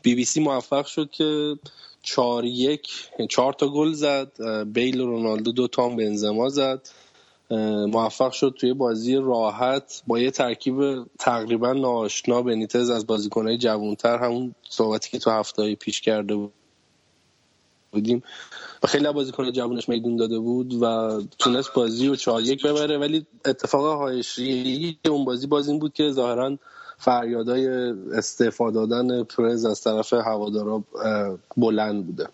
[0.04, 1.56] بی بی سی موفق شد که
[2.02, 2.88] چهار یک
[3.30, 4.32] چهار تا گل زد
[4.74, 6.90] بیل و رونالدو دو تا بنزما زد.
[7.88, 14.56] موفق شد توی بازی راحت با یه ترکیب تقریبا ناآشنا بنیتز از بازیکنهای جوانتر همون
[14.70, 16.50] صحبتی که تو هفته پیش کرده
[17.92, 18.24] بودیم.
[18.84, 22.98] و خیلی بازیکن جوانش میدون داده بود و تونست بازی رو چهار یک ببره.
[22.98, 26.58] ولی اتفاق هایشی اون بازی باز این بود که ظاهرا
[26.98, 27.68] فریادای
[28.14, 30.84] استعفا دادن پرز از طرف هوادارا
[31.58, 32.28] بلند بوده.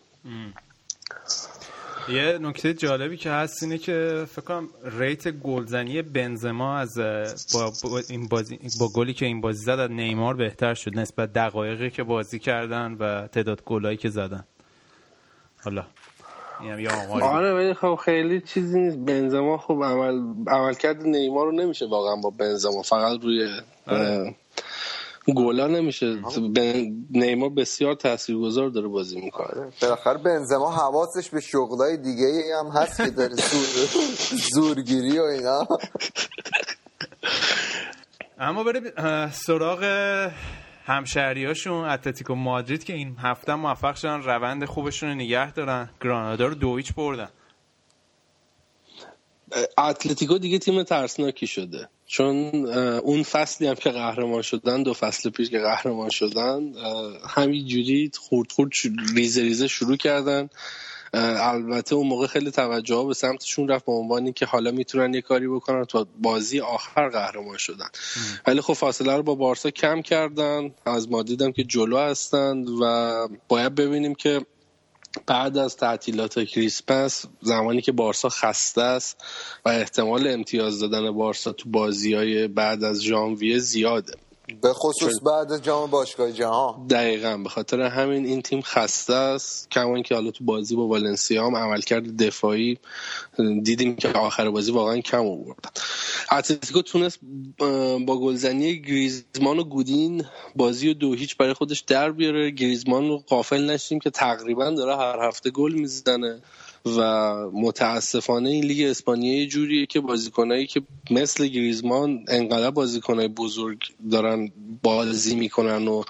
[2.07, 6.97] یه نکته جالبی که هست اینه که فکر کنم ریت گلزنی بنزما از
[7.53, 7.73] با,
[8.09, 12.03] این بازی با گلی که این بازی زد از نیمار بهتر شد نسبت دقایقی که
[12.03, 14.43] بازی کردن و تعداد گلایی که زدن.
[15.63, 15.85] حالا.
[17.21, 18.97] آره ولی خب خیلی چیزی نیست.
[18.97, 22.81] بنزما خب عمل عملکرد نیمار رو نمیشه واقعا با بنزما.
[22.81, 23.47] فقط روی
[23.87, 24.35] آره.
[25.35, 26.17] گلا نمیشه.
[27.09, 29.47] نیمار بسیار تاثیرگذار داره بازی می‌کنه.
[29.47, 29.71] آره.
[29.81, 33.35] بالاخره بنزما حواسش به شغلای دیگه ای هم هست که داره
[34.53, 35.67] زورگیری و اینا.
[38.39, 38.83] اما بریم
[39.31, 39.83] سراغ
[40.85, 45.89] همشهریاشون اتلتیکو مادرید که این هفته موفق شدن روند خوبشون رو نگه دارن.
[46.01, 47.29] گرانادا رو دویچ بردن.
[49.77, 51.89] اتلتیکو دیگه تیم ترسناکی شده.
[52.11, 52.65] چون
[53.03, 56.73] اون فصلی هم که قهرمان شدن دو فصل پیش که قهرمان شدن
[57.29, 58.71] همین جوری خورد خورد
[59.15, 60.49] ریزه ریزه شروع کردن.
[61.13, 65.21] البته اون موقع خیلی توجه ها به سمتشون رفت به عنوان که حالا می‌تونن یه
[65.21, 67.87] کاری بکنن تا بازی آخر قهرمان شدن.
[68.47, 70.71] ولی خب فاصله رو با بارسا کم کردن.
[70.85, 74.45] از ما دیدم که جلو هستند و باید ببینیم که
[75.27, 79.23] بعد از تعطیلات کریسمس زمانی که بارسا خسته است
[79.65, 84.13] و احتمال امتیاز دادن بارسا تو بازی های بعد از ژانویه زیاده.
[84.61, 86.87] به خصوص بعد از جام باشگاه جهان.
[86.87, 89.71] دقیقا به خاطر همین این تیم خسته است.
[89.71, 92.77] کما که حالا تو بازی با والنسیا هم عملکرد دفاعی
[93.63, 95.81] دیدیم که آخر بازی واقعا کم آورد.
[96.31, 97.19] اتلتیکو تونست
[98.05, 102.51] با گلزنی گریزمان و گودین بازی و دو هیچ برای خودش در بیاره.
[102.51, 106.41] گریزمان رو قافل نشیم که تقریبا داره هر هفته گل می‌زنه.
[106.85, 107.01] و
[107.53, 110.81] متاسفانه این لیگ اسپانیایی جوریه که بازیکنایی که
[111.11, 114.51] مثل گریزمان انقدر بازیکنای بزرگ دارن
[114.83, 116.03] بازی می‌کنن و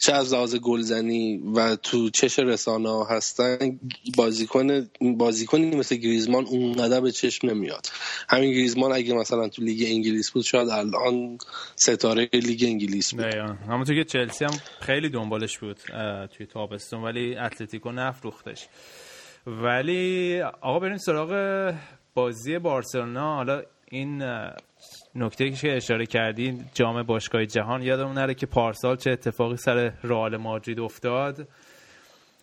[0.00, 3.80] چه از لحاظ گلزنی و تو چش رسانه هستن
[4.16, 7.86] بازیکن بازیکنی مثل گریزمان اونقدر به چشم نمیاد.
[8.28, 11.38] همین گریزمان اگه مثلا تو لیگ انگلیس بود شاید الان
[11.76, 13.24] ستاره لیگ انگلیس بود.
[13.68, 15.76] همونطور که چلسی هم خیلی دنبالش بود
[16.36, 18.68] توی تابستون ولی اتلتیکو نفروختش.
[19.46, 21.74] ولی آقا بریم سراغ
[22.14, 23.34] بازی بارسلونا.
[23.34, 24.22] حالا این
[25.14, 30.36] نکته که اشاره کردین جام باشگاه جهان یادمون نره که پارسال چه اتفاقی سر رئال
[30.36, 31.48] مادرید افتاد.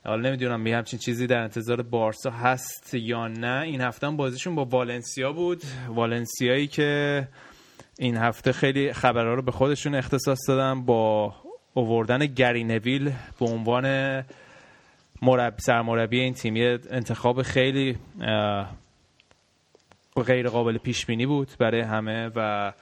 [0.05, 3.61] حالا نمی‌دونم می همچین چیزی در انتظار بارسا هست یا نه.
[3.61, 5.61] این هفته هم بازیشون با والنسیا بود.
[5.87, 7.27] والنسیایی که
[7.99, 11.33] این هفته خیلی خبرها رو به خودشون اختصاص دادن با
[11.73, 13.85] اووردن گری نویل به عنوان
[15.21, 16.79] مربی سرمربی این تیم.
[16.89, 17.97] انتخاب خیلی
[20.25, 22.73] غیر قابل پیش بینی بود برای همه و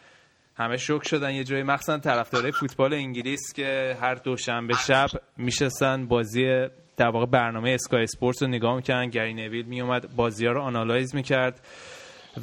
[0.56, 1.64] همه شوک شدن یه جایی.
[1.64, 5.08] مخصوصا طرفدارای فوتبال انگلیس که هر دوشنبه شب
[5.38, 9.10] میشستن بازی در واقع برنامه اسکای اسپورتس رو نگاه می‌کردن.
[9.10, 11.68] گری نویل میومد بازی ها رو analyze می‌کرد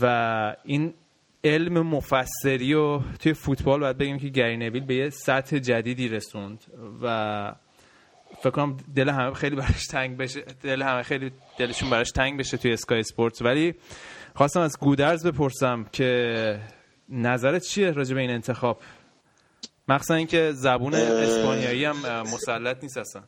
[0.00, 0.94] و این
[1.44, 6.64] علم مفسری و توی فوتبال باید بگیم که گری نویل به یه سطح جدیدی رسوند
[7.02, 7.54] و
[8.40, 12.56] فکر کنم دل همه خیلی براش تنگ بشه دل همه خیلی دلشون براش تنگ بشه
[12.56, 13.42] توی اسکای اسپورتس.
[13.42, 13.74] ولی
[14.34, 16.60] خواستم از گودرز بپرسم که
[17.08, 18.78] نظرت چیه راجع به این انتخاب؟
[19.88, 23.22] مخصوصا اینکه زبون اسپانیایی هم مسلط نیست اصلا.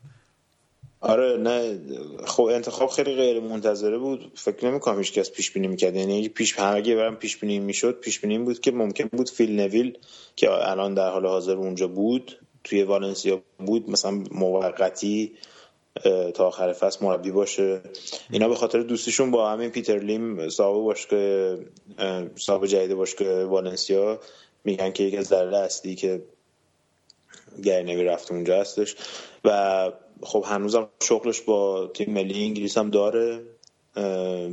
[1.00, 1.78] آره نه.
[2.26, 4.32] خب انتخاب خیلی غیر منتظره بود.
[4.34, 5.96] فکر نمی کنم هیچ کس پیش بینی می‌کرد.
[5.96, 9.98] یعنی پیش اگه برام پیش بینی می‌شد پیش بینی بود که ممکن بود فیل نویل
[10.36, 15.32] که الان در حال حاضر اونجا بود توی والنسیا بود مثلا موقتی
[16.34, 17.80] تا آخر فصل مربی باشه.
[18.30, 21.56] اینا به خاطر دوستیشون با همین پیتر لیم صاحب باشگاه
[22.36, 24.20] صاحب جدید باشگاه والنسیا
[24.64, 26.22] میگن که یکی از دلیل اصلی که
[27.64, 28.96] گرنوی رفت اونجا هستش.
[29.44, 33.42] و خب هنوزم شغلش با تیم ملی انگلیس هم داره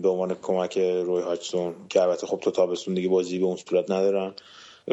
[0.01, 3.91] به عنوان کمک روی هاچسون که البته خب تو تابستون دیگه بازی به اون صورت
[3.91, 4.33] ندارن.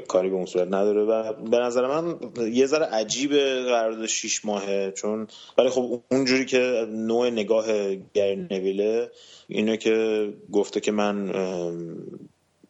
[0.08, 2.16] کاری به اون صورت نداره و به نظر من
[2.52, 5.26] یه ذره عجیبه قرارداد 6 ماهه چون
[5.58, 9.10] ولی خب اونجوری که نوع نگاه گری نویله
[9.48, 11.30] اینه که گفته که من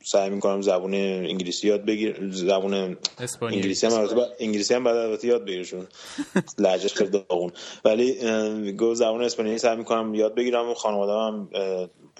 [0.05, 2.97] سعی می‌کنم زبون انگلیسی یاد بگیر زبون
[3.43, 4.09] انگلیسی هم
[4.41, 5.87] انگلیسی هم بعد البته یاد بگیرشون.
[6.59, 7.53] لهجهش خیلی داغون.
[7.85, 11.49] ولی گو زبون اسپانیایی سعی می‌کنم یاد بگیرم و خانواده هم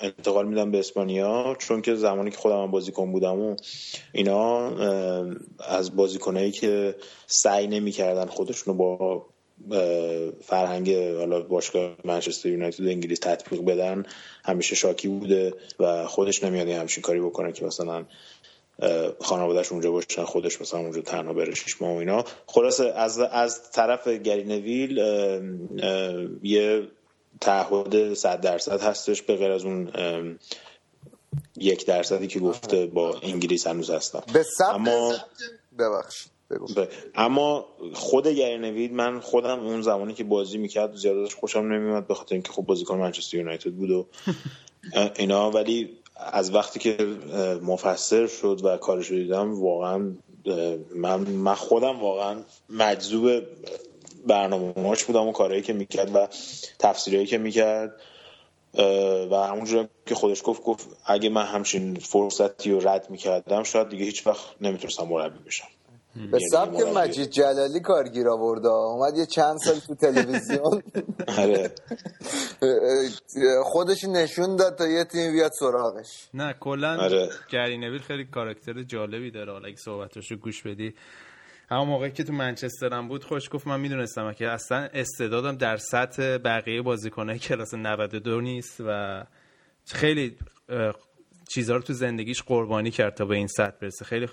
[0.01, 1.57] انتقال میدم به اسپانیا.
[1.59, 3.57] چون که زمانی که خودم بازیکن بودم و
[4.13, 4.71] اینا
[5.59, 6.95] از بازیکنایی که
[7.27, 9.27] سعی نمی‌کردن خودشونو با
[10.43, 14.07] فرهنگ حالا باشگاه منچستر یونایتد انگلیس تطبیق بدن
[14.45, 18.05] همیشه شاکی بوده و خودش نمیاد همچین کاری بکنه که مثلا
[19.21, 22.25] خانوادهش اونجا باشن خودش مثلا اونجا تنها بره شیش ماه و اینا.
[22.47, 24.99] خلاصه از از طرف گری نویل
[26.43, 26.89] یه
[27.41, 29.91] تعهد صد درصد هستش به غیر از اون
[31.57, 35.15] یک درصدی که گفته با انگلیس هنوز هستم به اما
[35.79, 36.40] ببخشید.
[37.15, 42.35] اما خود نوید من خودم اون زمانی که بازی می‌کرد زیادش خوشم نمیومد به خاطر
[42.35, 44.07] اینکه خب بازیکن منچستر یونایتد بود و
[45.19, 45.51] اینا.
[45.51, 46.97] ولی از وقتی که
[47.63, 50.13] مفسر شد و کارش رو دیدم واقعا
[50.95, 52.37] من, من خودم واقعا
[52.69, 53.43] مجذوب
[54.27, 54.73] برنامه
[55.07, 56.29] بودم و کارهایی که می‌کرد و
[56.79, 58.01] تفسیرهایی که می‌کرد.
[59.31, 64.05] و همونجور که خودش گفت گفت اگه من همچین فرصتی رو رد می‌کردم شاید دیگه
[64.05, 65.67] هیچ وقت نمی‌تونستم مربی بشم.
[66.15, 70.83] به یعنی سبک مجید جلالی کارگیر آورده اومد یه چند سال تو تلویزیون.
[71.39, 71.71] آره.
[73.73, 76.29] خودش نشون داد تا یه تیم بیاد سراغش.
[76.35, 77.31] نه کلا آره.
[77.51, 79.53] گری نویل خیلی کاراکتر جالبی داره.
[79.53, 80.95] حالا اگه صحبتاشو گوش بدی.
[81.71, 86.37] همون موقعی که تو منچسترم بود خوش گفت من می‌دونستم که اصلا استعدادم در سطح
[86.37, 89.23] بقیه بازیکنهای کلاس 92 نیست و
[89.87, 90.37] خیلی
[91.55, 94.05] چیزها رو تو زندگیش قربانی کرد تا به این سطح برسه.
[94.05, 94.29] خیلی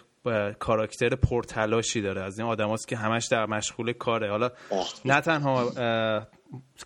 [0.60, 2.22] کاراکتر پرتلاشی داره.
[2.22, 4.30] از این آدم که همش در مشغول کاره.
[4.30, 4.50] حالا
[5.06, 5.72] نه تنها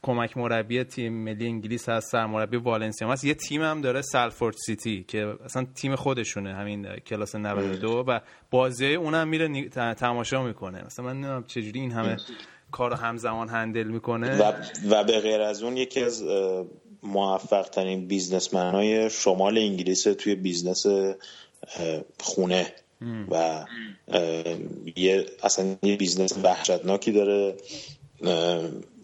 [0.03, 3.23] کمک مربی تیم ملی انگلیس هست سرمربی والنسیا هست.
[3.23, 8.19] یه تیم هم داره سالفورد سیتی که اصلا تیم خودشونه همین کلاس 92 و
[8.51, 10.85] بازی اونم میره تماشا می‌کنه.
[10.85, 12.17] مثلا من نمی‌دونم چجوری این همه
[12.71, 14.37] کار همزمان هندل می‌کنه.
[14.37, 14.51] و,
[14.89, 16.23] و به غیر از اون یکی از
[17.03, 20.85] موفق ترین businessman های شمال انگلیس توی business
[22.19, 22.73] خونه.
[23.31, 23.65] و
[24.95, 27.55] یه اصلا یه business وحشتناکی داره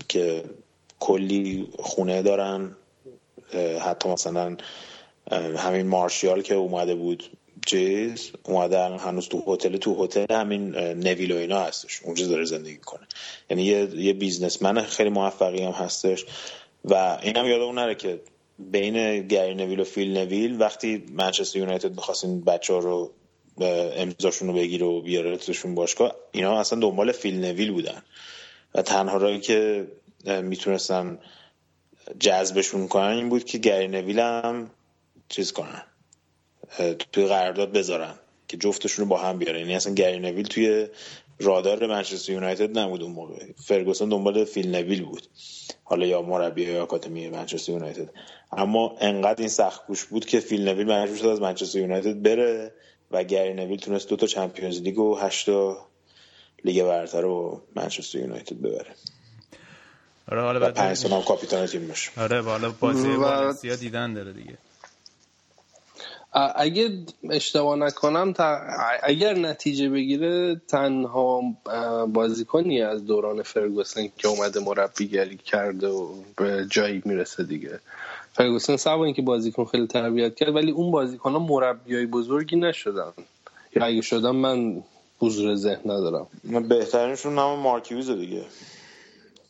[0.08, 0.44] که
[1.00, 2.76] کلی خونه دارن
[3.82, 4.58] حتی مثلا
[5.58, 7.24] همین مارشیال که اومده بود
[7.66, 12.78] چیز اومده هنوز تو هتل تو هتل همین نویل و اینا هستش اونجا داره زندگی
[12.78, 13.08] کنه
[13.50, 16.26] یعنی یه, یه بیزنسمن خیلی موفقی هم هستش
[16.86, 18.20] و اینم یادمون نره که
[18.60, 23.12] بین گری نویل و فیل نویل وقتی منچستر یونایتد می‌خواستین بچه ها رو
[23.66, 28.02] امضاشون رو بگیره و بیارتشون باشگاه اینا اصلا دنبال فیل نویل بودن.
[28.76, 29.88] و تنها رایی که
[30.26, 31.20] می‌تونستن
[32.20, 34.70] جذبشون کنن این بود که گری نویل هم
[35.30, 35.84] چیز کنن
[37.12, 38.14] توی قرارداد بذارن
[38.48, 40.88] که جفتشون رو با هم بیارن یعنی اصلا گری نویل توی
[41.40, 43.46] رادار منچستر یونایتد نبود اون موقع.
[43.66, 45.28] فرگوسن دنبال فیل نویل بود.
[45.84, 48.10] حالا یا مربی یا آکادمی منچستر یونایتد.
[48.52, 52.74] اما انقدر این سخت کوش بود که فیل نویل مجبور شد از منچستر یونایتد بره
[53.12, 55.50] و گری نویل تونست دو تا چمپیونز لیگ و هشت
[56.64, 58.96] لیگ برتر رو منچستر یونایتد ببره.
[60.32, 62.22] آره حالا و بعد پنج سال هم کاپیتان تیم باشه.
[62.22, 64.58] آره حالا بازی و- والنسیا دیدن داره دیگه.
[66.56, 66.90] اگه
[67.30, 68.62] اشتباه نکنم تا-
[69.04, 71.42] اگر نتیجه بگیره تنها
[72.08, 77.80] بازیکنی از دوران فرگوسن که اومده مربیگری کرده و به جایی می‌رسه دیگه.
[78.38, 83.14] فرگوسن سوا اینکه بازیکن خیلی تربیت کرد ولی اون بازیکن ها مربیای بزرگی نشدن.
[83.76, 84.84] یا اگه شدم من
[85.20, 86.28] حضور ذهن ندارم.
[86.44, 88.44] من بهترینشون هم مارکیوزه دیگه.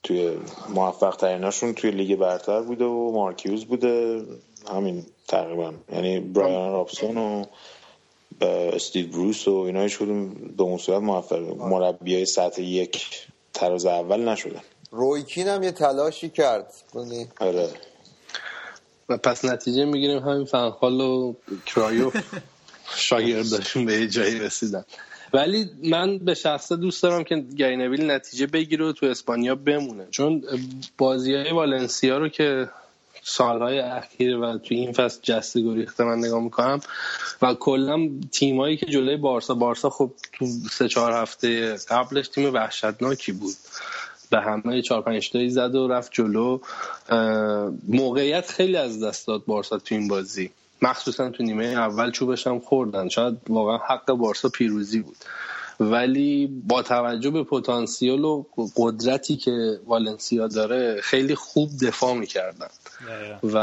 [0.04, 0.38] توی
[0.70, 4.22] موفق تریناشون توی لیگ برتر بوده و مارکیوز بوده.
[4.72, 5.74] همین تقریبا.
[5.94, 7.46] یعنی برایان رابسون و
[8.46, 14.30] استیو بروس و اینا هیچ کدوم به اون صورت موفق مربیای سطح یک تراز اول
[14.30, 14.62] نشدن.
[14.92, 16.74] رویکین هم یه تلاشی کرد.
[16.96, 17.70] یعنی آره.
[19.10, 21.34] و پس نتیجه می‌گیریم همین فنخال و
[21.66, 22.16] کرایوف
[22.96, 24.84] شاگرداشون به یه جایی رسیدن.
[25.34, 30.08] ولی من به شخصه دوست دارم که گری نویل نتیجه بگیره و تو اسپانیا بمونه.
[30.12, 30.44] چون
[30.98, 32.70] بازی های والنسیا رو که
[33.24, 36.80] سالهای اخیر و تو این فصل جسته گریخته من نگاه می‌کنم
[37.42, 43.32] و کلا تیمایی که جلوی بارسا بارسا خب تو سه چهار هفته قبلش تیم وحشتناکی
[43.32, 43.56] بود.
[44.30, 46.60] به همه چهار پنج تایی زد و رفت جلو.
[47.88, 50.52] موقعیت خیلی از دست داد بارسا تو این بازی.
[50.82, 53.10] مخصوصا تو نیمه اول چوبش هم خوردن.
[53.10, 55.18] شاید واقعا حق بارسا پیروزی بود.
[55.80, 58.46] ولی با توجه به پتانسیل و
[58.76, 62.68] قدرتی که والنسیا داره خیلی خوب دفاع می‌کردن.
[63.44, 63.58] و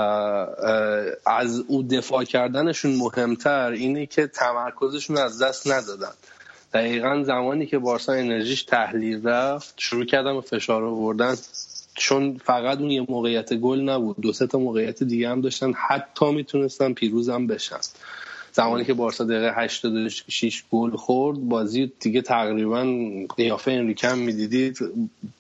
[1.27, 6.13] از او دفاع کردنشون مهمتر اینه که تمرکزشون از دست ندادن.
[6.75, 11.35] دقیقا زمانی که بارسا انرژیش تحلیل رفت شروع کردم فشار آوردن
[11.95, 16.33] چون فقط اون یه موقعیت گل نبود دو سه تا موقعیت دیگه هم داشتن حتی
[16.33, 17.81] می‌تونستن پیروزم بشن.
[18.53, 22.87] زمانی که بارسا دقیقه 86 گل خورد بازی دیگه تقریبا
[23.37, 24.79] قیافه انریکه هم می‌دیدید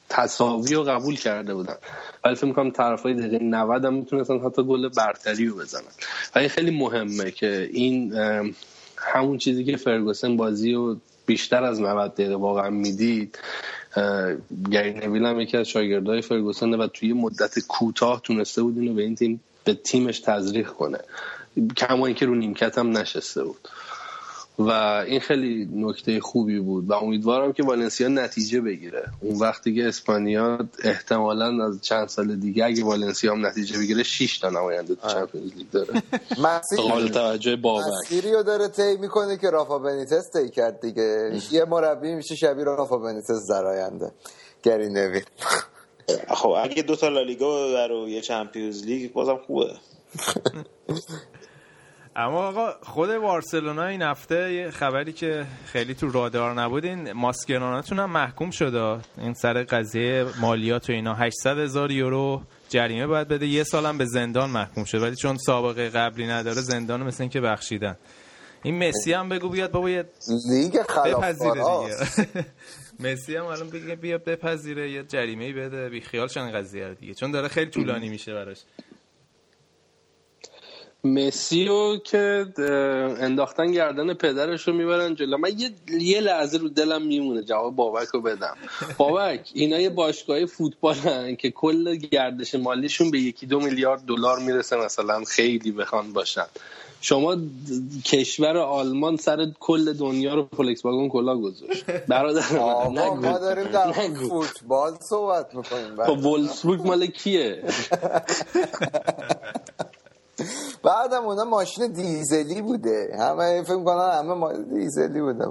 [0.08, 1.76] تساوی رو قبول کرده بودن.
[2.24, 5.92] ولی فکر می‌کنم طرفای دقیقه 90 هم می‌تونستن حتی گل برتری رو بزنن.
[6.34, 8.14] و این خیلی مهمه که این
[8.96, 13.38] همون چیزی که فرگوسن بازی رو بیشتر از 90 دقیقه واقعا می‌دید.
[14.70, 19.02] گری نویل هم یکی از شاگردای فرگوسن و توی مدت کوتاه تونسته بود اینو به
[19.02, 20.98] این تیم به تیمش تزریق کنه.
[21.76, 23.68] کما اینکه رو نیمکت هم نشسته بود.
[24.58, 24.70] و
[25.06, 29.04] این خیلی نکته خوبی بود و امیدوارم که والنسیا نتیجه بگیره.
[29.20, 34.38] اون وقتی که اسپانیا احتمالا از چند سال دیگه اگه والنسیا هم نتیجه بگیره 6
[34.38, 36.02] تا نماینده تو چمپیونز لیگ داره.
[36.46, 37.86] مسیر قابل توجه بابک.
[38.02, 41.40] مسیری رو داره طی می‌کنه که رافا بنیتس طی کرد دیگه.
[41.50, 44.12] یه مربی میشه شبیه رافا بنیتس در آینده.
[44.62, 45.24] گری نویل
[46.28, 49.70] خب اگه دو تا لالیگا ببره و یه چمپیونز لیگ بازم خوبه.
[52.16, 57.98] اما آقا خود بارسلونا این هفته یه خبری که خیلی تو رادار نبود این ماسکراناتون
[57.98, 58.98] هم محکوم شده.
[59.18, 63.46] این سر قضیه مالیات و اینا 800 هزار یورو جریمه باید بده.
[63.46, 67.40] یه سالم به زندان محکوم شد ولی چون سابقه قبلی نداره زندان مثل این که
[67.40, 67.96] بخشیدن.
[68.62, 70.04] این مسی هم بگو بیاد بابا یه
[70.50, 72.46] لیگ بپذیره دیگه.
[73.04, 75.88] مسی هم الان بگه بیا بپذیره یه جریمه بده.
[75.88, 77.14] بی خیال شن قضیه دیگه.
[77.14, 78.58] چون داره خیلی طولانی میشه براش.
[81.04, 82.46] مسی رو که
[83.20, 85.36] انداختن گردن پدرش رو می‌برن جلو.
[85.38, 85.70] من یه,
[86.00, 88.56] یه لحظه رو دلم میمونه جواب بابک رو بدم.
[88.98, 94.38] بابک اینا یه باشگاه فوتبال هن که کل گردش مالیشون به یکی دو میلیارد دلار
[94.38, 96.46] می‌رسه مثلا خیلی بخوان باشن.
[97.00, 97.36] شما
[98.04, 101.84] کشور آلمان سر کل دنیا رو فولکس واگن کلا گذاشت.
[102.08, 102.42] برادر
[103.22, 103.92] ما داریم در.
[104.28, 107.62] فوتبال صحبت می‌کنیم خب ولسبورگ مال کیه؟
[110.82, 113.16] بعدم اونا ماشین دیزلی بوده.
[113.18, 115.46] همه فکر می‌کنن همه دیزلی بوده.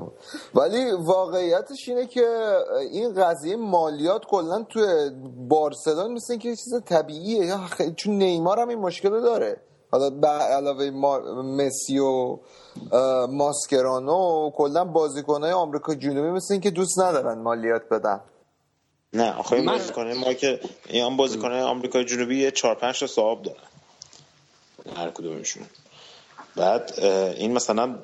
[0.56, 2.56] ولی واقعیتش اینه که
[2.92, 5.12] این قضیه مالیات کلا توی
[5.50, 7.54] بارسلون مثل که یه چیز طبیعیه.
[7.96, 9.58] چون نیمار هم این مشکل رو داره.
[9.92, 12.40] حالا به علاوه ما- مسی و
[13.30, 18.22] ماسکرانو کلا بازیکنهای آمریکا جنوبی مثل که دوست ندارن مالیات بدن.
[19.14, 23.08] نه آخه این بازیکنه ما که این هم بازیکنه آمریکای جنوبی یه چهار پنج تا
[23.08, 23.58] صاحب دارن.
[24.96, 25.64] هر کدومشون.
[26.56, 27.00] بعد
[27.38, 28.00] این مثلا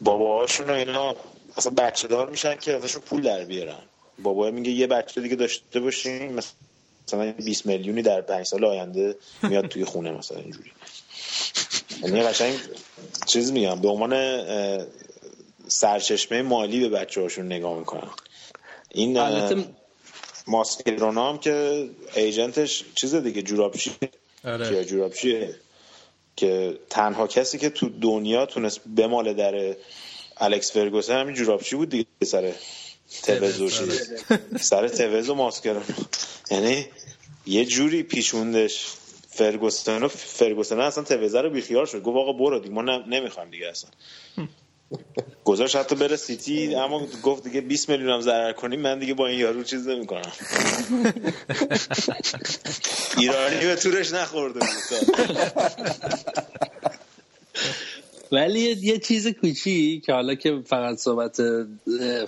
[0.00, 1.16] باباهاشون و اینا
[1.56, 3.82] اصلا بچه دار میشن که ازشون پول در بیارن.
[4.18, 9.66] بابا میگه یه بچه دیگه داشته باشین مثلا 20 میلیونی در پنج سال آینده میاد
[9.66, 10.72] توی خونه مثلا اینجوری.
[12.02, 12.54] یعنی قشنگ
[13.26, 14.14] چیز میگم به عنوان
[15.68, 18.10] سرچشمه مالی به بچه هاشون نگاه می‌کنن.
[18.90, 19.64] این البته
[20.46, 23.92] ماسکرونا هم که ایجنتش چیز دیگه جورابچی
[24.44, 24.68] آره.
[24.68, 25.54] کیا جورابچیه
[26.36, 29.76] که تنها کسی که تو دنیا تونست بماله در
[30.36, 32.52] الکس فرگوسن همین جورابچی بود دیگه؟ سر
[33.22, 33.68] توزو
[34.60, 35.82] سر توزو ماسکرانو
[36.50, 36.86] یعنی
[37.46, 38.86] یه جوری پیچوندش.
[39.28, 42.02] فرگوسن و فرگوسن اصلا توزه رو بیخیال شد.
[42.02, 43.90] گفت آقا برو دیگه ما نمی‌خوایم دیگه اصلا.
[45.44, 49.26] گذاشت حتی بره سیتی اما گفت دیگه 20 میلیون هم ضرر کنیم من دیگه با
[49.26, 50.32] این یارو چیز نمی‌کنم.
[53.18, 54.60] ایرانی به تورش نخورده
[58.32, 61.36] ولی یه چیز کوچی که حالا که فقط صحبت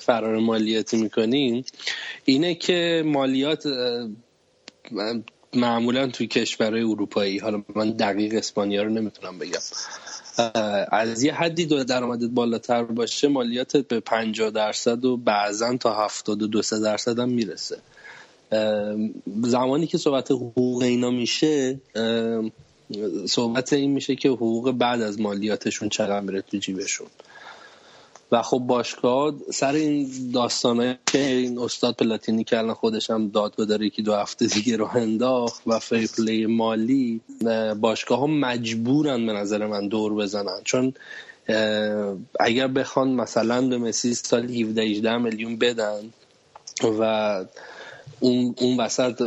[0.00, 1.64] فرار مالیاتی می‌کنیم
[2.24, 3.66] اینه که مالیات
[5.54, 9.60] معمولا توی کشورهای اروپایی حالا من دقیق اسپانیا رو نمی‌تونم بگم.
[10.92, 16.62] از یه حدی دو درآمدت بالاتر باشه مالیاتت به 50 درصد و بعضا تا 72
[16.82, 17.78] درصد هم می‌رسه.
[19.42, 21.80] زمانی که صحبت حقوق اینا میشه
[23.28, 27.06] صحبت این میشه که حقوق بعد از مالیاتشون چقدر میره تو جیبشون.
[28.32, 33.54] و خب باشگاه سر این داستانه که این استاد پلاتینی که الان خودش هم داد
[33.58, 37.20] بداره که دو هفته دیگه رو انداخت و فری مالی
[37.80, 40.60] باشگاه ها مجبورن به نظر من دور بزنن.
[40.64, 40.94] چون
[42.40, 46.12] اگر بخوان مثلا به مسی سال 17 18 میلیون بدن
[47.00, 47.44] و
[48.20, 49.22] اون اون وسط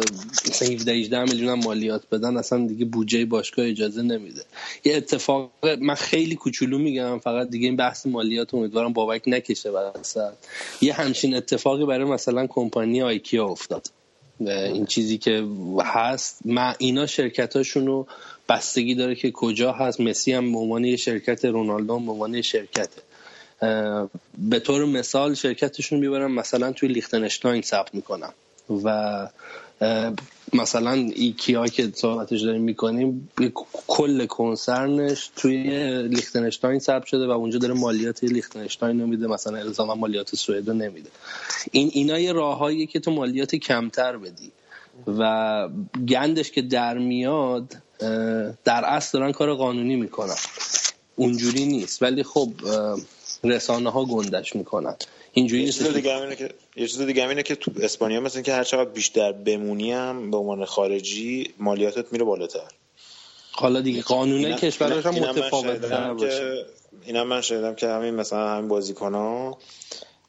[0.49, 4.41] مثلا 17 18 میلیون هم مالیات بدن اصلا دیگه بودجه باشگاه اجازه نمیده.
[4.85, 10.33] یه اتفاق من خیلی کوچولو میگم فقط دیگه این بحث مالیات امیدوارم بابک نکشه وسط
[10.81, 13.87] یه همچین اتفاقی برای مثلا کمپانی آیکیا افتاد.
[14.39, 15.47] این چیزی که
[15.85, 18.07] هست ما اینا شرکتاشون رو
[18.49, 20.01] بستگی داره که کجا هست.
[20.01, 23.01] مسی هم به عنوان شرکت رونالدو به عنوان شرکته
[24.37, 28.33] به طور مثال شرکتشون می‌برن مثلا توی لیختنشتاین ثبت می‌کنن.
[28.83, 29.27] و
[30.53, 33.29] مثلا ایکیا که صحبتش داریم می‌کنیم
[33.87, 35.63] کل کنسرنش توی
[36.07, 41.09] لیختنشتاین ثبت شده و اونجا داره مالیات لیختنشتاین نمیده مثلا الزاما مالیات سوئد نمیده.
[41.71, 44.51] این اینا یه راههایی که تو مالیات کمتر بدی.
[45.07, 45.69] و
[46.09, 47.75] گندش که در میاد
[48.65, 50.35] در اصل دارن کار قانونی می‌کنن.
[51.15, 52.03] اونجوری نیست.
[52.03, 52.49] ولی خب
[53.43, 54.95] رسانه ها گندش می‌کنن.
[55.33, 58.63] اینجوری چیز دیگه همینه که یه چیز دیگه همینه که تو اسپانیا مثلا که هر
[58.63, 62.71] چقدر بیشتر بمونی هم به عنوان خارجی مالیاتت میره بالاتر.
[63.51, 66.65] حالا دیگه قانون کشورش هم متفاوت باشه.
[67.05, 69.57] اینم من شنیدم که همین مثلا همین بازیکن ها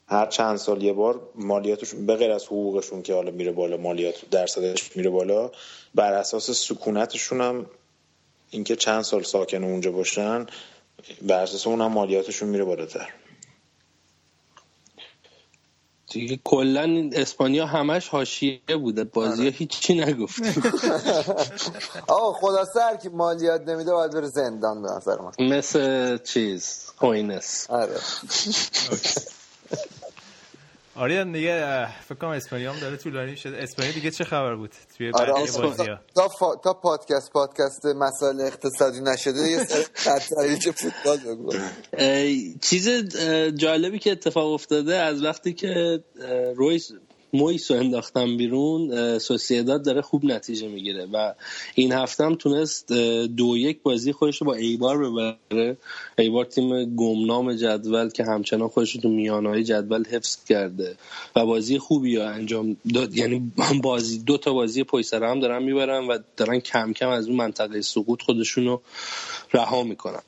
[0.08, 4.30] هر چند سال یه بار مالیاتشون به غیر از حقوقشون که حالا میره بالا مالیات
[4.30, 5.50] درصدش میره بالا
[5.94, 7.66] بر اساس سکونتشون هم
[8.50, 10.46] اینکه چند سال ساکن اونجا باشن
[11.22, 13.08] بر اساس اون هم مالیاتشون میره بالاتر.
[16.10, 19.04] دیگه کلا اسپانیا همش حاشیه بوده.
[19.04, 19.50] بازی آره.
[19.50, 20.42] هیچی نگفت.
[22.08, 25.46] آه خلاصه هر کی مالیات نمیده باید بره زندان به نظر من.
[25.48, 27.66] مثل چیز کوینس.
[27.70, 27.94] آره.
[31.00, 35.10] آریان دیگه فکر کنم اسپانیا هم داره طولانی شده اسپانیا دیگه چه خبر بود؟ توی
[35.14, 35.32] آره
[36.14, 36.56] تا, فا...
[36.56, 41.52] تا پادکست پادکست مسائل اقتصادی نشده یه سر چه فوتبال بگو.
[42.62, 42.88] چیز
[43.54, 46.04] جالبی که اتفاق افتاده از وقتی که
[46.56, 46.90] رویس
[47.32, 51.34] مویس رو انداختم بیرون سوسیداد داره خوب نتیجه می‌گیره و
[51.74, 52.92] این هفته هم تونست
[53.36, 55.76] دو یک بازی خودش رو با ایبار ببره.
[56.18, 60.96] ایبار تیم گمنام جدول که همچنان خودش رو تو میانهای جدول حفظ کرده
[61.36, 63.16] و بازی خوبی رو انجام داد.
[63.16, 63.52] یعنی
[63.82, 67.82] بازی دو تا بازی پشت هم دارن می‌برن و دارن کم کم از اون منطقه
[67.82, 68.82] سقوط خودشون رو
[69.52, 70.22] رها می‌کنن.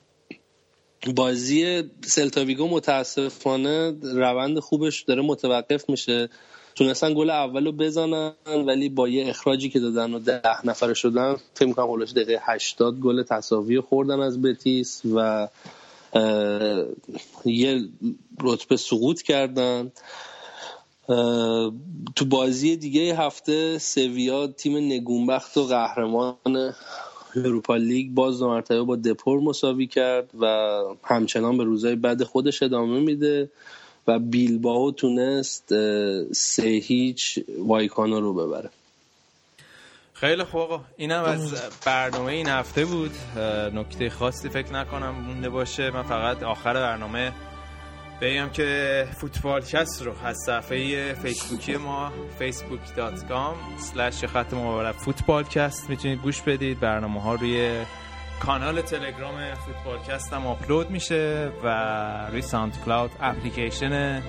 [1.17, 6.29] بازی سلتاویگو متاسفانه روند خوبش داره متوقف میشه.
[6.75, 8.33] تونستن گل اول رو بزنن
[8.67, 13.01] ولی با یه اخراجی که دادن و ده نفره شدن فکر می‌کنم هولوش دقیقه 80
[13.01, 15.49] گل تساوی خوردن از بتیس و
[17.45, 17.89] یه
[18.41, 19.93] رتبه سقوط کردن.
[22.17, 26.37] تو بازی دیگه هفته سویا تیم نگونبخت و قهرمان
[27.37, 30.47] اروپا لیگ باز دو مرتبه با دپور مساوی کرد و
[31.05, 33.51] همچنان به روزهای بعد خودش ادامه میده.
[34.07, 35.69] و بیلباو تونست
[36.33, 38.71] سه هیچ وایکانو رو ببره.
[40.13, 40.81] خیلی خوب آقا.
[40.97, 41.55] اینم از
[41.87, 43.11] برنامه این هفته بود.
[43.75, 45.91] نکته خاصی فکر نکنم مونده باشه.
[45.91, 47.33] من فقط آخر برنامه
[48.21, 56.41] بگم که فوتبالکست رو از صفحه فیسبوکی ما facebook.com slash خط مبارک فوتبالکست می‌تونید گوش
[56.41, 56.81] بدید.
[56.81, 57.85] برنامه ها روی
[58.47, 64.23] کانال تلگرام فوتبالکست هم آپلود میشه و روی SoundCloud اپلیکیشن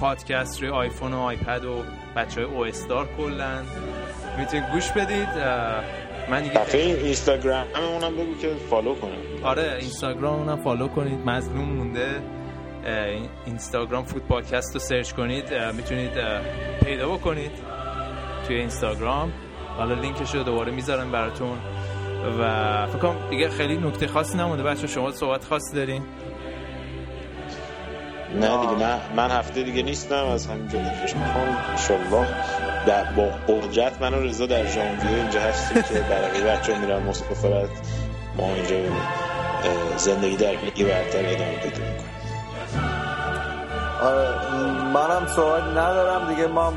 [0.00, 1.82] پادکست روی آیفون و آیپد و
[2.16, 3.64] بچه های او استار کلن.
[4.38, 5.28] می‌تونید گوش بدید.
[6.30, 9.44] من دیگه اینستاگرام اونم بگو که فالو کنم.
[9.44, 11.18] آره اینستاگرام اونم فالو کنید.
[11.26, 12.22] مظلوم مونده.
[13.46, 15.54] اینستاگرام فوتبالکست رو سرچ کنید.
[15.54, 16.12] می‌تونید
[16.84, 17.52] پیدا بکنید
[18.46, 19.32] توی اینستاگرام.
[19.76, 21.58] حالا لینکش رو دوباره می‌ذارم براتون.
[22.40, 24.62] و فکر کنم دیگه خیلی نکته خاصی نمونده.
[24.62, 26.02] بچه شما صحبت خاصی دارین؟
[28.34, 31.18] نه دیگه من, من هفته دیگه نیستم از همینجا دیگه.
[31.18, 32.26] می‌خوام انشالله.
[32.86, 37.70] در با قدرت من و رضا در ژانویه اینجا هستیم که برقی بچه میرن مسافرت
[38.36, 38.76] ما اینجا
[39.96, 42.16] زندگی در لیگ برتر ادامه پیدا می‌کنیم
[44.02, 44.28] آره
[44.94, 46.34] منم سوال ندارم.
[46.34, 46.70] دیگه ما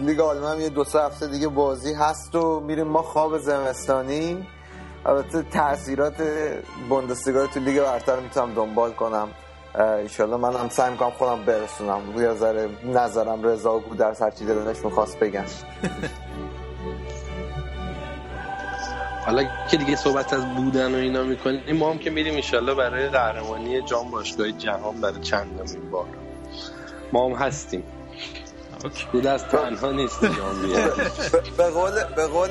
[0.00, 4.46] لیگ آلمان یه دو سه هفته دیگه بازی هست و میریم ما خواب زمستانی.
[5.06, 6.14] البته تاثیرات
[6.88, 9.28] بوندسلیگا تو لیگ برتر می‌تونم دنبال کنم.
[10.02, 12.12] ایشالله من هم سعی می‌کنم خودم برسونم.
[12.14, 15.44] روی ذره نظرم رضا در هر چی دلش می‌خواست بگم
[19.26, 23.08] حالا که دیگه صحبت از بودن و اینا می‌کنیم ما هم که میریم ایشالله برای
[23.08, 26.06] قهرمانی جام باشگاه جهان برای چندمین بار.
[27.12, 27.82] ما هم هستیم.
[29.12, 30.20] بود از تنها نیست
[31.56, 32.50] به قول به قول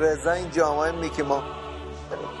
[0.00, 1.42] رضا این جامعه میکی ما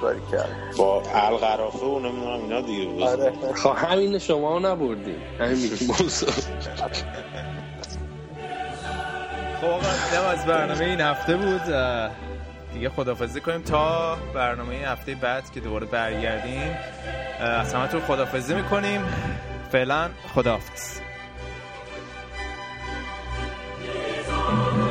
[0.00, 3.04] کاری کرد با القرافه و نمی‌دونم اینا دیگه.
[3.04, 3.32] آره.
[3.54, 5.22] خب همین شما نبردیم.
[5.40, 6.26] همین میکی موسو
[9.60, 11.62] خب آقا از برنامه این هفته بود.
[12.72, 16.76] دیگه خدافزی کنیم تا برنامه این هفته بعد که دوباره برگردیم.
[17.40, 19.04] از همه تو خدافزی می‌کنیم.
[19.72, 21.05] فعلا خداحافظ.
[24.46, 24.85] Thank you.